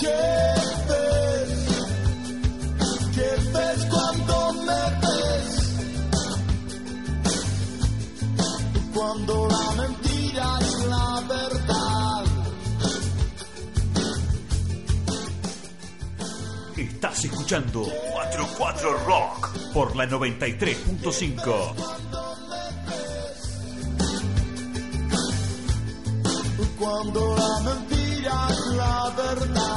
¿Qué 0.00 0.22
ves? 0.88 1.52
¿Qué 3.14 3.30
ves 3.54 3.80
cuando 3.92 4.52
me 4.66 4.82
ves? 5.02 5.52
Cuando 8.94 9.48
la 9.48 9.66
mentira 9.82 10.58
es 10.60 10.84
la 10.86 11.08
verdad. 11.28 12.24
Estás 16.76 17.24
escuchando 17.24 17.82
44 18.12 18.98
Rock 19.06 19.51
por 19.72 19.96
la 19.96 20.06
93.5. 20.06 21.74
Cuando 26.78 27.36
la 27.36 27.60
mentira 27.60 28.48
es 28.50 28.66
la 28.76 29.12
verdad. 29.16 29.71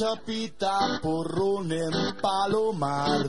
Chapita 0.00 0.98
porrón 1.02 1.70
en 1.72 2.16
Palomar. 2.22 3.26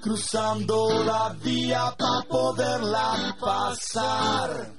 Cruzando 0.00 1.04
la 1.04 1.36
vía 1.40 1.94
para 1.96 2.22
poderla 2.22 3.36
pasar. 3.38 4.72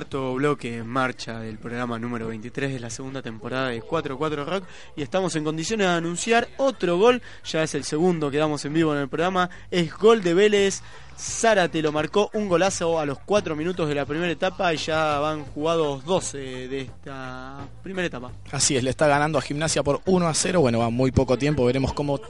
Cuarto 0.00 0.32
bloque 0.32 0.78
en 0.78 0.86
marcha 0.86 1.40
del 1.40 1.58
programa 1.58 1.98
número 1.98 2.28
23 2.28 2.72
de 2.72 2.80
la 2.80 2.88
segunda 2.88 3.20
temporada 3.20 3.68
de 3.68 3.82
4-4 3.82 4.46
Rock 4.46 4.64
y 4.96 5.02
estamos 5.02 5.36
en 5.36 5.44
condiciones 5.44 5.88
de 5.88 5.92
anunciar 5.92 6.48
otro 6.56 6.96
gol, 6.96 7.20
ya 7.44 7.62
es 7.62 7.74
el 7.74 7.84
segundo 7.84 8.30
que 8.30 8.38
damos 8.38 8.64
en 8.64 8.72
vivo 8.72 8.94
en 8.94 9.02
el 9.02 9.10
programa, 9.10 9.50
es 9.70 9.94
gol 9.94 10.22
de 10.22 10.32
Vélez, 10.32 10.80
Zárate 11.18 11.82
lo 11.82 11.92
marcó 11.92 12.30
un 12.32 12.48
golazo 12.48 12.98
a 12.98 13.04
los 13.04 13.18
4 13.18 13.54
minutos 13.54 13.90
de 13.90 13.94
la 13.94 14.06
primera 14.06 14.32
etapa 14.32 14.72
y 14.72 14.78
ya 14.78 15.18
van 15.18 15.44
jugados 15.44 16.02
12 16.06 16.38
de 16.38 16.80
esta 16.80 17.58
primera 17.82 18.06
etapa. 18.06 18.32
Así 18.52 18.78
es, 18.78 18.82
le 18.82 18.88
está 18.88 19.06
ganando 19.06 19.38
a 19.38 19.42
Gimnasia 19.42 19.82
por 19.82 20.00
1 20.06 20.26
a 20.26 20.32
0. 20.32 20.62
Bueno, 20.62 20.78
va 20.78 20.88
muy 20.88 21.10
poco 21.10 21.36
tiempo, 21.36 21.66
veremos 21.66 21.92
cómo 21.92 22.20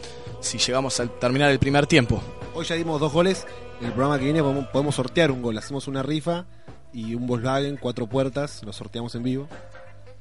si 0.41 0.59
llegamos 0.59 0.99
a 0.99 1.07
terminar 1.07 1.53
el 1.53 1.61
primer 1.61 1.87
tiempo. 1.87 2.21
Hoy 2.53 2.65
ya 2.65 2.75
dimos 2.75 3.01
dos 3.01 3.13
goles. 3.13 3.47
En 3.79 3.87
el 3.87 3.93
programa 3.93 4.19
que 4.19 4.25
viene 4.25 4.43
podemos, 4.43 4.67
podemos 4.67 4.95
sortear 4.97 5.31
un 5.31 5.41
gol. 5.41 5.57
Hacemos 5.57 5.87
una 5.87 6.03
rifa 6.03 6.47
y 6.93 7.15
un 7.15 7.27
Volkswagen, 7.27 7.77
cuatro 7.77 8.07
puertas. 8.07 8.63
Lo 8.65 8.73
sorteamos 8.73 9.15
en 9.15 9.23
vivo. 9.23 9.49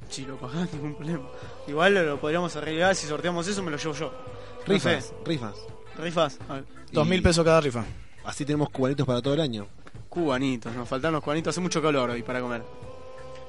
Si 0.08 0.24
lo 0.24 0.36
pagás, 0.36 0.72
ningún 0.72 0.94
problema. 0.94 1.28
Igual 1.68 1.94
lo, 1.94 2.02
lo 2.04 2.20
podríamos 2.20 2.54
arreglar 2.56 2.94
si 2.96 3.06
sorteamos 3.06 3.46
eso, 3.48 3.62
me 3.62 3.70
lo 3.70 3.76
llevo 3.76 3.94
yo. 3.94 4.10
No 4.10 4.64
Rifas, 4.74 5.04
sé. 5.06 5.14
rifas. 5.24 5.54
Rifas. 5.98 6.38
A 6.48 6.54
ver. 6.54 6.64
Dos 6.92 7.06
mil 7.06 7.22
pesos 7.22 7.44
cada 7.44 7.60
rifa. 7.60 7.84
Así 8.24 8.44
tenemos 8.44 8.68
cubanitos 8.70 9.06
para 9.06 9.22
todo 9.22 9.34
el 9.34 9.40
año. 9.40 9.66
Cubanitos, 10.08 10.74
nos 10.74 10.88
faltan 10.88 11.12
los 11.12 11.22
cubanitos. 11.22 11.52
Hace 11.52 11.60
mucho 11.60 11.80
calor 11.80 12.10
hoy 12.10 12.22
para 12.22 12.40
comer. 12.40 12.62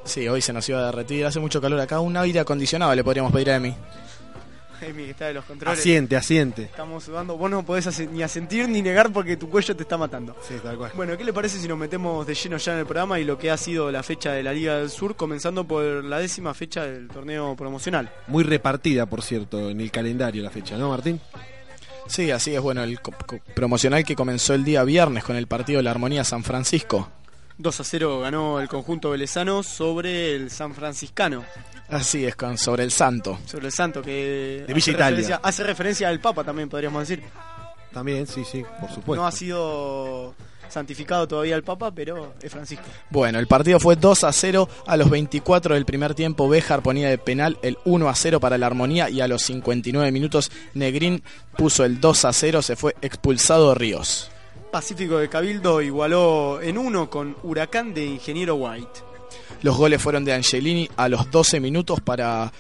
Sí, 0.03 0.27
hoy 0.27 0.41
se 0.41 0.53
nos 0.53 0.67
iba 0.69 0.79
a 0.79 0.85
derretir, 0.85 1.25
hace 1.25 1.39
mucho 1.39 1.59
calor 1.61 1.79
acá. 1.79 1.99
Un 1.99 2.15
aire 2.17 2.39
acondicionado 2.39 2.93
le 2.95 3.03
podríamos 3.03 3.31
pedir 3.31 3.51
a 3.51 3.55
Emi. 3.57 3.75
Emi, 4.81 5.05
que 5.05 5.11
está 5.11 5.27
de 5.27 5.33
los 5.33 5.45
controles. 5.45 5.79
Asiente, 5.79 6.15
asiente. 6.15 6.63
Estamos 6.63 7.03
sudando. 7.03 7.37
Vos 7.37 7.49
no 7.49 7.63
podés 7.63 7.99
ni 8.09 8.23
asentir 8.23 8.67
ni 8.67 8.81
negar 8.81 9.11
porque 9.11 9.37
tu 9.37 9.49
cuello 9.49 9.75
te 9.75 9.83
está 9.83 9.97
matando. 9.97 10.35
Sí, 10.47 10.55
tal 10.61 10.77
cual. 10.77 10.91
Bueno, 10.95 11.17
¿qué 11.17 11.23
le 11.23 11.33
parece 11.33 11.59
si 11.59 11.67
nos 11.67 11.77
metemos 11.77 12.25
de 12.25 12.33
lleno 12.33 12.57
ya 12.57 12.73
en 12.73 12.79
el 12.79 12.85
programa 12.85 13.19
y 13.19 13.23
lo 13.23 13.37
que 13.37 13.51
ha 13.51 13.57
sido 13.57 13.91
la 13.91 14.03
fecha 14.03 14.31
de 14.31 14.43
la 14.43 14.53
Liga 14.53 14.77
del 14.77 14.89
Sur, 14.89 15.15
comenzando 15.15 15.65
por 15.65 15.83
la 16.03 16.19
décima 16.19 16.53
fecha 16.53 16.85
del 16.85 17.07
torneo 17.07 17.55
promocional? 17.55 18.11
Muy 18.27 18.43
repartida, 18.43 19.05
por 19.05 19.21
cierto, 19.21 19.69
en 19.69 19.81
el 19.81 19.91
calendario 19.91 20.43
la 20.43 20.49
fecha, 20.49 20.77
¿no, 20.77 20.89
Martín? 20.89 21.19
Sí, 22.07 22.29
así 22.31 22.53
es. 22.53 22.61
Bueno, 22.61 22.83
el 22.83 22.99
promocional 23.55 24.03
que 24.03 24.15
comenzó 24.15 24.53
el 24.53 24.63
día 24.63 24.83
viernes 24.83 25.23
con 25.23 25.35
el 25.35 25.47
partido 25.47 25.77
de 25.77 25.83
la 25.83 25.91
Armonía 25.91 26.23
San 26.23 26.43
Francisco. 26.43 27.09
2 27.57 27.79
a 27.79 27.83
0 27.83 28.19
ganó 28.21 28.59
el 28.59 28.67
conjunto 28.67 29.09
velezano 29.11 29.63
sobre 29.63 30.35
el 30.35 30.49
San 30.51 30.73
Franciscano, 30.73 31.43
Así 31.89 32.25
es, 32.25 32.35
con, 32.35 32.57
sobre 32.57 32.83
el 32.83 32.91
Santo. 32.91 33.37
sobre 33.45 33.67
el 33.67 33.73
Santo, 33.73 34.01
que 34.01 34.63
De 34.65 34.73
Villa 34.73 34.77
hace 34.77 34.91
Italia. 34.91 35.09
referencia- 35.17 35.39
hace 35.43 35.63
referencia 35.63 36.09
al 36.09 36.19
Papa 36.19 36.43
también, 36.43 36.69
podríamos 36.69 37.07
decir. 37.07 37.23
También, 37.93 38.25
sí, 38.27 38.43
sí, 38.49 38.63
por 38.79 38.89
supuesto. 38.89 39.15
No 39.21 39.27
ha 39.27 39.31
sido 39.33 40.33
santificado 40.69 41.27
todavía 41.27 41.57
el 41.57 41.63
Papa, 41.63 41.91
pero 41.91 42.33
es 42.41 42.49
Francisco. 42.49 42.85
Bueno, 43.09 43.37
el 43.39 43.47
partido 43.47 43.77
fue 43.81 43.97
2 43.97 44.23
a 44.23 44.31
0 44.31 44.69
a 44.87 44.95
los 44.95 45.09
24 45.09 45.75
del 45.75 45.83
primer 45.85 46.15
tiempo. 46.15 46.47
Béjar 46.47 46.81
ponía 46.81 47.09
de 47.09 47.17
penal 47.17 47.57
el 47.61 47.77
1 47.83 48.07
a 48.07 48.15
0 48.15 48.39
para 48.39 48.57
la 48.57 48.67
Armonía 48.67 49.09
y 49.09 49.19
a 49.19 49.27
los 49.27 49.41
59 49.41 50.09
minutos 50.13 50.49
Negrín 50.73 51.21
puso 51.57 51.83
el 51.83 51.99
2 51.99 52.23
a 52.23 52.31
0. 52.31 52.61
Se 52.61 52.77
fue 52.77 52.95
expulsado 53.01 53.75
Ríos. 53.75 54.31
Pacífico 54.71 55.17
de 55.17 55.27
Cabildo 55.27 55.81
igualó 55.81 56.61
en 56.61 56.77
uno 56.77 57.09
con 57.09 57.35
Huracán 57.43 57.93
de 57.93 58.05
Ingeniero 58.05 58.55
White. 58.55 59.01
Los 59.61 59.75
goles 59.75 60.01
fueron 60.01 60.23
de 60.23 60.33
Angelini 60.33 60.89
a 60.95 61.09
los 61.09 61.29
12 61.29 61.59
minutos 61.59 61.99
para 61.99 62.51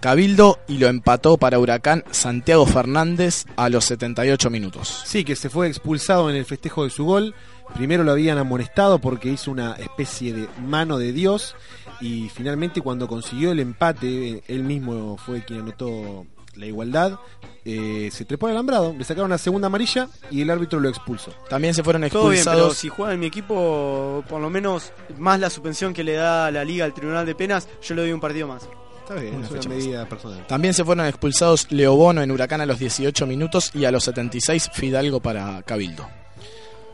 Cabildo 0.00 0.58
y 0.66 0.78
lo 0.78 0.88
empató 0.88 1.36
para 1.36 1.60
Huracán 1.60 2.04
Santiago 2.10 2.66
Fernández 2.66 3.44
a 3.56 3.68
los 3.68 3.84
78 3.84 4.50
minutos. 4.50 5.02
Sí, 5.06 5.24
que 5.24 5.36
se 5.36 5.48
fue 5.48 5.68
expulsado 5.68 6.28
en 6.28 6.36
el 6.36 6.44
festejo 6.44 6.84
de 6.84 6.90
su 6.90 7.04
gol. 7.04 7.34
Primero 7.74 8.02
lo 8.02 8.10
habían 8.10 8.38
amonestado 8.38 8.98
porque 8.98 9.28
hizo 9.28 9.52
una 9.52 9.74
especie 9.74 10.34
de 10.34 10.48
mano 10.60 10.98
de 10.98 11.12
Dios 11.12 11.54
y 12.00 12.28
finalmente 12.30 12.80
cuando 12.80 13.06
consiguió 13.06 13.52
el 13.52 13.60
empate, 13.60 14.42
él 14.48 14.64
mismo 14.64 15.16
fue 15.18 15.44
quien 15.44 15.60
anotó 15.60 16.26
la 16.54 16.66
igualdad, 16.66 17.18
eh, 17.64 18.08
se 18.12 18.24
trepó 18.24 18.46
al 18.46 18.52
alambrado, 18.52 18.94
le 18.96 19.04
sacaron 19.04 19.30
la 19.30 19.38
segunda 19.38 19.66
amarilla 19.66 20.08
y 20.30 20.42
el 20.42 20.50
árbitro 20.50 20.80
lo 20.80 20.88
expulsó. 20.88 21.32
También 21.48 21.74
se 21.74 21.82
fueron 21.82 22.02
Todo 22.08 22.28
bien, 22.30 22.42
pero 22.44 22.52
expulsados. 22.52 22.76
si 22.76 22.88
juega 22.88 23.12
en 23.14 23.20
mi 23.20 23.26
equipo, 23.26 24.24
por 24.28 24.40
lo 24.40 24.50
menos 24.50 24.92
más 25.18 25.38
la 25.40 25.50
suspensión 25.50 25.92
que 25.92 26.04
le 26.04 26.14
da 26.14 26.50
la 26.50 26.64
liga 26.64 26.84
al 26.84 26.94
Tribunal 26.94 27.26
de 27.26 27.34
Penas, 27.34 27.68
yo 27.82 27.94
le 27.94 28.02
doy 28.02 28.12
un 28.12 28.20
partido 28.20 28.46
más. 28.48 28.68
Está 29.02 29.14
bien, 29.20 29.34
Una 29.34 29.46
es 29.46 29.50
una 29.50 29.60
fecha 29.60 29.68
medida 29.68 30.08
personal. 30.08 30.46
También 30.46 30.72
se 30.72 30.84
fueron 30.84 31.04
expulsados 31.06 31.66
Leobono 31.70 32.22
en 32.22 32.30
Huracán 32.30 32.60
a 32.60 32.66
los 32.66 32.78
18 32.78 33.26
minutos 33.26 33.72
y 33.74 33.84
a 33.84 33.90
los 33.90 34.04
76 34.04 34.70
Fidalgo 34.72 35.20
para 35.20 35.62
Cabildo. 35.62 36.06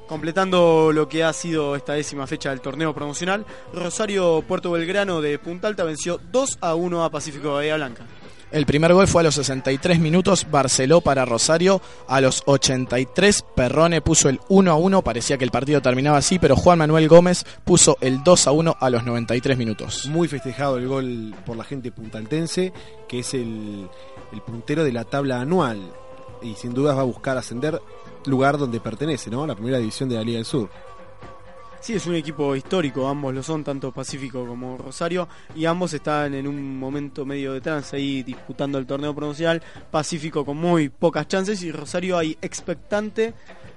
Completando 0.09 0.93
lo 0.93 1.09
que 1.09 1.25
ha 1.25 1.33
sido 1.33 1.75
esta 1.75 1.95
décima 1.95 2.27
fecha 2.29 2.51
del 2.51 2.61
torneo 2.61 2.95
promocional, 2.95 3.45
Rosario 3.73 4.43
Puerto 4.47 4.71
Belgrano 4.71 5.21
de 5.21 5.39
Punta 5.39 5.67
Alta 5.67 5.83
venció 5.83 6.21
2 6.31 6.59
a 6.61 6.75
1 6.77 7.05
a 7.05 7.11
Pacífico 7.11 7.49
de 7.49 7.55
Bahía 7.55 7.77
Blanca. 7.77 8.05
El 8.53 8.65
primer 8.65 8.95
gol 8.95 9.09
fue 9.09 9.23
a 9.23 9.25
los 9.25 9.35
63 9.35 9.99
minutos, 9.99 10.47
Barceló 10.51 11.01
para 11.01 11.25
Rosario. 11.25 11.81
A 12.07 12.21
los 12.21 12.43
83, 12.47 13.45
Perrone 13.55 14.01
puso 14.01 14.29
el 14.29 14.41
1 14.49 14.71
a 14.71 14.77
1. 14.77 15.03
Parecía 15.03 15.37
que 15.37 15.45
el 15.45 15.51
partido 15.51 15.83
terminaba 15.83 16.19
así, 16.19 16.39
pero 16.39 16.55
Juan 16.55 16.79
Manuel 16.79 17.09
Gómez 17.09 17.45
puso 17.65 17.99
el 18.01 18.23
2 18.23 18.47
a 18.47 18.53
1 18.53 18.77
a 18.79 18.91
los 18.91 19.05
93 19.05 19.59
minutos. 19.59 20.07
Muy 20.07 20.29
festejado 20.29 20.77
el 20.77 20.87
gol 20.87 21.35
por 21.45 21.57
la 21.57 21.65
gente 21.65 21.91
puntaltense, 21.91 22.73
que 23.09 23.19
es 23.19 23.35
el, 23.35 23.89
puntero 24.47 24.85
de 24.85 24.93
la 24.93 25.05
tabla 25.05 25.41
anual. 25.41 25.93
Y 26.41 26.55
sin 26.55 26.73
dudas 26.73 26.97
va 26.97 27.01
a 27.01 27.05
buscar 27.05 27.37
ascender 27.37 27.81
lugar 28.27 28.59
donde 28.59 28.79
pertenece, 28.79 29.29
¿no? 29.29 29.47
La 29.47 29.55
primera 29.55 29.79
división 29.79 30.09
de 30.09 30.17
la 30.17 30.23
Liga 30.23 30.37
del 30.37 30.45
Sur. 30.45 30.71
Sí, 31.81 31.95
es 31.95 32.07
un 32.07 32.15
equipo 32.15 32.57
histórico, 32.57 33.07
ambos 33.07 33.35
lo 33.35 33.43
son, 33.43 33.63
tanto 33.63 33.93
Pacífico 33.93 34.47
como 34.47 34.77
Rosario, 34.77 35.29
y 35.55 35.67
ambos 35.67 35.93
están 35.93 36.35
en 36.35 36.47
un 36.47 36.79
momento 36.79 37.25
medio 37.25 37.53
de 37.53 37.61
trance 37.61 37.97
ahí 37.97 38.23
disputando 38.23 38.79
el 38.79 38.87
torneo 38.87 39.15
promocional. 39.15 39.63
Pacífico 39.91 40.45
con 40.45 40.57
muy 40.57 40.89
pocas 40.89 41.29
chances 41.29 41.63
y 41.63 41.71
Rosario 41.71 42.19
ahí 42.19 42.37
expectante 42.43 43.35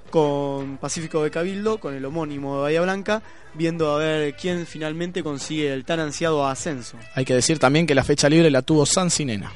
con 0.09 0.77
Pacífico 0.77 1.23
de 1.23 1.31
Cabildo, 1.31 1.79
con 1.79 1.93
el 1.93 2.03
homónimo 2.03 2.55
de 2.55 2.61
Bahía 2.63 2.81
Blanca, 2.81 3.21
viendo 3.53 3.91
a 3.91 3.97
ver 3.97 4.35
quién 4.35 4.65
finalmente 4.65 5.23
consigue 5.23 5.71
el 5.71 5.85
tan 5.85 5.99
ansiado 5.99 6.47
ascenso. 6.47 6.97
Hay 7.15 7.25
que 7.25 7.35
decir 7.35 7.59
también 7.59 7.85
que 7.85 7.95
la 7.95 8.03
fecha 8.03 8.27
libre 8.29 8.49
la 8.49 8.61
tuvo 8.61 8.85
San 8.85 9.09
Sinena. 9.09 9.51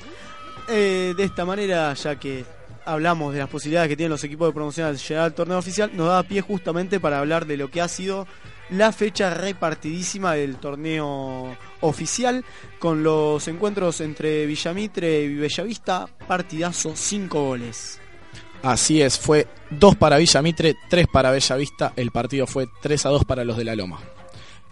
Eh, 0.70 1.14
de 1.18 1.24
esta 1.24 1.44
manera, 1.44 1.94
ya 1.94 2.16
que 2.18 2.46
hablamos 2.86 3.34
de 3.34 3.40
las 3.40 3.50
posibilidades 3.50 3.90
que 3.90 3.98
tienen 3.98 4.12
los 4.12 4.24
equipos 4.24 4.48
de 4.48 4.54
promoción 4.54 4.88
al 4.88 4.98
llegar 4.98 5.26
al 5.26 5.34
torneo 5.34 5.58
oficial, 5.58 5.92
nos 5.94 6.08
da 6.08 6.24
pie 6.24 6.42
justamente 6.42 7.00
para 7.00 7.20
hablar 7.20 7.46
de 7.46 7.58
lo 7.58 7.70
que 7.70 7.82
ha 7.82 7.88
sido 7.88 8.28
la 8.70 8.92
fecha 8.92 9.34
repartidísima 9.34 10.34
del 10.34 10.58
torneo 10.58 11.56
oficial 11.82 12.44
con 12.80 13.04
los 13.04 13.48
encuentros 13.48 14.02
entre 14.02 14.46
Villamitre 14.46 15.24
y 15.24 15.36
Bellavista, 15.36 16.08
partidazo, 16.28 16.94
5 16.96 17.44
goles. 17.44 18.00
Así 18.64 19.02
es, 19.02 19.20
fue 19.20 19.48
2 19.72 19.96
para 19.98 20.18
Villamitre, 20.18 20.76
3 20.90 21.08
para 21.12 21.32
Bellavista. 21.32 21.94
El 21.96 22.12
partido 22.12 22.48
fue 22.48 22.68
3 22.82 23.06
a 23.06 23.10
2 23.10 23.26
para 23.26 23.44
los 23.44 23.58
de 23.58 23.66
la 23.66 23.76
Loma. 23.76 24.00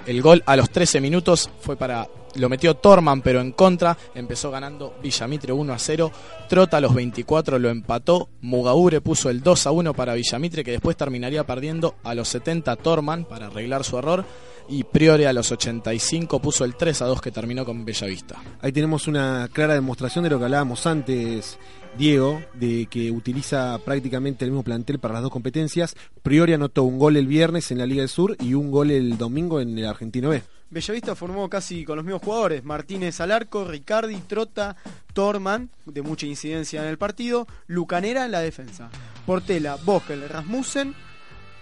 El 0.06 0.22
gol 0.22 0.42
a 0.46 0.56
los 0.56 0.70
13 0.70 1.02
minutos 1.02 1.50
fue 1.62 1.76
para. 1.76 2.08
Lo 2.36 2.48
metió 2.48 2.76
Torman, 2.76 3.22
pero 3.22 3.42
en 3.42 3.52
contra. 3.52 3.98
Empezó 4.16 4.52
ganando 4.52 4.96
Villamitre 5.02 5.52
1 5.52 5.74
a 5.74 5.80
0. 5.80 6.12
Trota 6.48 6.78
a 6.78 6.82
los 6.82 6.94
24 6.94 7.60
lo 7.60 7.70
empató. 7.70 8.30
Mugaure 8.42 9.02
puso 9.02 9.30
el 9.30 9.42
2 9.42 9.68
a 9.68 9.72
1 9.72 9.94
para 9.94 10.14
Villamitre, 10.14 10.64
que 10.64 10.72
después 10.72 10.96
terminaría 10.96 11.46
perdiendo 11.46 11.96
a 12.04 12.16
los 12.16 12.30
70 12.30 12.76
Torman 12.78 13.26
para 13.26 13.48
arreglar 13.48 13.84
su 13.84 13.98
error. 13.98 14.26
Y 14.70 14.86
Priore 14.86 15.28
a 15.28 15.34
los 15.34 15.52
85 15.52 16.40
puso 16.40 16.64
el 16.64 16.76
3 16.76 17.02
a 17.02 17.06
2 17.06 17.20
que 17.20 17.32
terminó 17.32 17.66
con 17.66 17.84
Bellavista. 17.84 18.42
Ahí 18.62 18.72
tenemos 18.72 19.08
una 19.08 19.50
clara 19.52 19.74
demostración 19.74 20.24
de 20.24 20.30
lo 20.30 20.40
que 20.40 20.46
hablábamos 20.46 20.86
antes, 20.86 21.58
Diego, 21.98 22.42
de 22.54 22.88
que 22.90 23.12
utiliza 23.12 23.78
prácticamente 23.84 24.46
el 24.46 24.52
mismo 24.52 24.64
plantel 24.64 25.00
para 25.00 25.16
las 25.16 25.24
dos 25.24 25.32
competencias. 25.32 25.96
Priori 26.24 26.54
anotó 26.54 26.84
un 26.84 27.00
gol 27.00 27.18
el 27.18 27.28
viernes 27.28 27.72
en 27.72 27.80
la 27.80 27.86
Liga 27.86 28.02
del 28.02 28.10
Sur 28.10 28.38
y 28.40 28.54
un 28.54 28.72
gol 28.72 28.92
el 28.92 29.18
domingo 29.18 29.60
en 29.60 29.78
el 29.78 29.86
Argentino 29.86 30.30
B. 30.30 30.42
Bellavista 30.72 31.16
formó 31.16 31.50
casi 31.50 31.84
con 31.84 31.98
los 31.98 32.06
mismos 32.06 32.22
jugadores, 32.24 32.64
Martínez 32.64 33.20
al 33.20 33.32
arco, 33.32 33.66
Ricardi, 33.66 34.16
Trota, 34.22 34.78
Torman, 35.14 35.70
de 35.86 36.02
mucha 36.02 36.26
incidencia 36.26 36.82
en 36.82 36.88
el 36.88 36.98
partido, 36.98 37.46
Lucanera 37.68 38.24
en 38.24 38.32
la 38.32 38.40
defensa, 38.40 38.90
Portela, 39.26 39.76
Vogel, 39.84 40.28
Rasmussen 40.30 40.96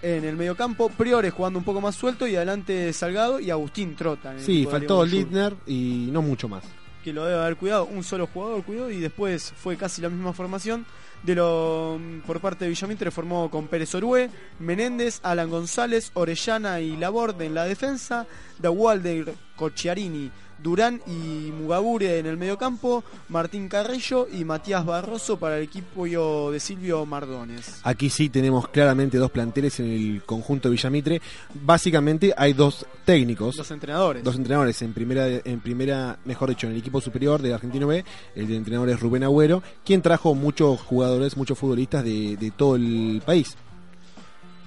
en 0.02 0.24
el 0.24 0.36
mediocampo, 0.36 0.88
Priore 0.90 1.30
jugando 1.30 1.58
un 1.58 1.64
poco 1.64 1.80
más 1.80 1.94
suelto 1.96 2.26
y 2.26 2.36
adelante 2.36 2.92
Salgado 2.92 3.40
y 3.40 3.50
Agustín 3.50 3.96
Trota. 3.96 4.30
en 4.30 4.38
el 4.38 4.44
Sí, 4.44 4.64
faltó 4.64 5.04
Littner 5.04 5.56
y 5.66 6.08
no 6.10 6.22
mucho 6.22 6.48
más. 6.48 6.64
Que 7.04 7.12
lo 7.12 7.24
debe 7.24 7.40
haber 7.40 7.56
cuidado, 7.56 7.86
un 7.86 8.04
solo 8.04 8.26
jugador 8.26 8.62
cuidó 8.62 8.90
y 8.90 9.00
después 9.00 9.52
fue 9.56 9.76
casi 9.76 10.00
la 10.00 10.08
misma 10.08 10.32
formación. 10.32 10.86
De 11.22 11.34
lo, 11.34 12.00
por 12.26 12.40
parte 12.40 12.64
de 12.64 12.70
Villamitre 12.70 13.10
formó 13.10 13.50
con 13.50 13.66
Pérez 13.66 13.94
Orué, 13.94 14.30
Menéndez, 14.58 15.20
Alan 15.22 15.50
González, 15.50 16.12
Orellana 16.14 16.80
y 16.80 16.96
Laborde 16.96 17.44
en 17.44 17.54
la 17.54 17.64
defensa, 17.64 18.26
Dawalder, 18.60 19.34
Cocciarini, 19.56 20.30
Durán 20.62 21.00
y 21.06 21.50
Mugabure 21.52 22.18
en 22.18 22.26
el 22.26 22.36
mediocampo, 22.36 23.02
Martín 23.30 23.68
Carrillo 23.68 24.28
y 24.30 24.44
Matías 24.44 24.84
Barroso 24.84 25.38
para 25.38 25.56
el 25.56 25.64
equipo 25.64 26.04
de 26.50 26.60
Silvio 26.60 27.06
Mardones. 27.06 27.80
Aquí 27.82 28.10
sí 28.10 28.28
tenemos 28.28 28.68
claramente 28.68 29.16
dos 29.16 29.30
planteles 29.30 29.80
en 29.80 29.86
el 29.86 30.22
conjunto 30.24 30.68
de 30.68 30.76
Villamitre. 30.76 31.22
Básicamente 31.54 32.34
hay 32.36 32.52
dos 32.52 32.84
técnicos. 33.06 33.56
Los 33.56 33.70
entrenadores. 33.70 34.22
Dos 34.22 34.36
entrenadores 34.36 34.82
en 34.82 34.92
primera, 34.92 35.26
en 35.28 35.60
primera, 35.60 36.18
mejor 36.26 36.50
dicho, 36.50 36.66
en 36.66 36.74
el 36.74 36.78
equipo 36.78 37.00
superior 37.00 37.40
del 37.40 37.54
Argentino 37.54 37.86
B. 37.86 38.04
El 38.34 38.46
de 38.46 38.56
entrenador 38.56 38.90
es 38.90 39.00
Rubén 39.00 39.24
Agüero, 39.24 39.62
quien 39.82 40.02
trajo 40.02 40.34
muchos 40.34 40.78
jugadores, 40.80 41.38
muchos 41.38 41.58
futbolistas 41.58 42.04
de, 42.04 42.36
de 42.36 42.50
todo 42.50 42.76
el 42.76 43.22
país. 43.24 43.56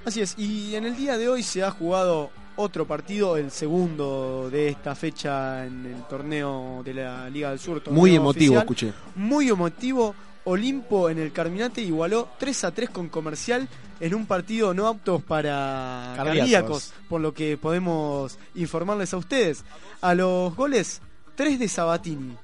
Así 0.06 0.22
es, 0.22 0.38
y 0.38 0.76
en 0.76 0.86
el 0.86 0.98
día 0.98 1.18
de 1.18 1.30
hoy 1.30 1.44
se 1.44 1.64
ha 1.64 1.72
jugado 1.72 2.32
otro 2.56 2.86
partido, 2.86 3.38
el 3.38 3.52
segundo 3.52 4.50
de 4.52 4.70
esta 4.70 4.96
fecha 4.96 5.66
en 5.66 5.86
el 5.86 6.04
torneo 6.04 6.82
de 6.84 6.94
la 6.94 7.30
Liga 7.30 7.50
del 7.50 7.60
Sur. 7.60 7.82
Muy 7.92 8.16
emotivo, 8.16 8.60
oficial. 8.60 8.62
escuché. 8.64 8.94
Muy 9.16 9.50
emotivo. 9.50 10.16
Olimpo 10.46 11.10
en 11.10 11.20
el 11.20 11.32
Carminate 11.32 11.82
igualó 11.82 12.28
3 12.38 12.66
a 12.66 12.72
3 12.72 12.90
con 12.90 13.08
Comercial 13.08 13.68
en 14.02 14.14
un 14.14 14.26
partido 14.26 14.74
no 14.74 14.88
aptos 14.88 15.24
para 15.24 16.14
Cardíacos. 16.18 16.38
cardíacos, 16.40 16.94
por 17.08 17.22
lo 17.22 17.34
que 17.34 17.58
podemos 17.58 18.38
informarles 18.56 19.14
a 19.14 19.18
ustedes. 19.18 19.64
A 20.02 20.14
los 20.14 20.54
goles, 20.54 21.02
3 21.36 21.60
de 21.60 21.68
Sabatini 21.70 22.36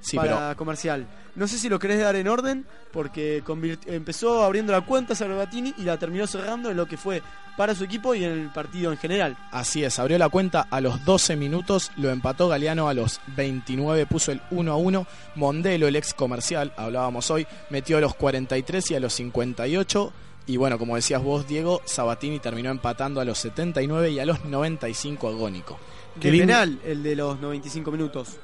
Sí, 0.00 0.16
para 0.16 0.54
Comercial. 0.54 1.06
No 1.36 1.46
sé 1.46 1.58
si 1.58 1.68
lo 1.68 1.78
querés 1.78 2.00
dar 2.00 2.16
en 2.16 2.28
orden, 2.28 2.66
porque 2.92 3.42
empezó 3.86 4.42
abriendo 4.42 4.72
la 4.72 4.80
cuenta 4.80 5.14
Sabatini 5.14 5.74
y 5.76 5.82
la 5.82 5.98
terminó 5.98 6.26
cerrando 6.26 6.70
en 6.70 6.78
lo 6.78 6.86
que 6.86 6.96
fue 6.96 7.22
para 7.58 7.74
su 7.74 7.84
equipo 7.84 8.14
y 8.14 8.24
en 8.24 8.32
el 8.32 8.50
partido 8.50 8.90
en 8.90 8.96
general. 8.96 9.36
Así 9.50 9.84
es, 9.84 9.98
abrió 9.98 10.16
la 10.16 10.30
cuenta 10.30 10.66
a 10.70 10.80
los 10.80 11.04
12 11.04 11.36
minutos, 11.36 11.92
lo 11.96 12.10
empató 12.10 12.48
Galeano 12.48 12.88
a 12.88 12.94
los 12.94 13.20
29, 13.36 14.06
puso 14.06 14.32
el 14.32 14.40
1 14.50 14.72
a 14.72 14.76
1. 14.76 15.06
Mondelo, 15.34 15.86
el 15.86 15.96
ex 15.96 16.14
comercial, 16.14 16.72
hablábamos 16.76 17.30
hoy, 17.30 17.46
metió 17.68 17.98
a 17.98 18.00
los 18.00 18.14
43 18.14 18.90
y 18.92 18.94
a 18.94 19.00
los 19.00 19.12
58. 19.12 20.12
Y 20.46 20.56
bueno, 20.56 20.78
como 20.78 20.96
decías 20.96 21.22
vos, 21.22 21.46
Diego, 21.46 21.82
Sabatini 21.84 22.38
terminó 22.38 22.70
empatando 22.70 23.20
a 23.20 23.26
los 23.26 23.36
79 23.38 24.10
y 24.10 24.20
a 24.20 24.24
los 24.24 24.44
95 24.46 25.28
agónico. 25.28 25.78
de 26.14 26.30
penal, 26.30 26.80
el 26.82 27.02
de 27.02 27.14
los 27.14 27.40
95 27.40 27.90
minutos 27.90 28.36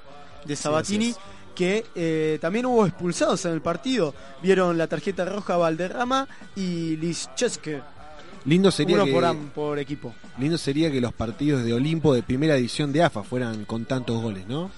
de 0.45 0.57
Sabatini, 0.57 1.11
así 1.11 1.21
que 1.63 1.85
eh, 1.95 2.39
también 2.41 2.67
hubo 2.67 2.85
expulsados 2.85 3.45
en 3.45 3.53
el 3.53 3.61
partido. 3.61 4.15
Vieron 4.43 4.77
la 4.77 4.89
tarjeta 4.89 5.25
roja 5.25 5.57
Valderrama 5.57 6.27
y 6.57 6.97
Lischeske, 6.97 7.81
Lindo 8.45 8.73
sería 8.73 8.97
uno 8.97 9.05
que, 9.05 9.37
por, 9.55 9.79
equipo. 9.79 10.13
lindo 10.41 10.59
sería 10.59 10.91
que 10.91 11.01
los 11.01 11.13
partidos 11.13 11.63
de 11.63 11.73
Olimpo 11.73 12.13
de 12.13 12.25
primera 12.25 12.57
edición 12.57 12.93
de 12.93 13.05
AFA 13.05 13.23
fueran 13.23 13.65
con 13.65 13.85
tantos 13.85 14.21
goles, 14.21 14.45
¿no? 14.49 14.73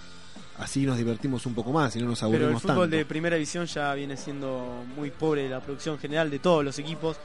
Así 0.59 0.85
nos 0.85 0.99
divertimos 0.99 1.47
un 1.47 1.55
poco 1.55 1.73
más 1.73 1.97
y 1.97 2.01
no 2.01 2.09
nos 2.09 2.21
Pero 2.21 2.29
el 2.29 2.35
aburrimos 2.37 2.63
fútbol 2.63 2.91
tanto. 2.91 2.97
de 2.99 3.07
primera 3.07 3.37
división 3.37 3.65
ya 3.65 3.95
viene 3.95 4.19
siendo 4.19 4.85
muy 4.95 5.11
pobre 5.11 5.49
la 5.49 5.61
producción 5.61 5.99
general 5.99 6.31
de 6.31 6.39
todos 6.39 6.63
los 6.63 6.79
equipos. 6.79 7.17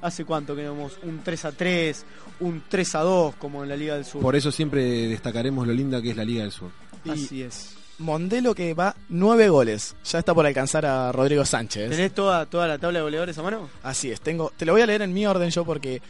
¿Hace 0.00 0.24
cuánto 0.24 0.54
que 0.54 0.62
no 0.62 0.74
vemos 0.74 0.96
un 1.02 1.18
3 1.24 1.44
a 1.46 1.52
3, 1.52 2.06
un 2.38 2.62
3 2.68 2.94
a 2.94 3.00
2 3.00 3.34
como 3.34 3.64
en 3.64 3.68
la 3.68 3.76
Liga 3.76 3.96
del 3.96 4.04
Sur? 4.04 4.22
Por 4.22 4.36
eso 4.36 4.52
siempre 4.52 5.08
destacaremos 5.08 5.66
lo 5.66 5.72
linda 5.72 6.00
que 6.00 6.10
es 6.10 6.16
la 6.16 6.24
Liga 6.24 6.42
del 6.42 6.52
Sur. 6.52 6.70
Así 7.08 7.42
es. 7.42 7.77
Mondelo 7.98 8.54
que 8.54 8.74
va 8.74 8.94
nueve 9.08 9.48
goles. 9.48 9.96
Ya 10.04 10.18
está 10.20 10.34
por 10.34 10.46
alcanzar 10.46 10.86
a 10.86 11.10
Rodrigo 11.12 11.44
Sánchez. 11.44 11.90
¿Tenés 11.90 12.12
toda, 12.14 12.46
toda 12.46 12.68
la 12.68 12.78
tabla 12.78 12.98
de 13.00 13.02
goleadores 13.04 13.36
a 13.38 13.42
mano? 13.42 13.68
Así 13.82 14.10
es, 14.10 14.20
tengo, 14.20 14.52
te 14.56 14.64
lo 14.64 14.72
voy 14.72 14.82
a 14.82 14.86
leer 14.86 15.02
en 15.02 15.12
mi 15.12 15.26
orden 15.26 15.50
yo 15.50 15.64
porque 15.64 16.00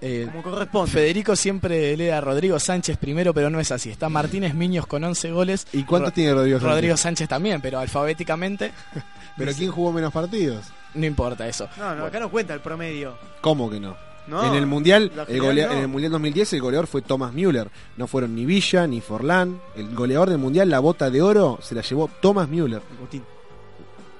eh, 0.00 0.26
Como 0.30 0.42
corresponde. 0.42 0.90
Federico 0.90 1.36
siempre 1.36 1.96
lee 1.96 2.08
a 2.10 2.20
Rodrigo 2.20 2.58
Sánchez 2.58 2.96
primero, 2.98 3.32
pero 3.34 3.50
no 3.50 3.60
es 3.60 3.70
así. 3.72 3.90
Está 3.90 4.08
Martínez 4.08 4.54
Miños 4.54 4.86
con 4.86 5.04
11 5.04 5.32
goles. 5.32 5.66
¿Y 5.72 5.84
cuántos 5.84 6.10
Ro- 6.10 6.14
tiene 6.14 6.32
Rodrigo 6.34 6.58
Sánchez? 6.58 6.74
Rodrigo 6.74 6.96
Sánchez 6.96 7.28
también, 7.28 7.60
pero 7.60 7.78
alfabéticamente 7.78 8.72
¿Pero 9.36 9.52
quién 9.52 9.70
jugó 9.70 9.92
menos 9.92 10.12
partidos? 10.12 10.64
no 10.94 11.04
importa 11.06 11.46
eso. 11.48 11.68
No, 11.76 11.94
no, 11.96 12.04
acá 12.06 12.20
no 12.20 12.30
cuenta 12.30 12.54
el 12.54 12.60
promedio. 12.60 13.18
¿Cómo 13.40 13.68
que 13.68 13.80
no? 13.80 13.96
No, 14.26 14.42
en 14.44 14.54
el 14.54 14.66
mundial, 14.66 15.12
la 15.14 15.22
el 15.22 15.28
final 15.28 15.46
golea- 15.46 15.66
no. 15.68 15.72
en 15.74 15.78
el 15.80 15.88
mundial 15.88 16.12
2010 16.12 16.52
el 16.54 16.60
goleador 16.62 16.86
fue 16.86 17.02
Thomas 17.02 17.32
Müller. 17.34 17.70
No 17.96 18.06
fueron 18.06 18.34
ni 18.34 18.44
Villa 18.46 18.86
ni 18.86 19.00
Forlán. 19.00 19.60
El 19.76 19.94
goleador 19.94 20.30
del 20.30 20.38
mundial, 20.38 20.70
la 20.70 20.78
bota 20.80 21.10
de 21.10 21.20
oro, 21.22 21.58
se 21.62 21.74
la 21.74 21.82
llevó 21.82 22.08
Thomas 22.22 22.48
Müller. 22.48 22.80
El 22.90 22.96
botín. 22.98 23.22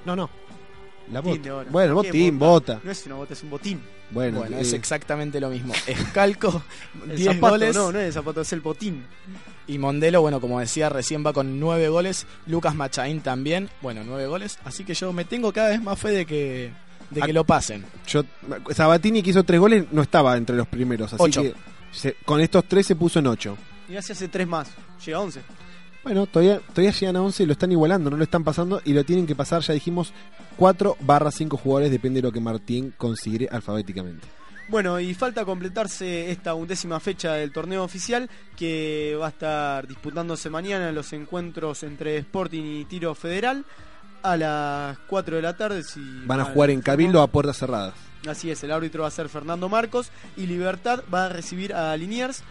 No, 0.04 0.14
no. 0.14 0.28
La 1.12 1.20
Botín 1.20 1.42
bota. 1.42 1.48
de 1.48 1.52
oro. 1.52 1.70
Bueno, 1.70 2.00
el 2.00 2.02
¿Qué 2.02 2.08
botín, 2.08 2.38
bota. 2.38 2.80
No 2.82 2.90
es 2.90 3.06
una 3.06 3.14
bota, 3.16 3.32
es 3.34 3.42
un 3.42 3.50
botín. 3.50 3.80
Bueno, 4.10 4.38
Bueno, 4.40 4.56
eh, 4.56 4.60
es 4.60 4.72
exactamente 4.72 5.38
lo 5.40 5.50
mismo. 5.50 5.72
Escalco, 5.86 6.62
El 7.08 7.16
10 7.16 7.34
zapato, 7.34 7.52
goles. 7.54 7.74
no, 7.76 7.92
no 7.92 7.98
es 7.98 8.06
el 8.06 8.12
zapato, 8.12 8.40
es 8.42 8.52
el 8.52 8.60
botín. 8.60 9.04
Y 9.66 9.78
Mondelo, 9.78 10.20
bueno, 10.20 10.40
como 10.40 10.60
decía, 10.60 10.88
recién 10.90 11.24
va 11.24 11.32
con 11.32 11.58
9 11.60 11.88
goles. 11.88 12.26
Lucas 12.46 12.74
Machaín 12.74 13.20
también, 13.20 13.68
bueno, 13.82 14.02
9 14.04 14.26
goles. 14.26 14.58
Así 14.64 14.84
que 14.84 14.94
yo 14.94 15.12
me 15.12 15.24
tengo 15.24 15.52
cada 15.52 15.70
vez 15.70 15.82
más 15.82 15.98
fe 15.98 16.10
de 16.10 16.26
que, 16.26 16.72
de 17.10 17.20
que 17.22 17.32
lo 17.32 17.44
pasen. 17.44 17.84
yo, 18.06 18.22
Sabatini 18.70 19.22
que 19.22 19.30
hizo 19.30 19.44
tres 19.44 19.60
goles 19.60 19.86
no 19.92 20.02
estaba 20.02 20.36
entre 20.36 20.56
los 20.56 20.66
primeros, 20.66 21.12
así 21.12 21.22
Ocho. 21.22 21.42
que 21.42 21.54
se- 21.92 22.16
con 22.24 22.40
estos 22.40 22.64
tres 22.66 22.86
se 22.86 22.96
puso 22.96 23.18
en 23.18 23.26
ocho. 23.26 23.56
Y 23.88 23.96
así 23.96 24.12
hace 24.12 24.28
tres 24.28 24.46
más. 24.48 24.68
Llega 25.04 25.18
a 25.18 25.20
11. 25.20 25.40
Bueno, 26.02 26.26
todavía, 26.26 26.58
todavía 26.60 26.90
llegan 26.92 27.16
a 27.16 27.22
11 27.22 27.42
y 27.42 27.46
lo 27.46 27.52
están 27.52 27.72
igualando, 27.72 28.10
no 28.10 28.16
lo 28.16 28.24
están 28.24 28.44
pasando 28.44 28.80
y 28.84 28.92
lo 28.92 29.04
tienen 29.04 29.26
que 29.26 29.34
pasar, 29.34 29.62
ya 29.62 29.72
dijimos, 29.72 30.12
4 30.56 30.96
barra 31.00 31.30
5 31.30 31.56
jugadores, 31.56 31.90
depende 31.90 32.20
de 32.20 32.26
lo 32.28 32.32
que 32.32 32.40
Martín 32.40 32.92
considere 32.96 33.48
alfabéticamente. 33.50 34.26
Bueno, 34.68 34.98
y 35.00 35.12
falta 35.14 35.44
completarse 35.44 36.30
esta 36.30 36.54
undécima 36.54 36.98
fecha 37.00 37.34
del 37.34 37.52
torneo 37.52 37.84
oficial 37.84 38.30
que 38.56 39.16
va 39.20 39.26
a 39.26 39.28
estar 39.30 39.86
disputándose 39.86 40.48
mañana 40.50 40.88
en 40.88 40.94
los 40.94 41.12
encuentros 41.12 41.82
entre 41.82 42.16
Sporting 42.18 42.62
y 42.80 42.84
Tiro 42.86 43.14
Federal 43.14 43.64
a 44.24 44.36
las 44.36 44.98
4 45.06 45.36
de 45.36 45.42
la 45.42 45.56
tarde. 45.56 45.84
Si 45.84 46.00
Van 46.24 46.40
a 46.40 46.44
jugar 46.44 46.70
en. 46.70 46.80
Cabildo 46.80 47.22
a 47.22 47.28
puertas 47.28 47.58
cerradas. 47.58 47.94
Así 48.26 48.50
es, 48.50 48.64
el 48.64 48.72
árbitro 48.72 49.02
va 49.02 49.08
a 49.08 49.12
ser 49.12 49.28
Fernando 49.28 49.68
Marcos 49.68 50.10
y 50.36 50.46
Libertad 50.46 51.04
va 51.12 51.26
a 51.26 51.28
recibir 51.28 51.74
a 51.74 51.94
Liniers 51.94 52.42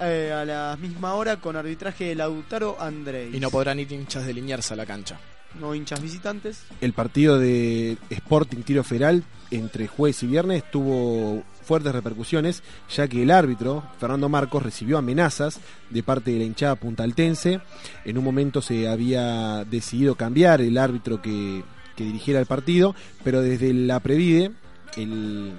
eh, 0.00 0.32
a 0.32 0.44
la 0.44 0.76
misma 0.80 1.14
hora 1.14 1.36
con 1.36 1.54
arbitraje 1.54 2.06
de 2.06 2.14
Lautaro 2.16 2.76
Andrei. 2.80 3.34
Y 3.34 3.38
no 3.38 3.48
podrán 3.50 3.78
ir 3.78 3.90
hinchas 3.92 4.26
de 4.26 4.34
Liniers 4.34 4.72
a 4.72 4.76
la 4.76 4.84
cancha. 4.84 5.18
No 5.60 5.72
hinchas 5.72 6.02
visitantes. 6.02 6.64
El 6.80 6.92
partido 6.94 7.38
de 7.38 7.96
Sporting 8.10 8.62
Tiro 8.62 8.82
Federal 8.82 9.22
entre 9.52 9.86
jueves 9.86 10.20
y 10.24 10.26
viernes 10.26 10.68
tuvo 10.70 11.44
fuertes 11.64 11.92
repercusiones, 11.92 12.62
ya 12.94 13.08
que 13.08 13.22
el 13.22 13.30
árbitro, 13.30 13.82
Fernando 13.98 14.28
Marcos, 14.28 14.62
recibió 14.62 14.98
amenazas 14.98 15.60
de 15.90 16.02
parte 16.02 16.30
de 16.30 16.38
la 16.38 16.44
hinchada 16.44 16.76
puntaltense. 16.76 17.60
En 18.04 18.18
un 18.18 18.24
momento 18.24 18.62
se 18.62 18.88
había 18.88 19.64
decidido 19.64 20.14
cambiar 20.14 20.60
el 20.60 20.78
árbitro 20.78 21.20
que, 21.20 21.64
que 21.96 22.04
dirigiera 22.04 22.40
el 22.40 22.46
partido, 22.46 22.94
pero 23.22 23.40
desde 23.40 23.72
la 23.72 24.00
Previde, 24.00 24.52
el, 24.96 25.52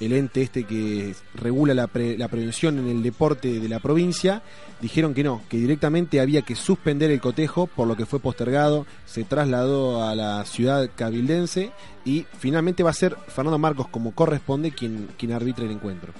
el 0.00 0.12
ente 0.12 0.42
este 0.42 0.64
que 0.64 1.14
regula 1.34 1.72
la, 1.72 1.86
pre- 1.86 2.18
la 2.18 2.28
prevención 2.28 2.78
en 2.78 2.88
el 2.88 3.02
deporte 3.02 3.60
de 3.60 3.68
la 3.68 3.80
provincia, 3.80 4.42
dijeron 4.80 5.14
que 5.14 5.24
no, 5.24 5.42
que 5.48 5.56
directamente 5.56 6.20
había 6.20 6.42
que 6.42 6.54
suspender 6.54 7.10
el 7.10 7.20
cotejo, 7.20 7.66
por 7.66 7.86
lo 7.86 7.96
que 7.96 8.06
fue 8.06 8.20
postergado, 8.20 8.86
se 9.04 9.24
trasladó 9.24 10.04
a 10.04 10.14
la 10.14 10.44
ciudad 10.44 10.88
cabildense 10.94 11.72
y 12.04 12.26
finalmente 12.38 12.82
va 12.82 12.90
a 12.90 12.94
ser 12.94 13.16
Fernando 13.28 13.58
Marcos 13.58 13.88
como 13.88 14.12
corresponde 14.12 14.72
quien, 14.72 15.08
quien 15.18 15.32
arbitre 15.32 15.66
el 15.66 15.72
encuentro. 15.72 16.12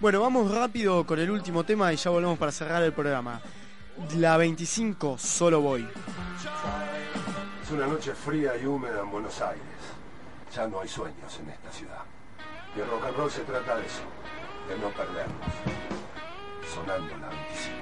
Bueno, 0.00 0.20
vamos 0.22 0.50
rápido 0.50 1.04
con 1.04 1.18
el 1.18 1.30
último 1.30 1.64
tema 1.64 1.92
y 1.92 1.96
ya 1.96 2.10
volvemos 2.10 2.38
para 2.38 2.52
cerrar 2.52 2.82
el 2.82 2.92
programa. 2.92 3.40
La 4.16 4.38
25, 4.38 5.18
solo 5.18 5.60
voy. 5.60 5.86
Es 7.62 7.70
una 7.70 7.86
noche 7.86 8.14
fría 8.14 8.52
y 8.60 8.64
húmeda 8.64 9.00
en 9.02 9.10
Buenos 9.10 9.40
Aires. 9.42 9.60
Ya 10.54 10.66
no 10.66 10.80
hay 10.80 10.88
sueños 10.88 11.38
en 11.40 11.50
esta 11.50 11.70
ciudad. 11.70 12.02
Y 12.74 12.80
el 12.80 12.86
rock 12.88 13.04
and 13.04 13.16
roll 13.16 13.30
se 13.30 13.42
trata 13.42 13.76
de 13.76 13.86
eso, 13.86 14.02
de 14.68 14.78
no 14.78 14.88
perdernos. 14.88 15.46
Sonando 16.74 17.16
la 17.18 17.28
25. 17.28 17.79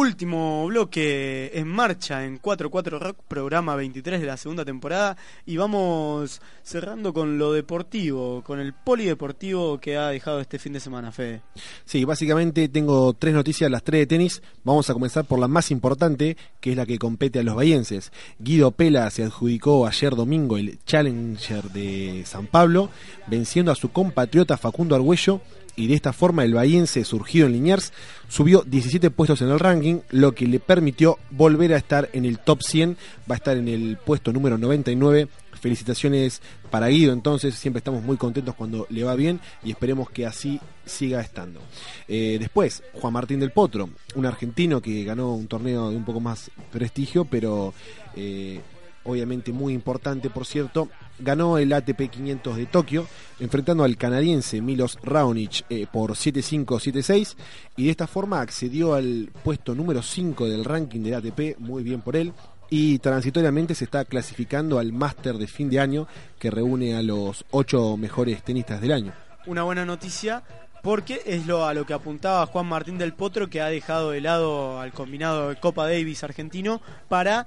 Último 0.00 0.66
bloque 0.66 1.50
en 1.52 1.68
marcha 1.68 2.24
en 2.24 2.38
44 2.38 2.98
Rock, 2.98 3.18
programa 3.28 3.76
23 3.76 4.18
de 4.18 4.26
la 4.26 4.38
segunda 4.38 4.64
temporada. 4.64 5.18
Y 5.44 5.58
vamos 5.58 6.40
cerrando 6.62 7.12
con 7.12 7.36
lo 7.36 7.52
deportivo, 7.52 8.42
con 8.42 8.60
el 8.60 8.72
polideportivo 8.72 9.78
que 9.78 9.98
ha 9.98 10.08
dejado 10.08 10.40
este 10.40 10.58
fin 10.58 10.72
de 10.72 10.80
semana, 10.80 11.12
Fede. 11.12 11.42
Sí, 11.84 12.06
básicamente 12.06 12.70
tengo 12.70 13.12
tres 13.12 13.34
noticias, 13.34 13.70
las 13.70 13.82
tres 13.82 14.00
de 14.00 14.06
tenis. 14.06 14.42
Vamos 14.64 14.88
a 14.88 14.94
comenzar 14.94 15.26
por 15.26 15.38
la 15.38 15.48
más 15.48 15.70
importante, 15.70 16.38
que 16.60 16.70
es 16.70 16.78
la 16.78 16.86
que 16.86 16.98
compete 16.98 17.40
a 17.40 17.42
los 17.42 17.54
bahienses. 17.54 18.10
Guido 18.38 18.70
Pela 18.70 19.10
se 19.10 19.24
adjudicó 19.24 19.86
ayer 19.86 20.16
domingo 20.16 20.56
el 20.56 20.82
Challenger 20.86 21.64
de 21.64 22.22
San 22.24 22.46
Pablo, 22.46 22.88
venciendo 23.26 23.70
a 23.70 23.74
su 23.74 23.92
compatriota 23.92 24.56
Facundo 24.56 24.94
Argüello 24.94 25.42
y 25.76 25.86
de 25.86 25.94
esta 25.94 26.12
forma 26.12 26.44
el 26.44 26.54
bahiense 26.54 27.04
surgido 27.04 27.46
en 27.46 27.52
Liniers 27.52 27.92
subió 28.28 28.62
17 28.62 29.10
puestos 29.10 29.42
en 29.42 29.50
el 29.50 29.58
ranking, 29.58 30.00
lo 30.10 30.32
que 30.32 30.46
le 30.46 30.60
permitió 30.60 31.18
volver 31.30 31.74
a 31.74 31.76
estar 31.76 32.08
en 32.12 32.24
el 32.24 32.38
top 32.38 32.62
100, 32.62 32.96
va 33.30 33.34
a 33.34 33.38
estar 33.38 33.56
en 33.56 33.68
el 33.68 33.96
puesto 33.96 34.32
número 34.32 34.58
99. 34.58 35.28
Felicitaciones 35.60 36.40
para 36.70 36.88
Guido, 36.88 37.12
entonces 37.12 37.54
siempre 37.54 37.78
estamos 37.78 38.02
muy 38.02 38.16
contentos 38.16 38.54
cuando 38.54 38.86
le 38.88 39.04
va 39.04 39.14
bien 39.14 39.40
y 39.62 39.70
esperemos 39.70 40.08
que 40.08 40.24
así 40.24 40.58
siga 40.86 41.20
estando. 41.20 41.60
Eh, 42.08 42.38
después, 42.38 42.82
Juan 42.94 43.12
Martín 43.12 43.40
del 43.40 43.50
Potro, 43.50 43.90
un 44.14 44.26
argentino 44.26 44.80
que 44.80 45.04
ganó 45.04 45.34
un 45.34 45.48
torneo 45.48 45.90
de 45.90 45.96
un 45.96 46.04
poco 46.04 46.20
más 46.20 46.50
prestigio, 46.72 47.26
pero 47.26 47.74
eh, 48.16 48.60
obviamente 49.04 49.52
muy 49.52 49.74
importante, 49.74 50.30
por 50.30 50.46
cierto, 50.46 50.88
ganó 51.20 51.58
el 51.58 51.72
ATP 51.72 52.10
500 52.10 52.56
de 52.56 52.66
Tokio, 52.66 53.06
enfrentando 53.38 53.84
al 53.84 53.96
canadiense 53.96 54.60
Milos 54.60 54.98
Raonic 55.02 55.64
eh, 55.70 55.86
por 55.90 56.12
7-5, 56.12 56.64
7-6, 56.64 57.36
y 57.76 57.84
de 57.84 57.90
esta 57.90 58.06
forma 58.06 58.40
accedió 58.40 58.94
al 58.94 59.30
puesto 59.42 59.74
número 59.74 60.02
5 60.02 60.48
del 60.48 60.64
ranking 60.64 61.00
del 61.00 61.14
ATP, 61.14 61.58
muy 61.58 61.82
bien 61.82 62.00
por 62.00 62.16
él, 62.16 62.32
y 62.70 62.98
transitoriamente 62.98 63.74
se 63.74 63.84
está 63.84 64.04
clasificando 64.04 64.78
al 64.78 64.92
máster 64.92 65.36
de 65.36 65.46
fin 65.46 65.68
de 65.68 65.80
año 65.80 66.06
que 66.38 66.50
reúne 66.50 66.94
a 66.94 67.02
los 67.02 67.44
8 67.50 67.96
mejores 67.96 68.42
tenistas 68.42 68.80
del 68.80 68.92
año. 68.92 69.12
Una 69.46 69.64
buena 69.64 69.84
noticia 69.84 70.44
porque 70.82 71.20
es 71.26 71.46
lo 71.46 71.66
a 71.66 71.74
lo 71.74 71.84
que 71.84 71.92
apuntaba 71.92 72.46
Juan 72.46 72.66
Martín 72.66 72.98
del 72.98 73.12
Potro 73.12 73.50
que 73.50 73.60
ha 73.60 73.66
dejado 73.66 74.10
de 74.10 74.20
lado 74.20 74.80
al 74.80 74.92
combinado 74.92 75.48
de 75.48 75.56
Copa 75.56 75.84
Davis 75.84 76.24
argentino 76.24 76.80
para 77.08 77.46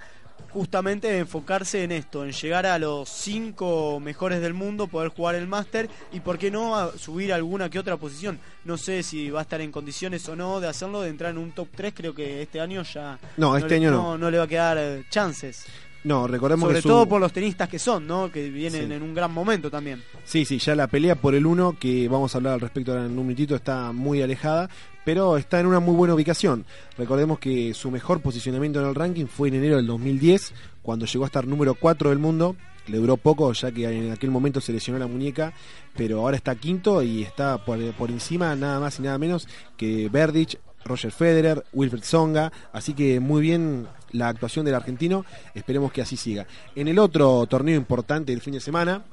justamente 0.54 1.18
enfocarse 1.18 1.84
en 1.84 1.91
esto, 1.91 2.24
en 2.24 2.32
llegar 2.32 2.66
a 2.66 2.78
los 2.80 3.10
cinco 3.10 3.99
mejores 3.99 4.39
del 4.41 4.54
mundo, 4.54 4.88
poder 4.88 5.10
jugar 5.10 5.36
el 5.36 5.47
máster 5.47 5.89
y 6.12 6.20
por 6.20 6.38
qué 6.38 6.51
no 6.51 6.76
a 6.76 6.97
subir 6.97 7.34
alguna 7.34 7.70
que 7.70 7.80
otra 7.80 7.97
posición. 7.97 8.39
No 8.64 8.78
sé 8.78 9.04
si 9.04 9.30
va 9.30 9.39
a 9.39 9.43
estar 9.43 9.60
en 9.62 9.72
condiciones 9.72 10.28
o 10.30 10.36
no 10.36 10.60
de 10.60 10.68
hacerlo, 10.68 11.01
de 11.01 11.10
entrar 11.10 11.32
en 11.32 11.38
un 11.39 11.51
top 11.51 11.68
3, 11.76 11.93
creo 11.95 12.14
que 12.14 12.41
este 12.41 12.62
año 12.62 12.84
ya 12.84 13.18
No, 13.38 13.58
este 13.58 13.70
le, 13.72 13.76
año 13.78 13.91
no. 13.91 14.18
no 14.18 14.30
le 14.32 14.38
va 14.38 14.43
a 14.43 14.47
quedar 14.47 14.78
eh, 14.80 15.04
chances. 15.10 15.66
No, 16.06 16.28
recordemos 16.28 16.64
Sobre 16.68 16.76
que 16.80 16.82
su- 16.82 16.89
todo 16.89 17.08
por 17.08 17.22
los 17.22 17.32
tenistas 17.32 17.70
que 17.70 17.80
son, 17.80 18.06
¿no? 18.06 18.30
Que 18.30 18.49
vienen 18.49 18.88
Sí. 18.89 18.93
en 18.93 19.01
un 19.01 19.14
gran 19.14 19.32
momento 19.32 19.72
también. 19.72 20.04
Sí, 20.26 20.43
sí, 20.43 20.60
ya 20.60 20.76
la 20.76 20.88
pelea 20.88 21.16
por 21.16 21.34
el 21.34 21.45
1, 21.45 21.78
que 21.80 22.10
vamos 22.10 22.36
a 22.36 22.39
hablar 22.39 22.56
al 22.56 22.60
respecto 22.60 22.91
ahora 22.91 23.06
en 23.06 23.18
un 23.18 23.26
minutito, 23.26 23.56
está 23.56 23.93
muy 23.93 24.22
alejada, 24.22 24.70
pero 25.06 25.38
está 25.38 25.60
en 25.60 25.68
una 25.68 25.80
muy 25.80 25.95
buena 25.95 26.14
ubicación. 26.14 26.66
Recordemos 26.97 27.39
que 27.39 27.74
su 27.74 27.91
mejor 27.91 28.22
posicionamiento 28.22 28.80
en 28.80 28.88
el 28.88 28.95
ranking 28.95 29.26
fue 29.26 29.49
en 29.49 29.56
enero 29.56 29.78
del 29.78 29.88
2010, 29.88 30.54
cuando 30.82 31.06
llegó 31.06 31.26
a 31.26 31.28
estar 31.28 31.47
número 31.47 31.76
4 31.76 32.10
del 32.10 32.20
mundo. 32.20 32.56
Le 32.88 32.97
duró 32.97 33.16
poco, 33.16 33.54
ya 33.54 33.72
que 33.72 33.86
en 33.86 34.12
aquel 34.12 34.30
momento 34.30 34.60
se 34.60 34.74
lesionó 34.74 34.99
la 34.99 35.08
muñeca, 35.08 35.54
pero 35.95 36.20
ahora 36.20 36.36
está 36.36 36.56
quinto 36.56 37.01
y 37.01 37.24
está 37.24 37.58
por, 37.64 37.80
encima 38.10 38.56
nada 38.58 38.80
más 38.80 38.99
y 38.99 39.04
nada 39.04 39.18
menos 39.18 39.47
que 39.78 40.10
Berdich, 40.10 40.58
Roger 40.84 41.12
Federer, 41.12 41.64
Wilfred 41.72 42.04
Songa, 42.04 42.51
así 42.74 42.93
que 42.93 43.22
muy 43.22 43.41
bien 43.41 43.88
la 44.12 44.28
actuación 44.28 44.66
del 44.66 44.76
argentino, 44.76 45.26
esperemos 45.56 45.93
que 45.93 46.01
así 46.01 46.18
siga. 46.18 46.45
En 46.76 46.89
el 46.89 46.99
otro 46.99 47.45
torneo 47.47 47.78
importante 47.78 48.34
del 48.34 48.41
fin 48.41 48.54
de 48.54 48.60
semana, 48.60 49.06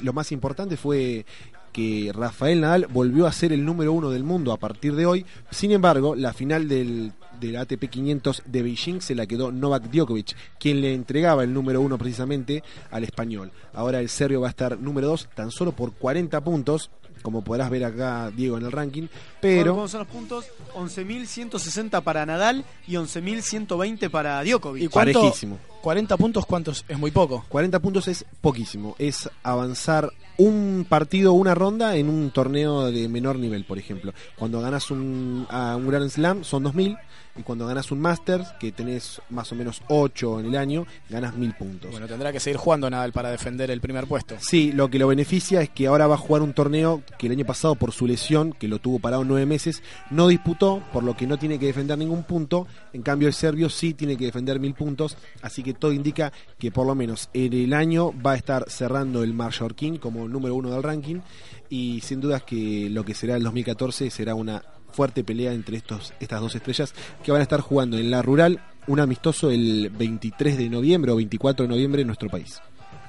lo 0.00 0.12
más 0.12 0.30
importante 0.30 0.76
fue 0.76 1.26
que 1.72 2.12
Rafael 2.14 2.60
Nadal 2.60 2.86
volvió 2.86 3.26
a 3.26 3.32
ser 3.32 3.52
el 3.52 3.64
número 3.64 3.92
uno 3.92 4.10
del 4.10 4.24
mundo 4.24 4.52
a 4.52 4.58
partir 4.58 4.94
de 4.94 5.06
hoy. 5.06 5.26
Sin 5.50 5.72
embargo, 5.72 6.14
la 6.14 6.32
final 6.32 6.68
del, 6.68 7.12
del 7.40 7.56
ATP 7.56 7.88
500 7.88 8.42
de 8.46 8.62
Beijing 8.62 9.00
se 9.00 9.14
la 9.14 9.26
quedó 9.26 9.50
Novak 9.50 9.90
Djokovic, 9.90 10.36
quien 10.58 10.80
le 10.80 10.94
entregaba 10.94 11.44
el 11.44 11.52
número 11.52 11.80
uno 11.80 11.98
precisamente 11.98 12.62
al 12.90 13.04
español. 13.04 13.50
Ahora 13.72 14.00
el 14.00 14.08
serbio 14.08 14.40
va 14.40 14.48
a 14.48 14.50
estar 14.50 14.78
número 14.78 15.08
dos 15.08 15.28
tan 15.34 15.50
solo 15.50 15.72
por 15.72 15.92
40 15.94 16.40
puntos, 16.42 16.90
como 17.22 17.42
podrás 17.42 17.70
ver 17.70 17.84
acá, 17.84 18.30
Diego, 18.30 18.58
en 18.58 18.64
el 18.64 18.72
ranking. 18.72 19.08
Pero 19.40 19.74
¿Cómo 19.74 19.88
son 19.88 20.00
los 20.00 20.08
puntos? 20.08 20.46
11.160 20.74 22.02
para 22.02 22.26
Nadal 22.26 22.64
y 22.86 22.94
11.120 22.94 24.10
para 24.10 24.42
Djokovic. 24.44 24.82
¿Y 24.82 24.88
cuánto? 24.88 25.20
parejísimo. 25.20 25.58
40 25.82 26.16
puntos, 26.16 26.46
¿cuántos? 26.46 26.84
Es 26.88 26.98
muy 26.98 27.10
poco. 27.10 27.44
40 27.48 27.80
puntos 27.80 28.08
es 28.08 28.24
poquísimo. 28.40 28.94
Es 28.98 29.28
avanzar 29.42 30.12
un 30.38 30.86
partido, 30.88 31.32
una 31.32 31.54
ronda 31.54 31.96
en 31.96 32.08
un 32.08 32.30
torneo 32.30 32.90
de 32.90 33.08
menor 33.08 33.38
nivel, 33.38 33.64
por 33.64 33.78
ejemplo. 33.78 34.12
Cuando 34.38 34.60
ganas 34.60 34.90
un, 34.90 35.46
a 35.50 35.76
un 35.76 35.88
Grand 35.88 36.08
Slam 36.08 36.44
son 36.44 36.62
2000 36.62 36.96
y 37.36 37.42
cuando 37.42 37.66
ganas 37.66 37.90
un 37.90 38.00
Masters, 38.00 38.52
que 38.60 38.72
tenés 38.72 39.20
más 39.30 39.50
o 39.52 39.54
menos 39.54 39.82
8 39.88 40.40
en 40.40 40.46
el 40.46 40.56
año, 40.56 40.86
ganas 41.08 41.34
1000 41.34 41.54
puntos. 41.54 41.90
Bueno, 41.90 42.06
tendrá 42.06 42.32
que 42.32 42.40
seguir 42.40 42.58
jugando 42.58 42.90
Nadal 42.90 43.12
para 43.12 43.30
defender 43.30 43.70
el 43.70 43.80
primer 43.80 44.06
puesto. 44.06 44.36
Sí, 44.40 44.72
lo 44.72 44.88
que 44.88 44.98
lo 44.98 45.08
beneficia 45.08 45.62
es 45.62 45.70
que 45.70 45.86
ahora 45.86 46.06
va 46.06 46.14
a 46.14 46.18
jugar 46.18 46.42
un 46.42 46.52
torneo 46.52 47.02
que 47.18 47.26
el 47.26 47.32
año 47.32 47.46
pasado 47.46 47.74
por 47.74 47.92
su 47.92 48.06
lesión, 48.06 48.52
que 48.52 48.68
lo 48.68 48.78
tuvo 48.78 48.98
parado 48.98 49.24
nueve 49.24 49.46
meses, 49.46 49.82
no 50.10 50.28
disputó, 50.28 50.82
por 50.92 51.04
lo 51.04 51.16
que 51.16 51.26
no 51.26 51.38
tiene 51.38 51.58
que 51.58 51.66
defender 51.66 51.96
ningún 51.96 52.24
punto. 52.24 52.66
En 52.92 53.02
cambio 53.02 53.28
el 53.28 53.34
serbio 53.34 53.70
sí 53.70 53.94
tiene 53.94 54.16
que 54.16 54.26
defender 54.26 54.60
mil 54.60 54.74
puntos, 54.74 55.16
así 55.40 55.62
que 55.62 55.74
todo 55.74 55.92
indica 55.92 56.32
que 56.58 56.70
por 56.70 56.86
lo 56.86 56.94
menos 56.94 57.30
en 57.32 57.52
el 57.52 57.72
año 57.72 58.12
va 58.24 58.32
a 58.32 58.36
estar 58.36 58.68
cerrando 58.68 59.22
el 59.22 59.32
Mallorquín 59.32 59.96
como 59.96 60.28
número 60.28 60.54
uno 60.54 60.70
del 60.70 60.82
ranking 60.82 61.20
y 61.68 62.00
sin 62.02 62.20
dudas 62.20 62.42
que 62.42 62.88
lo 62.90 63.04
que 63.04 63.14
será 63.14 63.36
el 63.36 63.42
2014 63.42 64.10
será 64.10 64.34
una 64.34 64.62
fuerte 64.92 65.24
pelea 65.24 65.52
entre 65.52 65.76
estos, 65.76 66.12
estas 66.20 66.40
dos 66.40 66.54
estrellas 66.54 66.94
que 67.24 67.32
van 67.32 67.40
a 67.40 67.44
estar 67.44 67.60
jugando 67.60 67.96
en 67.98 68.10
la 68.10 68.22
rural 68.22 68.60
un 68.86 69.00
amistoso 69.00 69.50
el 69.50 69.90
23 69.90 70.58
de 70.58 70.68
noviembre 70.68 71.12
o 71.12 71.16
24 71.16 71.64
de 71.64 71.68
noviembre 71.68 72.00
en 72.02 72.08
nuestro 72.08 72.28
país. 72.28 72.60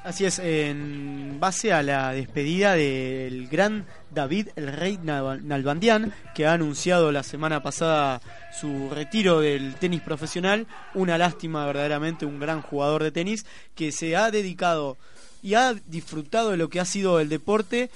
Así 0.03 0.25
es, 0.25 0.37
en 0.39 1.37
base 1.39 1.71
a 1.71 1.81
la 1.81 2.11
despedida 2.11 2.73
del 2.73 3.47
gran 3.47 3.85
David 4.11 4.49
el 4.57 4.67
Rey 4.73 4.99
Nal- 5.01 5.47
Nalbandian, 5.47 6.13
que 6.35 6.45
ha 6.45 6.51
anunciado 6.53 7.11
la 7.13 7.23
semana 7.23 7.63
pasada 7.63 8.21
su 8.59 8.89
retiro 8.89 9.39
del 9.39 9.75
tenis 9.75 10.01
profesional, 10.01 10.67
una 10.93 11.17
lástima 11.17 11.65
verdaderamente, 11.65 12.25
un 12.25 12.37
gran 12.39 12.61
jugador 12.61 13.01
de 13.01 13.11
tenis 13.11 13.45
que 13.75 13.93
se 13.93 14.17
ha 14.17 14.29
dedicado 14.29 14.97
y 15.41 15.53
ha 15.53 15.73
disfrutado 15.87 16.51
de 16.51 16.57
lo 16.57 16.69
que 16.69 16.81
ha 16.81 16.85
sido 16.85 17.21
el 17.21 17.29
deporte 17.29 17.89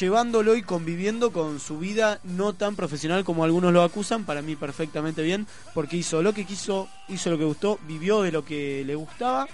llevándolo 0.00 0.56
y 0.56 0.62
conviviendo 0.62 1.30
con 1.32 1.60
su 1.60 1.78
vida 1.78 2.20
no 2.24 2.52
tan 2.52 2.74
profesional 2.76 3.24
como 3.24 3.44
algunos 3.44 3.72
lo 3.72 3.82
acusan, 3.82 4.24
para 4.24 4.42
mí 4.42 4.56
perfectamente 4.56 5.22
bien, 5.22 5.46
porque 5.74 5.96
hizo 5.96 6.22
lo 6.22 6.32
que 6.32 6.44
quiso, 6.44 6.88
hizo 7.08 7.30
lo 7.30 7.38
que 7.38 7.44
gustó, 7.44 7.78
vivió 7.86 8.22
de 8.22 8.32
lo 8.32 8.44
que 8.44 8.82
le 8.84 8.94
gustaba 8.94 9.46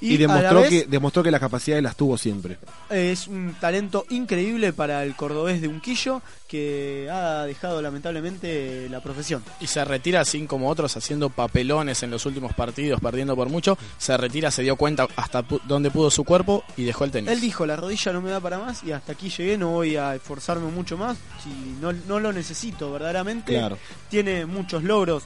Y, 0.00 0.16
demostró, 0.16 0.60
vez- 0.62 0.68
que, 0.70 0.86
demostró 0.86 1.22
que 1.22 1.30
las 1.30 1.40
capacidades 1.40 1.82
las 1.82 1.96
tuvo 1.96 2.16
siempre. 2.18 2.58
es 2.90 3.28
un 3.28 3.54
talento 3.60 4.04
increíble 4.10 4.72
para 4.72 5.04
el 5.04 5.14
cordobés 5.14 5.60
de 5.60 5.68
Unquillo 5.68 6.22
que 6.52 7.08
ha 7.10 7.46
dejado 7.46 7.80
lamentablemente 7.80 8.86
la 8.90 9.00
profesión. 9.00 9.42
Y 9.58 9.68
se 9.68 9.82
retira 9.86 10.20
así 10.20 10.44
como 10.46 10.68
otros 10.68 10.94
haciendo 10.98 11.30
papelones 11.30 12.02
en 12.02 12.10
los 12.10 12.26
últimos 12.26 12.52
partidos, 12.52 13.00
perdiendo 13.00 13.34
por 13.34 13.48
mucho. 13.48 13.78
Se 13.96 14.14
retira, 14.18 14.50
se 14.50 14.60
dio 14.60 14.76
cuenta 14.76 15.08
hasta 15.16 15.46
dónde 15.66 15.90
pudo 15.90 16.10
su 16.10 16.24
cuerpo 16.24 16.62
y 16.76 16.84
dejó 16.84 17.04
el 17.04 17.10
tenis. 17.10 17.30
Él 17.30 17.40
dijo, 17.40 17.64
la 17.64 17.74
rodilla 17.76 18.12
no 18.12 18.20
me 18.20 18.28
da 18.28 18.38
para 18.38 18.58
más 18.58 18.84
y 18.84 18.92
hasta 18.92 19.12
aquí 19.12 19.30
llegué, 19.30 19.56
no 19.56 19.70
voy 19.70 19.96
a 19.96 20.14
esforzarme 20.14 20.70
mucho 20.70 20.98
más, 20.98 21.16
si 21.42 21.48
no, 21.80 21.90
no 21.94 22.20
lo 22.20 22.34
necesito 22.34 22.92
verdaderamente. 22.92 23.54
Claro. 23.54 23.78
Tiene 24.10 24.44
muchos 24.44 24.82
logros, 24.82 25.22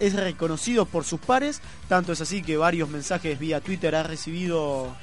es 0.00 0.14
reconocido 0.14 0.86
por 0.86 1.04
sus 1.04 1.20
pares, 1.20 1.60
tanto 1.90 2.12
es 2.12 2.22
así 2.22 2.42
que 2.42 2.56
varios 2.56 2.88
mensajes 2.88 3.38
vía 3.38 3.60
Twitter 3.60 3.94
ha 3.96 4.02
recibido 4.02 4.96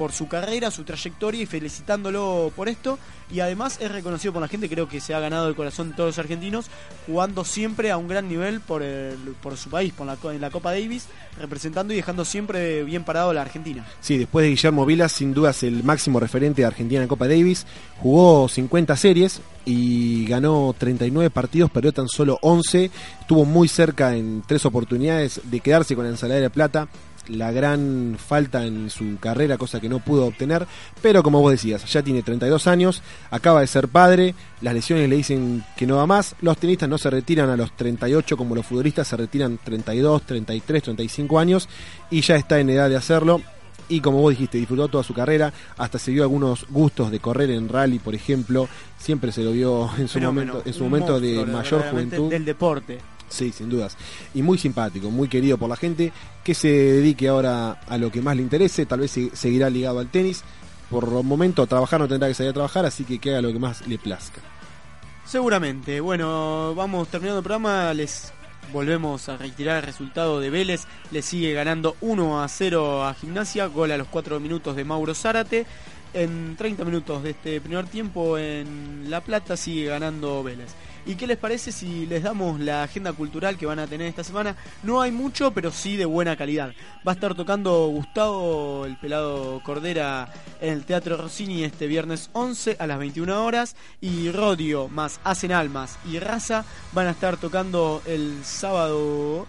por 0.00 0.12
su 0.12 0.28
carrera, 0.28 0.70
su 0.70 0.82
trayectoria 0.84 1.42
y 1.42 1.46
felicitándolo 1.46 2.50
por 2.56 2.70
esto. 2.70 2.98
Y 3.30 3.40
además 3.40 3.78
es 3.82 3.92
reconocido 3.92 4.32
por 4.32 4.40
la 4.40 4.48
gente, 4.48 4.66
creo 4.68 4.88
que 4.88 4.98
se 4.98 5.14
ha 5.14 5.20
ganado 5.20 5.46
el 5.46 5.54
corazón 5.54 5.90
de 5.90 5.94
todos 5.96 6.08
los 6.08 6.18
argentinos, 6.18 6.66
jugando 7.06 7.44
siempre 7.44 7.90
a 7.90 7.98
un 7.98 8.08
gran 8.08 8.26
nivel 8.26 8.60
por, 8.60 8.82
el- 8.82 9.16
por 9.42 9.58
su 9.58 9.68
país, 9.68 9.92
por 9.92 10.06
la, 10.06 10.16
en 10.32 10.40
la 10.40 10.50
Copa 10.50 10.72
Davis, 10.72 11.04
representando 11.38 11.92
y 11.92 11.96
dejando 11.96 12.24
siempre 12.24 12.82
bien 12.82 13.04
parado 13.04 13.28
a 13.30 13.34
la 13.34 13.42
Argentina. 13.42 13.86
Sí, 14.00 14.16
después 14.16 14.42
de 14.44 14.48
Guillermo 14.50 14.86
Vilas, 14.86 15.12
sin 15.12 15.34
duda 15.34 15.50
es 15.50 15.62
el 15.64 15.84
máximo 15.84 16.18
referente 16.18 16.62
de 16.62 16.66
Argentina 16.66 17.02
en 17.02 17.08
Copa 17.08 17.28
Davis. 17.28 17.66
Jugó 18.00 18.48
50 18.48 18.96
series 18.96 19.42
y 19.66 20.24
ganó 20.24 20.74
39 20.76 21.28
partidos, 21.30 21.70
perdió 21.70 21.92
tan 21.92 22.08
solo 22.08 22.38
11. 22.40 22.90
Estuvo 23.20 23.44
muy 23.44 23.68
cerca 23.68 24.16
en 24.16 24.42
tres 24.46 24.64
oportunidades 24.64 25.40
de 25.44 25.60
quedarse 25.60 25.94
con 25.94 26.04
la 26.04 26.10
ensalada 26.10 26.40
de 26.40 26.50
plata. 26.50 26.88
La 27.30 27.52
gran 27.52 28.16
falta 28.18 28.66
en 28.66 28.90
su 28.90 29.18
carrera, 29.18 29.58
cosa 29.58 29.80
que 29.80 29.88
no 29.88 29.98
pudo 30.00 30.26
obtener, 30.26 30.66
pero 31.02 31.22
como 31.22 31.40
vos 31.40 31.52
decías, 31.52 31.84
ya 31.90 32.02
tiene 32.02 32.22
32 32.22 32.66
años, 32.66 33.02
acaba 33.30 33.60
de 33.60 33.66
ser 33.66 33.88
padre, 33.88 34.34
las 34.60 34.74
lesiones 34.74 35.08
le 35.08 35.16
dicen 35.16 35.64
que 35.76 35.86
no 35.86 35.96
va 35.96 36.06
más, 36.06 36.34
los 36.40 36.58
tenistas 36.58 36.88
no 36.88 36.98
se 36.98 37.10
retiran 37.10 37.50
a 37.50 37.56
los 37.56 37.76
38 37.76 38.36
como 38.36 38.54
los 38.54 38.66
futbolistas 38.66 39.08
se 39.08 39.16
retiran 39.16 39.58
32, 39.62 40.22
33, 40.22 40.82
35 40.82 41.38
años 41.38 41.68
y 42.10 42.20
ya 42.20 42.36
está 42.36 42.58
en 42.58 42.70
edad 42.70 42.88
de 42.88 42.96
hacerlo. 42.96 43.40
Y 43.88 44.00
como 44.00 44.20
vos 44.20 44.30
dijiste, 44.30 44.56
disfrutó 44.56 44.86
toda 44.86 45.02
su 45.02 45.12
carrera, 45.12 45.52
hasta 45.76 45.98
se 45.98 46.12
dio 46.12 46.22
algunos 46.22 46.64
gustos 46.68 47.10
de 47.10 47.18
correr 47.18 47.50
en 47.50 47.68
rally, 47.68 47.98
por 47.98 48.14
ejemplo. 48.14 48.68
Siempre 48.96 49.32
se 49.32 49.42
lo 49.42 49.50
vio 49.50 49.90
en 49.98 50.06
su 50.06 50.20
momento, 50.20 50.62
en 50.64 50.72
su 50.72 50.84
momento 50.84 51.18
de 51.18 51.44
mayor 51.44 51.82
juventud. 51.90 52.30
Del 52.30 52.44
deporte. 52.44 52.98
Sí, 53.30 53.52
sin 53.52 53.70
dudas. 53.70 53.96
Y 54.34 54.42
muy 54.42 54.58
simpático, 54.58 55.10
muy 55.10 55.28
querido 55.28 55.56
por 55.56 55.70
la 55.70 55.76
gente, 55.76 56.12
que 56.44 56.52
se 56.54 56.68
dedique 56.68 57.28
ahora 57.28 57.80
a 57.88 57.96
lo 57.96 58.10
que 58.10 58.20
más 58.20 58.36
le 58.36 58.42
interese, 58.42 58.84
tal 58.84 59.00
vez 59.00 59.12
se- 59.12 59.34
seguirá 59.34 59.70
ligado 59.70 59.98
al 60.00 60.08
tenis. 60.08 60.42
Por 60.90 61.04
el 61.04 61.22
momento, 61.24 61.66
trabajar 61.66 62.00
no 62.00 62.08
tendrá 62.08 62.26
que 62.28 62.34
salir 62.34 62.50
a 62.50 62.54
trabajar, 62.54 62.84
así 62.84 63.04
que 63.04 63.18
que 63.18 63.30
haga 63.30 63.40
lo 63.42 63.52
que 63.52 63.58
más 63.60 63.86
le 63.86 63.96
plazca. 63.98 64.40
Seguramente. 65.24 66.00
Bueno, 66.00 66.74
vamos 66.74 67.08
terminando 67.08 67.38
el 67.38 67.44
programa. 67.44 67.94
Les 67.94 68.32
volvemos 68.72 69.28
a 69.28 69.36
retirar 69.36 69.76
el 69.78 69.82
resultado 69.84 70.40
de 70.40 70.50
Vélez. 70.50 70.82
Le 71.12 71.22
sigue 71.22 71.52
ganando 71.52 71.96
1 72.00 72.42
a 72.42 72.48
0 72.48 73.04
a 73.06 73.14
Gimnasia. 73.14 73.66
Gol 73.66 73.92
a 73.92 73.96
los 73.96 74.08
4 74.08 74.40
minutos 74.40 74.74
de 74.74 74.84
Mauro 74.84 75.14
Zárate. 75.14 75.66
En 76.12 76.56
30 76.56 76.84
minutos 76.84 77.22
de 77.22 77.30
este 77.30 77.60
primer 77.60 77.86
tiempo 77.86 78.36
en 78.36 79.08
La 79.08 79.20
Plata 79.20 79.56
sigue 79.56 79.86
ganando 79.86 80.42
Vélez. 80.42 80.74
¿Y 81.06 81.14
qué 81.14 81.26
les 81.26 81.38
parece 81.38 81.72
si 81.72 82.04
les 82.06 82.22
damos 82.22 82.60
la 82.60 82.82
agenda 82.82 83.12
cultural 83.12 83.56
que 83.56 83.64
van 83.64 83.78
a 83.78 83.86
tener 83.86 84.08
esta 84.08 84.24
semana? 84.24 84.56
No 84.82 85.00
hay 85.00 85.12
mucho, 85.12 85.52
pero 85.52 85.70
sí 85.70 85.96
de 85.96 86.04
buena 86.04 86.36
calidad. 86.36 86.72
Va 87.06 87.12
a 87.12 87.14
estar 87.14 87.34
tocando 87.34 87.86
Gustavo, 87.86 88.84
el 88.86 88.96
pelado 88.98 89.62
Cordera, 89.64 90.32
en 90.60 90.74
el 90.74 90.84
Teatro 90.84 91.16
Rossini 91.16 91.64
este 91.64 91.86
viernes 91.86 92.28
11 92.32 92.76
a 92.78 92.86
las 92.86 92.98
21 92.98 93.44
horas. 93.44 93.76
Y 94.00 94.30
Rodio, 94.30 94.88
más 94.88 95.20
Hacen 95.24 95.52
Almas 95.52 95.98
y 96.10 96.18
Raza 96.18 96.64
van 96.92 97.06
a 97.06 97.12
estar 97.12 97.36
tocando 97.36 98.02
el 98.04 98.44
sábado 98.44 99.46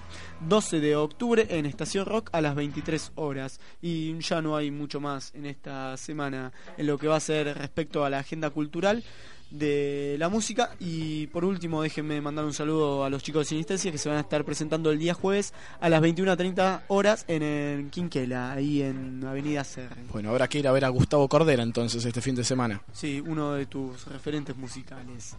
12 0.47 0.79
de 0.79 0.95
octubre 0.95 1.45
en 1.49 1.65
Estación 1.65 2.05
Rock 2.05 2.29
a 2.33 2.41
las 2.41 2.55
23 2.55 3.13
horas. 3.15 3.59
Y 3.81 4.17
ya 4.19 4.41
no 4.41 4.55
hay 4.55 4.71
mucho 4.71 4.99
más 4.99 5.33
en 5.35 5.45
esta 5.45 5.95
semana 5.97 6.51
en 6.77 6.87
lo 6.87 6.97
que 6.97 7.07
va 7.07 7.17
a 7.17 7.19
ser 7.19 7.57
respecto 7.57 8.03
a 8.05 8.09
la 8.09 8.19
agenda 8.19 8.49
cultural 8.49 9.03
de 9.51 10.15
la 10.17 10.29
música 10.29 10.75
y 10.79 11.27
por 11.27 11.43
último 11.43 11.81
déjenme 11.81 12.21
mandar 12.21 12.45
un 12.45 12.53
saludo 12.53 13.03
a 13.03 13.09
los 13.09 13.21
chicos 13.21 13.41
de 13.41 13.49
Sinestesia 13.49 13.91
que 13.91 13.97
se 13.97 14.07
van 14.07 14.17
a 14.17 14.21
estar 14.21 14.45
presentando 14.45 14.91
el 14.91 14.97
día 14.97 15.13
jueves 15.13 15.53
a 15.81 15.89
las 15.89 16.01
21.30 16.01 16.83
horas 16.87 17.25
en 17.27 17.43
el 17.43 17.89
Quinquela, 17.89 18.53
ahí 18.53 18.81
en 18.81 19.23
Avenida 19.25 19.63
Serre. 19.65 20.03
Bueno, 20.11 20.29
habrá 20.29 20.47
que 20.47 20.59
ir 20.59 20.67
a 20.67 20.71
ver 20.71 20.85
a 20.85 20.89
Gustavo 20.89 21.27
Cordera 21.27 21.63
entonces 21.63 22.03
este 22.05 22.21
fin 22.21 22.33
de 22.33 22.45
semana. 22.45 22.81
Sí, 22.93 23.21
uno 23.25 23.53
de 23.53 23.65
tus 23.65 24.05
referentes 24.05 24.55
musicales. 24.55 25.35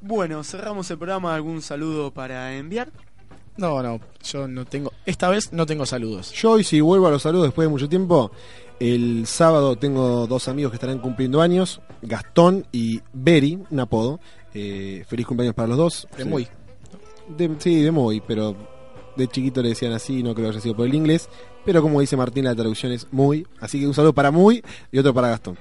Bueno, 0.00 0.42
cerramos 0.42 0.90
el 0.90 0.98
programa. 0.98 1.32
¿Algún 1.32 1.62
saludo 1.62 2.12
para 2.12 2.56
enviar? 2.56 2.90
No, 3.56 3.82
no, 3.82 4.00
yo 4.24 4.48
no 4.48 4.64
tengo. 4.64 4.92
Esta 5.06 5.28
vez 5.28 5.52
no 5.52 5.66
tengo 5.66 5.84
saludos. 5.86 6.32
Yo 6.32 6.52
hoy 6.52 6.64
si 6.64 6.80
vuelvo 6.80 7.06
a 7.06 7.10
los 7.10 7.22
saludos 7.22 7.46
después 7.48 7.66
de 7.66 7.70
mucho 7.70 7.88
tiempo, 7.88 8.30
el 8.80 9.26
sábado 9.26 9.76
tengo 9.76 10.26
dos 10.26 10.48
amigos 10.48 10.72
que 10.72 10.76
estarán 10.76 10.98
cumpliendo 10.98 11.40
años, 11.42 11.80
Gastón 12.00 12.66
y 12.72 13.00
Beri, 13.12 13.58
un 13.70 13.80
apodo. 13.80 14.20
Eh, 14.54 15.04
feliz 15.06 15.26
cumpleaños 15.26 15.54
para 15.54 15.68
los 15.68 15.76
dos. 15.78 16.08
De 16.16 16.24
Sí. 16.24 16.28
muy. 16.28 16.48
De- 17.36 17.50
sí, 17.58 17.82
de 17.82 17.90
muy, 17.90 18.20
pero 18.20 18.56
de 19.16 19.28
chiquito 19.28 19.62
le 19.62 19.70
decían 19.70 19.92
así, 19.92 20.22
no 20.22 20.34
creo 20.34 20.46
que 20.46 20.52
haya 20.52 20.60
sido 20.60 20.74
por 20.76 20.86
el 20.86 20.94
inglés. 20.94 21.28
Pero 21.64 21.80
como 21.80 22.00
dice 22.00 22.16
Martín, 22.16 22.44
la 22.44 22.54
traducción 22.54 22.90
es 22.92 23.06
muy. 23.12 23.46
Así 23.60 23.78
que 23.78 23.86
un 23.86 23.94
saludo 23.94 24.12
para 24.14 24.30
muy 24.30 24.62
y 24.90 24.98
otro 24.98 25.14
para 25.14 25.28
Gastón. 25.28 25.56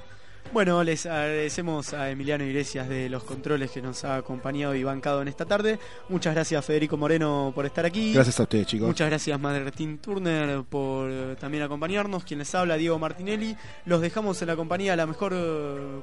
Bueno, 0.54 0.84
les 0.84 1.06
agradecemos 1.06 1.94
a 1.94 2.10
Emiliano 2.10 2.44
Iglesias 2.44 2.90
de 2.90 3.08
los 3.08 3.24
controles 3.24 3.72
que 3.72 3.82
nos 3.82 4.04
ha 4.04 4.18
acompañado 4.18 4.76
y 4.76 4.84
bancado 4.84 5.22
en 5.22 5.30
esta 5.30 5.46
tarde. 5.46 5.80
Muchas 6.10 6.36
gracias 6.36 6.66
Federico 6.66 6.98
Moreno 6.98 7.54
por 7.56 7.66
estar 7.66 7.86
aquí. 7.86 8.12
Gracias 8.12 8.38
a 8.38 8.44
ustedes, 8.44 8.68
chicos. 8.68 8.86
Muchas 8.86 9.08
gracias 9.08 9.40
Martín 9.40 10.00
Turner 10.00 10.64
por 10.64 11.10
eh, 11.10 11.36
también 11.40 11.64
acompañarnos. 11.64 12.26
Quien 12.26 12.40
les 12.40 12.54
habla, 12.54 12.76
Diego 12.76 13.00
Martinelli. 13.00 13.56
Los 13.86 14.02
dejamos 14.02 14.42
en 14.42 14.50
la 14.50 14.58
compañía 14.58 14.92
de 14.92 14.98
la 14.98 15.06
mejor 15.06 15.32
eh, 15.34 16.02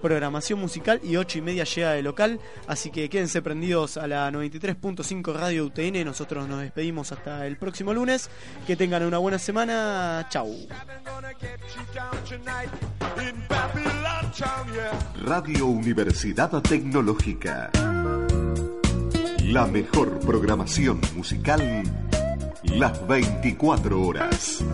programación 0.00 0.60
musical 0.60 1.00
y 1.02 1.16
ocho 1.16 1.38
y 1.38 1.42
media 1.42 1.64
llega 1.64 1.92
de 1.92 2.02
local. 2.02 2.40
Así 2.66 2.90
que 2.90 3.08
quédense 3.08 3.42
prendidos 3.42 3.96
a 3.96 4.06
la 4.06 4.30
93.5 4.30 5.34
Radio 5.34 5.66
UTN. 5.66 6.04
Nosotros 6.04 6.48
nos 6.48 6.60
despedimos 6.60 7.12
hasta 7.12 7.46
el 7.46 7.56
próximo 7.56 7.92
lunes. 7.92 8.30
Que 8.66 8.76
tengan 8.76 9.02
una 9.02 9.18
buena 9.18 9.38
semana. 9.38 10.26
Chau. 10.30 10.54
Radio 15.24 15.66
Universidad 15.66 16.62
Tecnológica. 16.62 17.70
La 19.42 19.66
mejor 19.66 20.18
programación 20.20 21.00
musical 21.14 21.84
las 22.74 23.06
24 23.06 24.02
horas. 24.02 24.64